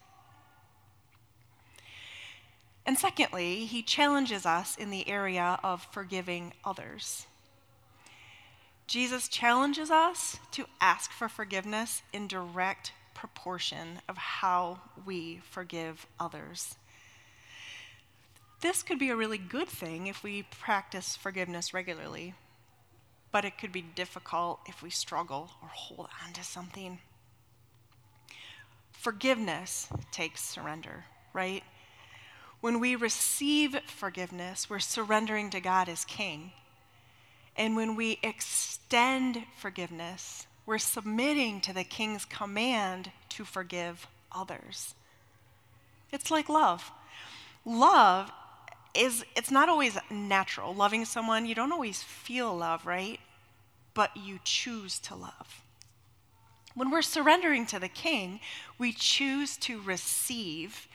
And 2.83 2.97
secondly, 2.97 3.67
he 3.67 3.83
challenges 3.83 4.47
us 4.47 4.75
in 4.75 4.89
the 4.89 5.07
area 5.07 5.59
of 5.63 5.85
forgiving 5.91 6.53
others. 6.65 7.27
Jesus 8.87 9.27
challenges 9.27 9.91
us 9.91 10.39
to 10.51 10.65
ask 10.79 11.11
for 11.11 11.27
forgiveness 11.27 12.01
in 12.13 12.27
direct 12.27 12.93
proportion 13.13 13.99
of 14.07 14.17
how 14.17 14.79
we 15.05 15.41
forgive 15.49 16.07
others. 16.19 16.77
This 18.61 18.83
could 18.83 18.97
be 18.97 19.09
a 19.09 19.15
really 19.15 19.37
good 19.37 19.67
thing 19.67 20.07
if 20.07 20.23
we 20.23 20.43
practice 20.43 21.17
forgiveness 21.17 21.73
regularly, 21.73 22.33
but 23.31 23.43
it 23.43 23.57
could 23.57 23.73
be 23.73 23.81
difficult 23.81 24.61
if 24.67 24.81
we 24.81 24.89
struggle 24.89 25.51
or 25.61 25.67
hold 25.67 26.07
on 26.25 26.33
to 26.33 26.43
something. 26.43 26.99
Forgiveness 28.93 29.89
takes 30.11 30.41
surrender, 30.41 31.03
right? 31.33 31.63
When 32.61 32.79
we 32.79 32.95
receive 32.95 33.77
forgiveness, 33.85 34.69
we're 34.69 34.79
surrendering 34.79 35.49
to 35.51 35.59
God 35.59 35.89
as 35.89 36.05
King. 36.05 36.51
And 37.57 37.75
when 37.75 37.95
we 37.95 38.19
extend 38.21 39.43
forgiveness, 39.57 40.45
we're 40.65 40.77
submitting 40.77 41.61
to 41.61 41.73
the 41.73 41.83
king's 41.83 42.25
command 42.25 43.11
to 43.29 43.45
forgive 43.45 44.07
others. 44.31 44.93
It's 46.11 46.29
like 46.29 46.49
love. 46.49 46.91
Love 47.65 48.31
is 48.93 49.25
it's 49.35 49.51
not 49.51 49.69
always 49.69 49.97
natural. 50.09 50.73
Loving 50.73 51.05
someone, 51.05 51.45
you 51.45 51.55
don't 51.55 51.71
always 51.71 52.03
feel 52.03 52.55
love, 52.55 52.85
right? 52.85 53.19
but 53.97 54.15
you 54.15 54.37
choose 54.43 54.99
to 54.99 55.15
love. 55.15 55.63
When 56.75 56.91
we're 56.91 57.01
surrendering 57.01 57.65
to 57.65 57.79
the 57.79 57.89
King, 57.89 58.39
we 58.77 58.93
choose 58.93 59.57
to 59.57 59.81
receive 59.81 60.87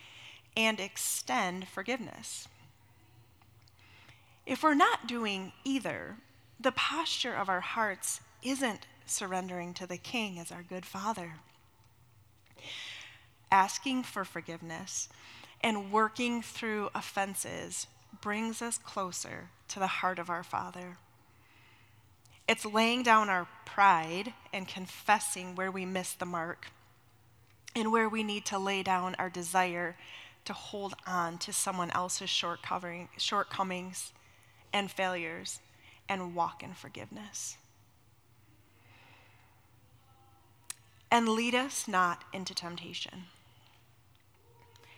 and 0.56 0.78
extend 0.78 1.66
forgiveness. 1.66 2.46
If 4.46 4.62
we're 4.62 4.74
not 4.74 5.08
doing 5.08 5.52
either, 5.64 6.18
the 6.58 6.72
posture 6.72 7.34
of 7.34 7.48
our 7.48 7.60
hearts 7.60 8.20
isn't 8.42 8.86
surrendering 9.06 9.74
to 9.74 9.86
the 9.86 9.96
King 9.96 10.38
as 10.38 10.52
our 10.52 10.62
good 10.62 10.86
Father. 10.86 11.34
Asking 13.50 14.02
for 14.02 14.24
forgiveness 14.24 15.08
and 15.60 15.92
working 15.92 16.42
through 16.42 16.90
offenses 16.94 17.86
brings 18.20 18.62
us 18.62 18.78
closer 18.78 19.48
to 19.68 19.78
the 19.78 19.86
heart 19.86 20.18
of 20.18 20.30
our 20.30 20.42
Father. 20.42 20.96
It's 22.48 22.64
laying 22.64 23.02
down 23.02 23.28
our 23.28 23.46
pride 23.64 24.34
and 24.52 24.68
confessing 24.68 25.54
where 25.54 25.70
we 25.70 25.86
miss 25.86 26.12
the 26.12 26.26
mark 26.26 26.66
and 27.74 27.90
where 27.92 28.08
we 28.08 28.22
need 28.22 28.44
to 28.46 28.58
lay 28.58 28.82
down 28.82 29.14
our 29.18 29.30
desire 29.30 29.96
to 30.44 30.52
hold 30.52 30.94
on 31.06 31.38
to 31.38 31.52
someone 31.52 31.90
else's 31.92 32.28
shortcomings 32.28 34.12
and 34.72 34.90
failures 34.90 35.60
and 36.12 36.34
walk 36.34 36.62
in 36.62 36.74
forgiveness. 36.74 37.56
And 41.10 41.28
lead 41.28 41.54
us 41.54 41.88
not 41.88 42.24
into 42.32 42.54
temptation. 42.54 43.24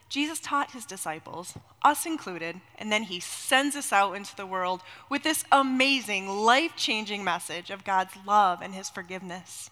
Jesus 0.08 0.38
taught 0.38 0.70
his 0.70 0.84
disciples, 0.84 1.54
us 1.82 2.06
included, 2.06 2.60
and 2.78 2.92
then 2.92 3.04
he 3.04 3.18
sends 3.18 3.74
us 3.74 3.92
out 3.92 4.12
into 4.12 4.36
the 4.36 4.46
world 4.46 4.80
with 5.08 5.24
this 5.24 5.44
amazing, 5.50 6.28
life 6.28 6.76
changing 6.76 7.24
message 7.24 7.70
of 7.70 7.84
God's 7.84 8.14
love 8.24 8.60
and 8.62 8.74
his 8.74 8.88
forgiveness. 8.88 9.70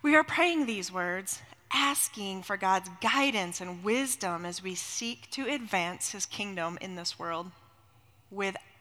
We 0.00 0.14
are 0.16 0.24
praying 0.24 0.64
these 0.64 0.92
words, 0.92 1.42
asking 1.70 2.44
for 2.44 2.56
God's 2.56 2.88
guidance 3.02 3.60
and 3.60 3.84
wisdom 3.84 4.46
as 4.46 4.62
we 4.62 4.74
seek 4.74 5.30
to 5.32 5.52
advance 5.52 6.12
his 6.12 6.24
kingdom 6.24 6.78
in 6.80 6.94
this 6.94 7.18
world 7.18 7.50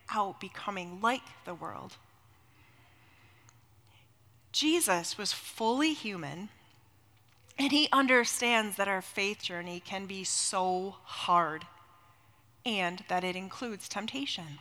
without 0.08 0.40
becoming 0.40 1.00
like 1.02 1.22
the 1.46 1.54
world. 1.54 1.98
Jesus 4.52 5.18
was 5.18 5.34
fully 5.34 5.94
human 5.94 6.50
and 7.58 7.72
he 7.72 7.88
understands 7.92 8.78
that 8.78 8.88
our 8.88 9.02
faith 9.02 9.42
journey 9.42 9.80
can 9.80 10.06
be 10.06 10.24
so 10.24 10.96
hard 11.04 11.66
and 12.66 13.04
that 13.10 13.24
it 13.24 13.36
includes 13.36 13.88
temptation. 13.88 14.60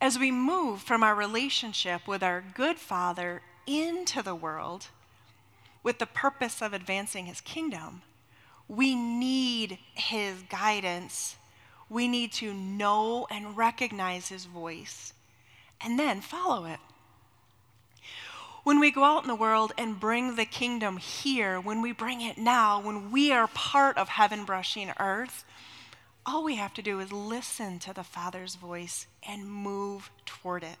As 0.00 0.18
we 0.18 0.30
move 0.30 0.82
from 0.82 1.02
our 1.02 1.14
relationship 1.14 2.06
with 2.06 2.22
our 2.22 2.44
good 2.54 2.78
Father 2.78 3.42
into 3.66 4.22
the 4.22 4.34
world 4.34 4.88
with 5.82 5.98
the 5.98 6.06
purpose 6.06 6.62
of 6.62 6.72
advancing 6.72 7.26
his 7.26 7.40
kingdom, 7.40 8.02
we 8.68 8.94
need 8.94 9.78
his 9.94 10.42
guidance. 10.48 11.36
We 11.88 12.08
need 12.08 12.32
to 12.34 12.52
know 12.52 13.26
and 13.30 13.56
recognize 13.56 14.28
his 14.28 14.46
voice 14.46 15.12
and 15.80 15.98
then 15.98 16.20
follow 16.20 16.64
it. 16.64 16.80
When 18.64 18.80
we 18.80 18.90
go 18.90 19.04
out 19.04 19.22
in 19.22 19.28
the 19.28 19.34
world 19.34 19.72
and 19.76 20.00
bring 20.00 20.36
the 20.36 20.46
kingdom 20.46 20.96
here, 20.96 21.60
when 21.60 21.82
we 21.82 21.92
bring 21.92 22.22
it 22.22 22.38
now, 22.38 22.80
when 22.80 23.12
we 23.12 23.30
are 23.30 23.48
part 23.48 23.98
of 23.98 24.08
heaven 24.08 24.46
brushing 24.46 24.90
earth, 24.98 25.44
all 26.24 26.42
we 26.42 26.56
have 26.56 26.72
to 26.74 26.82
do 26.82 27.00
is 27.00 27.12
listen 27.12 27.78
to 27.80 27.92
the 27.92 28.02
Father's 28.02 28.54
voice 28.54 29.06
and 29.22 29.46
move 29.46 30.10
toward 30.24 30.62
it. 30.62 30.78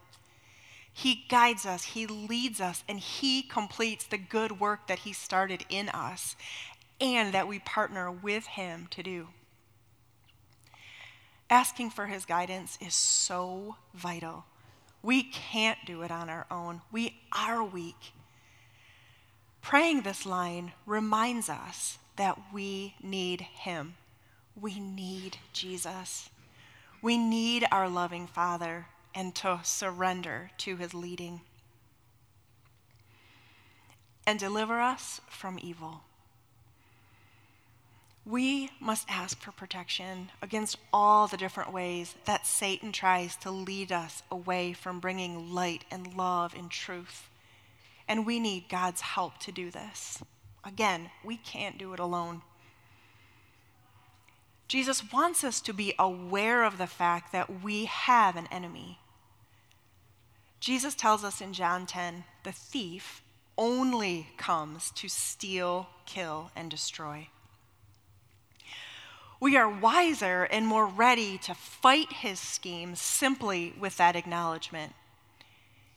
He 0.90 1.26
guides 1.28 1.66
us, 1.66 1.84
He 1.84 2.06
leads 2.06 2.60
us, 2.60 2.84
and 2.88 2.98
He 2.98 3.42
completes 3.42 4.06
the 4.06 4.16
good 4.16 4.58
work 4.58 4.86
that 4.86 5.00
He 5.00 5.12
started 5.12 5.66
in 5.68 5.90
us 5.90 6.36
and 7.00 7.34
that 7.34 7.48
we 7.48 7.58
partner 7.58 8.10
with 8.10 8.46
Him 8.46 8.86
to 8.92 9.02
do. 9.02 9.28
Asking 11.50 11.90
for 11.90 12.06
His 12.06 12.24
guidance 12.24 12.78
is 12.80 12.94
so 12.94 13.76
vital. 13.92 14.44
We 15.02 15.22
can't 15.22 15.78
do 15.84 16.02
it 16.02 16.10
on 16.10 16.30
our 16.30 16.46
own. 16.50 16.80
We 16.90 17.20
are 17.30 17.62
weak. 17.62 18.12
Praying 19.60 20.02
this 20.02 20.24
line 20.24 20.72
reminds 20.86 21.48
us 21.48 21.98
that 22.16 22.38
we 22.52 22.94
need 23.02 23.42
Him. 23.42 23.94
We 24.58 24.80
need 24.80 25.38
Jesus. 25.52 26.30
We 27.02 27.18
need 27.18 27.66
our 27.70 27.88
loving 27.88 28.26
Father 28.26 28.86
and 29.14 29.34
to 29.36 29.60
surrender 29.62 30.50
to 30.58 30.76
His 30.76 30.94
leading. 30.94 31.42
And 34.26 34.38
deliver 34.38 34.80
us 34.80 35.20
from 35.28 35.58
evil. 35.60 36.02
We 38.26 38.70
must 38.80 39.10
ask 39.10 39.38
for 39.38 39.52
protection 39.52 40.30
against 40.40 40.78
all 40.94 41.26
the 41.26 41.36
different 41.36 41.74
ways 41.74 42.14
that 42.24 42.46
Satan 42.46 42.90
tries 42.90 43.36
to 43.36 43.50
lead 43.50 43.92
us 43.92 44.22
away 44.30 44.72
from 44.72 44.98
bringing 44.98 45.52
light 45.52 45.84
and 45.90 46.16
love 46.16 46.54
and 46.56 46.70
truth. 46.70 47.28
And 48.08 48.24
we 48.24 48.40
need 48.40 48.70
God's 48.70 49.02
help 49.02 49.38
to 49.40 49.52
do 49.52 49.70
this. 49.70 50.22
Again, 50.64 51.10
we 51.22 51.36
can't 51.36 51.76
do 51.76 51.92
it 51.92 52.00
alone. 52.00 52.40
Jesus 54.68 55.12
wants 55.12 55.44
us 55.44 55.60
to 55.60 55.74
be 55.74 55.94
aware 55.98 56.64
of 56.64 56.78
the 56.78 56.86
fact 56.86 57.30
that 57.32 57.62
we 57.62 57.84
have 57.84 58.36
an 58.36 58.48
enemy. 58.50 58.98
Jesus 60.60 60.94
tells 60.94 61.24
us 61.24 61.42
in 61.42 61.52
John 61.52 61.84
10 61.84 62.24
the 62.42 62.52
thief 62.52 63.22
only 63.58 64.28
comes 64.38 64.90
to 64.92 65.08
steal, 65.08 65.88
kill, 66.06 66.50
and 66.56 66.70
destroy 66.70 67.28
we 69.44 69.58
are 69.58 69.68
wiser 69.68 70.44
and 70.44 70.66
more 70.66 70.86
ready 70.86 71.36
to 71.36 71.52
fight 71.54 72.10
his 72.10 72.40
schemes 72.40 72.98
simply 72.98 73.74
with 73.78 73.94
that 73.98 74.16
acknowledgement. 74.16 74.94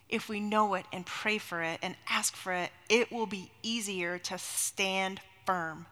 If 0.09 0.27
we 0.27 0.41
know 0.41 0.73
it 0.73 0.85
and 0.91 1.05
pray 1.05 1.37
for 1.37 1.63
it 1.63 1.79
and 1.81 1.95
ask 2.09 2.35
for 2.35 2.51
it, 2.51 2.71
it 2.89 3.09
will 3.09 3.25
be 3.25 3.49
easier 3.63 4.17
to 4.17 4.37
stand 4.37 5.21
firm. 5.45 5.85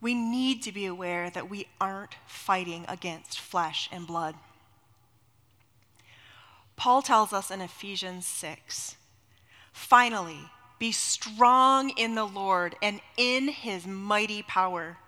We 0.00 0.14
need 0.14 0.62
to 0.62 0.70
be 0.70 0.86
aware 0.86 1.28
that 1.28 1.50
we 1.50 1.66
aren't 1.80 2.14
fighting 2.28 2.84
against 2.86 3.40
flesh 3.40 3.88
and 3.90 4.06
blood. 4.06 4.36
Paul 6.76 7.02
tells 7.02 7.32
us 7.32 7.50
in 7.50 7.60
Ephesians 7.60 8.28
6 8.28 8.94
finally, 9.72 10.38
be 10.78 10.92
strong 10.92 11.90
in 11.96 12.14
the 12.14 12.26
Lord 12.26 12.76
and 12.80 13.00
in 13.16 13.48
his 13.48 13.88
mighty 13.88 14.42
power. 14.42 14.98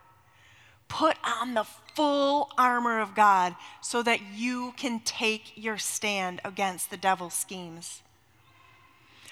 Put 0.90 1.16
on 1.24 1.54
the 1.54 1.64
full 1.94 2.50
armor 2.58 3.00
of 3.00 3.14
God 3.14 3.54
so 3.80 4.02
that 4.02 4.20
you 4.34 4.74
can 4.76 5.00
take 5.00 5.52
your 5.54 5.78
stand 5.78 6.40
against 6.44 6.90
the 6.90 6.98
devil's 6.98 7.32
schemes. 7.32 8.02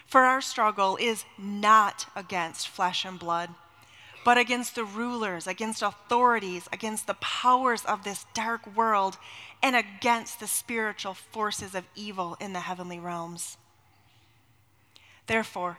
For 0.06 0.22
our 0.22 0.40
struggle 0.40 0.96
is 0.96 1.24
not 1.36 2.06
against 2.16 2.68
flesh 2.68 3.04
and 3.04 3.18
blood, 3.18 3.50
but 4.24 4.38
against 4.38 4.74
the 4.74 4.84
rulers, 4.84 5.46
against 5.46 5.82
authorities, 5.82 6.68
against 6.72 7.06
the 7.06 7.14
powers 7.14 7.84
of 7.84 8.04
this 8.04 8.24
dark 8.32 8.76
world, 8.76 9.18
and 9.62 9.76
against 9.76 10.40
the 10.40 10.46
spiritual 10.46 11.14
forces 11.14 11.74
of 11.74 11.84
evil 11.94 12.36
in 12.40 12.52
the 12.52 12.60
heavenly 12.60 12.98
realms. 12.98 13.58
Therefore, 15.26 15.78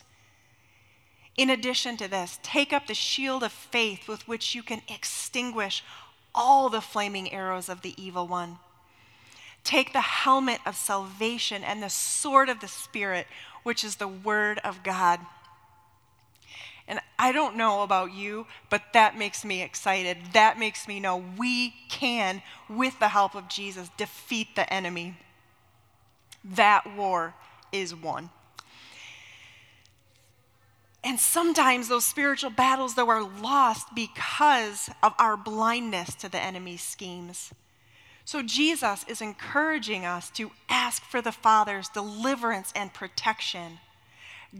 In 1.37 1.49
addition 1.49 1.97
to 1.97 2.07
this, 2.07 2.39
take 2.43 2.73
up 2.73 2.87
the 2.87 2.93
shield 2.93 3.43
of 3.43 3.51
faith 3.51 4.07
with 4.07 4.27
which 4.27 4.53
you 4.53 4.63
can 4.63 4.81
extinguish 4.87 5.83
all 6.35 6.69
the 6.69 6.81
flaming 6.81 7.31
arrows 7.31 7.69
of 7.69 7.81
the 7.81 8.01
evil 8.01 8.27
one. 8.27 8.57
Take 9.63 9.93
the 9.93 10.01
helmet 10.01 10.59
of 10.65 10.75
salvation 10.75 11.63
and 11.63 11.81
the 11.81 11.89
sword 11.89 12.49
of 12.49 12.59
the 12.59 12.67
Spirit, 12.67 13.27
which 13.63 13.83
is 13.83 13.97
the 13.97 14.07
word 14.07 14.59
of 14.63 14.83
God. 14.83 15.19
And 16.87 16.99
I 17.17 17.31
don't 17.31 17.55
know 17.55 17.83
about 17.83 18.11
you, 18.11 18.47
but 18.69 18.93
that 18.93 19.17
makes 19.17 19.45
me 19.45 19.61
excited. 19.61 20.17
That 20.33 20.59
makes 20.59 20.87
me 20.87 20.99
know 20.99 21.23
we 21.37 21.75
can, 21.89 22.41
with 22.67 22.99
the 22.99 23.09
help 23.09 23.35
of 23.35 23.47
Jesus, 23.47 23.89
defeat 23.97 24.55
the 24.55 24.71
enemy. 24.73 25.15
That 26.43 26.95
war 26.95 27.35
is 27.71 27.95
won. 27.95 28.31
And 31.03 31.19
sometimes 31.19 31.87
those 31.87 32.05
spiritual 32.05 32.51
battles, 32.51 32.93
though, 32.93 33.09
are 33.09 33.23
lost 33.23 33.95
because 33.95 34.89
of 35.01 35.13
our 35.17 35.35
blindness 35.35 36.13
to 36.15 36.29
the 36.29 36.39
enemy's 36.39 36.83
schemes. 36.83 37.51
So 38.23 38.43
Jesus 38.43 39.03
is 39.07 39.19
encouraging 39.19 40.05
us 40.05 40.29
to 40.31 40.51
ask 40.69 41.03
for 41.03 41.21
the 41.21 41.31
Father's 41.31 41.89
deliverance 41.89 42.71
and 42.75 42.93
protection. 42.93 43.79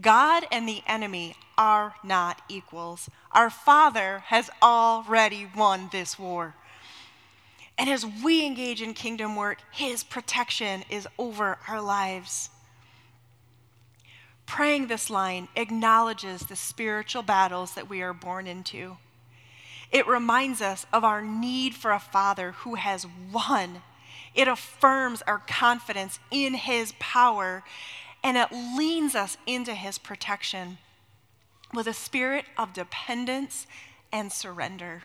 God 0.00 0.46
and 0.50 0.68
the 0.68 0.82
enemy 0.86 1.36
are 1.56 1.94
not 2.02 2.42
equals. 2.48 3.08
Our 3.30 3.50
Father 3.50 4.24
has 4.26 4.50
already 4.60 5.48
won 5.56 5.90
this 5.92 6.18
war. 6.18 6.54
And 7.78 7.88
as 7.88 8.04
we 8.04 8.44
engage 8.44 8.82
in 8.82 8.94
kingdom 8.94 9.36
work, 9.36 9.58
His 9.70 10.02
protection 10.02 10.84
is 10.90 11.06
over 11.18 11.58
our 11.68 11.80
lives. 11.80 12.50
Praying 14.52 14.88
this 14.88 15.08
line 15.08 15.48
acknowledges 15.56 16.42
the 16.42 16.56
spiritual 16.56 17.22
battles 17.22 17.72
that 17.72 17.88
we 17.88 18.02
are 18.02 18.12
born 18.12 18.46
into. 18.46 18.98
It 19.90 20.06
reminds 20.06 20.60
us 20.60 20.84
of 20.92 21.04
our 21.04 21.22
need 21.22 21.74
for 21.74 21.90
a 21.90 21.98
Father 21.98 22.52
who 22.52 22.74
has 22.74 23.06
won. 23.32 23.80
It 24.34 24.48
affirms 24.48 25.22
our 25.22 25.38
confidence 25.38 26.20
in 26.30 26.52
His 26.52 26.92
power 26.98 27.64
and 28.22 28.36
it 28.36 28.52
leans 28.52 29.14
us 29.14 29.38
into 29.46 29.72
His 29.72 29.96
protection 29.96 30.76
with 31.72 31.86
a 31.86 31.94
spirit 31.94 32.44
of 32.58 32.74
dependence 32.74 33.66
and 34.12 34.30
surrender. 34.30 35.04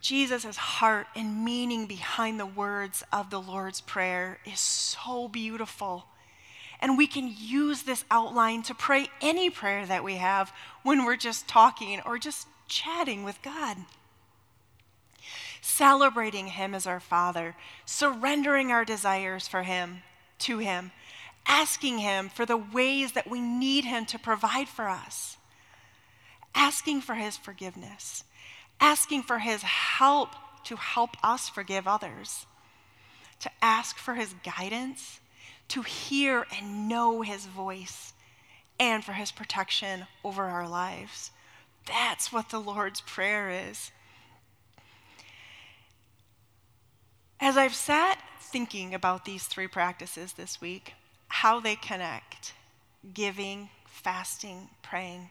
Jesus' 0.00 0.56
heart 0.56 1.08
and 1.16 1.44
meaning 1.44 1.86
behind 1.86 2.38
the 2.38 2.46
words 2.46 3.02
of 3.12 3.30
the 3.30 3.40
Lord's 3.40 3.80
Prayer 3.80 4.38
is 4.44 4.60
so 4.60 5.26
beautiful. 5.26 6.04
And 6.80 6.96
we 6.96 7.06
can 7.06 7.32
use 7.38 7.82
this 7.82 8.04
outline 8.10 8.62
to 8.64 8.74
pray 8.74 9.08
any 9.20 9.50
prayer 9.50 9.84
that 9.86 10.02
we 10.02 10.16
have 10.16 10.52
when 10.82 11.04
we're 11.04 11.16
just 11.16 11.46
talking 11.46 12.00
or 12.06 12.18
just 12.18 12.48
chatting 12.68 13.22
with 13.22 13.40
God. 13.42 13.76
Celebrating 15.60 16.48
Him 16.48 16.74
as 16.74 16.86
our 16.86 17.00
Father, 17.00 17.54
surrendering 17.84 18.72
our 18.72 18.84
desires 18.84 19.46
for 19.46 19.62
Him 19.62 20.02
to 20.40 20.58
Him, 20.58 20.90
asking 21.46 21.98
Him 21.98 22.30
for 22.30 22.46
the 22.46 22.56
ways 22.56 23.12
that 23.12 23.28
we 23.28 23.40
need 23.40 23.84
Him 23.84 24.06
to 24.06 24.18
provide 24.18 24.68
for 24.68 24.88
us, 24.88 25.36
asking 26.54 27.02
for 27.02 27.14
His 27.14 27.36
forgiveness, 27.36 28.24
asking 28.80 29.22
for 29.24 29.40
His 29.40 29.62
help 29.62 30.30
to 30.64 30.76
help 30.76 31.10
us 31.22 31.50
forgive 31.50 31.86
others, 31.86 32.46
to 33.40 33.50
ask 33.60 33.98
for 33.98 34.14
His 34.14 34.34
guidance 34.42 35.19
to 35.70 35.82
hear 35.82 36.46
and 36.56 36.88
know 36.88 37.22
his 37.22 37.46
voice 37.46 38.12
and 38.78 39.04
for 39.04 39.12
his 39.12 39.30
protection 39.30 40.06
over 40.24 40.44
our 40.44 40.68
lives. 40.68 41.30
That's 41.86 42.32
what 42.32 42.50
the 42.50 42.60
Lord's 42.60 43.00
Prayer 43.00 43.50
is. 43.50 43.90
As 47.40 47.56
I've 47.56 47.74
sat 47.74 48.18
thinking 48.40 48.94
about 48.94 49.24
these 49.24 49.46
three 49.46 49.68
practices 49.68 50.34
this 50.34 50.60
week, 50.60 50.94
how 51.28 51.60
they 51.60 51.76
connect 51.76 52.52
giving, 53.14 53.70
fasting, 53.86 54.68
praying. 54.82 55.30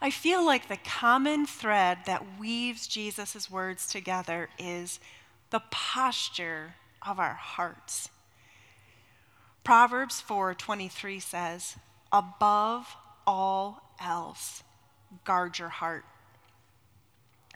I 0.00 0.10
feel 0.10 0.44
like 0.44 0.68
the 0.68 0.78
common 0.78 1.44
thread 1.44 1.98
that 2.06 2.38
weaves 2.38 2.86
Jesus' 2.86 3.50
words 3.50 3.88
together 3.88 4.48
is 4.58 4.98
the 5.50 5.62
posture 5.70 6.74
of 7.06 7.18
our 7.18 7.34
hearts. 7.34 8.08
Proverbs 9.66 10.20
4:23 10.20 11.18
says, 11.18 11.76
"Above 12.12 12.96
all 13.26 13.82
else, 13.98 14.62
guard 15.24 15.58
your 15.58 15.70
heart, 15.70 16.06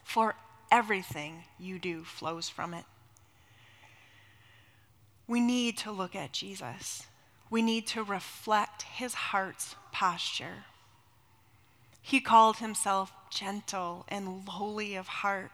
for 0.03 0.35
everything 0.73 1.45
you 1.57 1.79
do 1.79 2.05
flows 2.05 2.49
from 2.49 2.75
it." 2.75 2.85
We 5.29 5.39
need 5.39 5.79
to 5.79 5.93
look 5.93 6.17
at 6.17 6.33
Jesus. 6.33 7.07
We 7.49 7.63
need 7.63 7.87
to 7.87 8.03
reflect 8.03 8.83
his 8.83 9.15
heart's 9.31 9.77
posture. 9.93 10.65
He 12.03 12.21
called 12.21 12.57
himself 12.57 13.13
gentle 13.31 14.05
and 14.09 14.49
lowly 14.49 14.97
of 14.97 15.07
heart. 15.23 15.53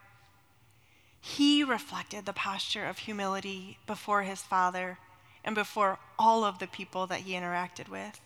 He 1.21 1.63
reflected 1.63 2.25
the 2.25 2.33
posture 2.33 2.87
of 2.87 3.01
humility 3.01 3.79
before 3.85 4.23
his 4.23 4.41
Father 4.43 4.99
and 5.47 5.55
before 5.55 5.99
all 6.19 6.45
of 6.45 6.59
the 6.59 6.67
people 6.67 7.07
that 7.07 7.21
he 7.21 7.33
interacted 7.33 7.89
with. 7.89 8.21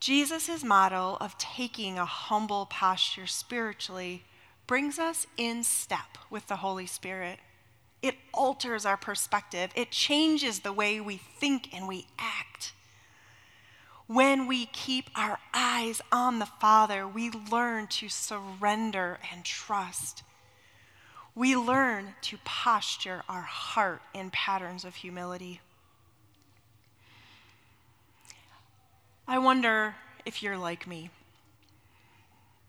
Jesus' 0.00 0.62
model 0.62 1.16
of 1.20 1.38
taking 1.38 1.98
a 1.98 2.04
humble 2.04 2.66
posture 2.66 3.26
spiritually 3.26 4.24
brings 4.66 4.98
us 4.98 5.26
in 5.38 5.62
step 5.62 6.18
with 6.28 6.48
the 6.48 6.56
Holy 6.56 6.86
Spirit. 6.86 7.38
It 8.02 8.16
alters 8.34 8.84
our 8.84 8.96
perspective, 8.96 9.70
it 9.74 9.90
changes 9.90 10.60
the 10.60 10.72
way 10.72 11.00
we 11.00 11.16
think 11.16 11.72
and 11.72 11.88
we 11.88 12.06
act. 12.18 12.72
When 14.06 14.46
we 14.46 14.66
keep 14.66 15.10
our 15.16 15.38
eyes 15.54 16.00
on 16.12 16.38
the 16.38 16.46
Father, 16.46 17.08
we 17.08 17.30
learn 17.30 17.86
to 17.88 18.08
surrender 18.08 19.18
and 19.32 19.44
trust 19.44 20.22
we 21.36 21.54
learn 21.54 22.14
to 22.22 22.38
posture 22.44 23.22
our 23.28 23.42
heart 23.42 24.00
in 24.14 24.30
patterns 24.30 24.86
of 24.86 24.94
humility. 24.96 25.60
I 29.28 29.38
wonder 29.38 29.96
if 30.24 30.42
you're 30.42 30.56
like 30.56 30.86
me, 30.86 31.10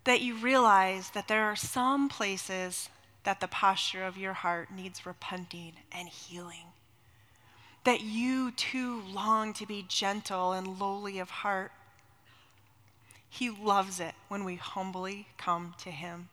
that 0.04 0.22
you 0.22 0.36
realize 0.36 1.12
that 1.12 1.30
there 1.30 1.46
are 1.46 1.56
some 1.56 2.10
places 2.10 2.90
that 3.24 3.40
the 3.40 3.48
posture 3.48 4.04
of 4.04 4.18
your 4.18 4.34
heart 4.34 4.70
needs 4.70 5.06
repenting 5.06 5.74
and 5.92 6.10
healing. 6.10 6.66
That 7.86 8.02
you 8.02 8.52
too 8.52 9.02
long 9.02 9.54
to 9.54 9.66
be 9.66 9.86
gentle 9.88 10.52
and 10.52 10.80
lowly 10.80 11.20
of 11.20 11.30
heart. 11.30 11.72
He 13.30 13.50
loves 13.50 14.02
it 14.02 14.16
when 14.28 14.44
we 14.44 14.56
humbly 14.56 15.28
come 15.38 15.74
to 15.80 15.92
Him. 15.92 16.28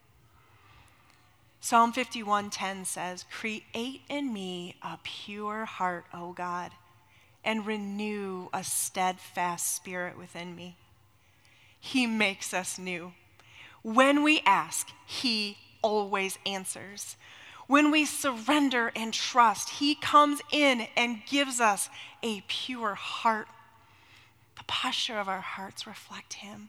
Psalm 1.65 1.95
51:10 1.95 2.85
says, 2.85 3.25
"Create 3.31 4.03
in 4.11 4.35
me 4.35 4.77
a 4.83 4.99
pure 5.03 5.65
heart, 5.65 6.05
O 6.13 6.35
God, 6.35 6.73
and 7.43 7.65
renew 7.65 8.51
a 8.53 8.63
steadfast 8.63 9.75
spirit 9.75 10.19
within 10.19 10.55
me." 10.55 10.77
He 11.81 12.07
makes 12.07 12.53
us 12.53 12.77
new. 12.77 13.15
When 13.81 14.23
we 14.23 14.41
ask, 14.41 14.91
he 15.07 15.57
always 15.81 16.39
answers. 16.45 17.17
When 17.67 17.91
we 17.91 18.05
surrender 18.05 18.93
and 18.95 19.15
trust, 19.15 19.71
he 19.81 19.95
comes 19.95 20.43
in 20.51 20.83
and 20.95 21.25
gives 21.25 21.63
us 21.63 21.89
a 22.23 22.43
pure 22.43 22.95
heart. 22.95 23.49
The 24.57 24.65
posture 24.65 25.19
of 25.19 25.31
our 25.31 25.41
hearts 25.41 25.87
reflect 25.87 26.35
him. 26.35 26.69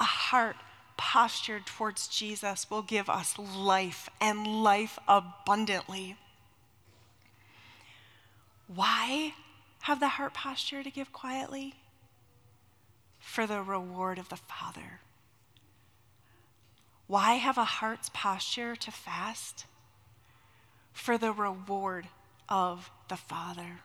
A 0.00 0.04
heart 0.04 0.56
postured 1.02 1.66
towards 1.66 2.06
Jesus 2.06 2.70
will 2.70 2.80
give 2.80 3.10
us 3.10 3.36
life 3.36 4.08
and 4.20 4.46
life 4.46 5.00
abundantly. 5.08 6.16
Why 8.68 9.34
have 9.80 9.98
the 9.98 10.08
heart 10.08 10.32
posture 10.32 10.84
to 10.84 10.90
give 10.90 11.12
quietly? 11.12 11.74
For 13.18 13.48
the 13.48 13.62
reward 13.62 14.20
of 14.20 14.28
the 14.28 14.36
Father. 14.36 15.00
Why 17.08 17.34
have 17.34 17.58
a 17.58 17.64
heart's 17.64 18.08
posture 18.14 18.76
to 18.76 18.90
fast? 18.92 19.66
For 20.92 21.18
the 21.18 21.32
reward 21.32 22.06
of 22.48 22.92
the 23.08 23.16
Father. 23.16 23.80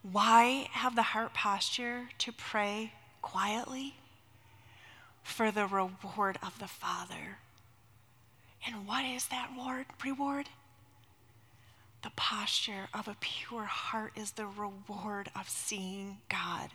Why 0.00 0.68
have 0.70 0.94
the 0.94 1.02
heart 1.02 1.34
posture 1.34 2.10
to 2.18 2.32
pray 2.32 2.92
quietly? 3.20 3.96
For 5.26 5.50
the 5.50 5.66
reward 5.66 6.38
of 6.40 6.58
the 6.60 6.68
Father. 6.68 7.38
And 8.64 8.86
what 8.86 9.04
is 9.04 9.26
that 9.26 9.50
reward? 10.02 10.48
The 12.02 12.10
posture 12.14 12.88
of 12.94 13.08
a 13.08 13.16
pure 13.20 13.64
heart 13.64 14.12
is 14.16 14.30
the 14.30 14.46
reward 14.46 15.28
of 15.38 15.48
seeing 15.48 16.18
God. 16.28 16.70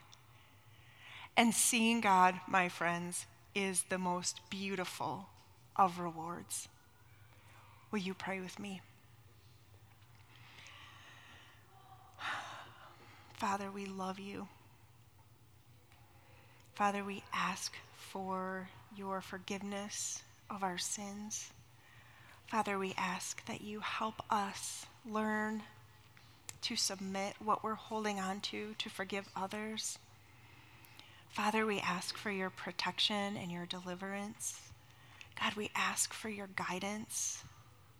And 1.37 1.53
seeing 1.53 2.01
God, 2.01 2.35
my 2.45 2.67
friends, 2.67 3.25
is 3.55 3.83
the 3.83 3.97
most 3.97 4.41
beautiful 4.49 5.29
of 5.77 5.99
rewards. 5.99 6.67
Will 7.89 7.99
you 7.99 8.13
pray 8.13 8.41
with 8.41 8.59
me? 8.59 8.81
Father, 13.33 13.71
we 13.71 13.85
love 13.85 14.19
you. 14.19 14.49
Father, 16.75 17.03
we 17.03 17.23
ask 17.33 17.73
for 18.01 18.69
your 18.95 19.21
forgiveness 19.21 20.21
of 20.49 20.63
our 20.63 20.77
sins. 20.77 21.51
Father, 22.47 22.77
we 22.77 22.93
ask 22.97 23.45
that 23.45 23.61
you 23.61 23.79
help 23.79 24.21
us 24.29 24.85
learn 25.09 25.63
to 26.63 26.75
submit 26.75 27.35
what 27.39 27.63
we're 27.63 27.75
holding 27.75 28.19
on 28.19 28.41
to, 28.41 28.75
to 28.77 28.89
forgive 28.89 29.29
others. 29.35 29.97
Father, 31.29 31.65
we 31.65 31.79
ask 31.79 32.17
for 32.17 32.29
your 32.29 32.49
protection 32.49 33.37
and 33.37 33.51
your 33.51 33.65
deliverance. 33.65 34.59
God, 35.39 35.53
we 35.53 35.71
ask 35.75 36.13
for 36.13 36.29
your 36.29 36.49
guidance. 36.55 37.43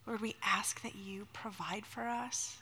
Lord, 0.06 0.20
we 0.20 0.36
ask 0.44 0.82
that 0.82 0.94
you 0.94 1.26
provide 1.32 1.86
for 1.86 2.02
us. 2.02 2.58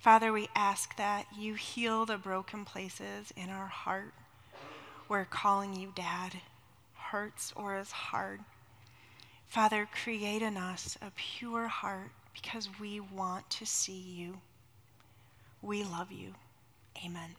Father, 0.00 0.32
we 0.32 0.48
ask 0.54 0.96
that 0.96 1.26
you 1.36 1.54
heal 1.54 2.04
the 2.04 2.18
broken 2.18 2.64
places 2.64 3.32
in 3.36 3.50
our 3.50 3.66
heart 3.66 4.12
where 5.08 5.26
calling 5.28 5.74
you 5.74 5.92
dad 5.94 6.34
hurts 6.94 7.52
or 7.56 7.78
is 7.78 7.90
hard. 7.90 8.40
Father, 9.46 9.88
create 9.90 10.42
in 10.42 10.56
us 10.56 10.96
a 11.00 11.10
pure 11.16 11.68
heart 11.68 12.10
because 12.34 12.68
we 12.80 13.00
want 13.00 13.48
to 13.50 13.66
see 13.66 13.98
you. 13.98 14.40
We 15.62 15.82
love 15.82 16.12
you. 16.12 16.34
Amen. 17.04 17.34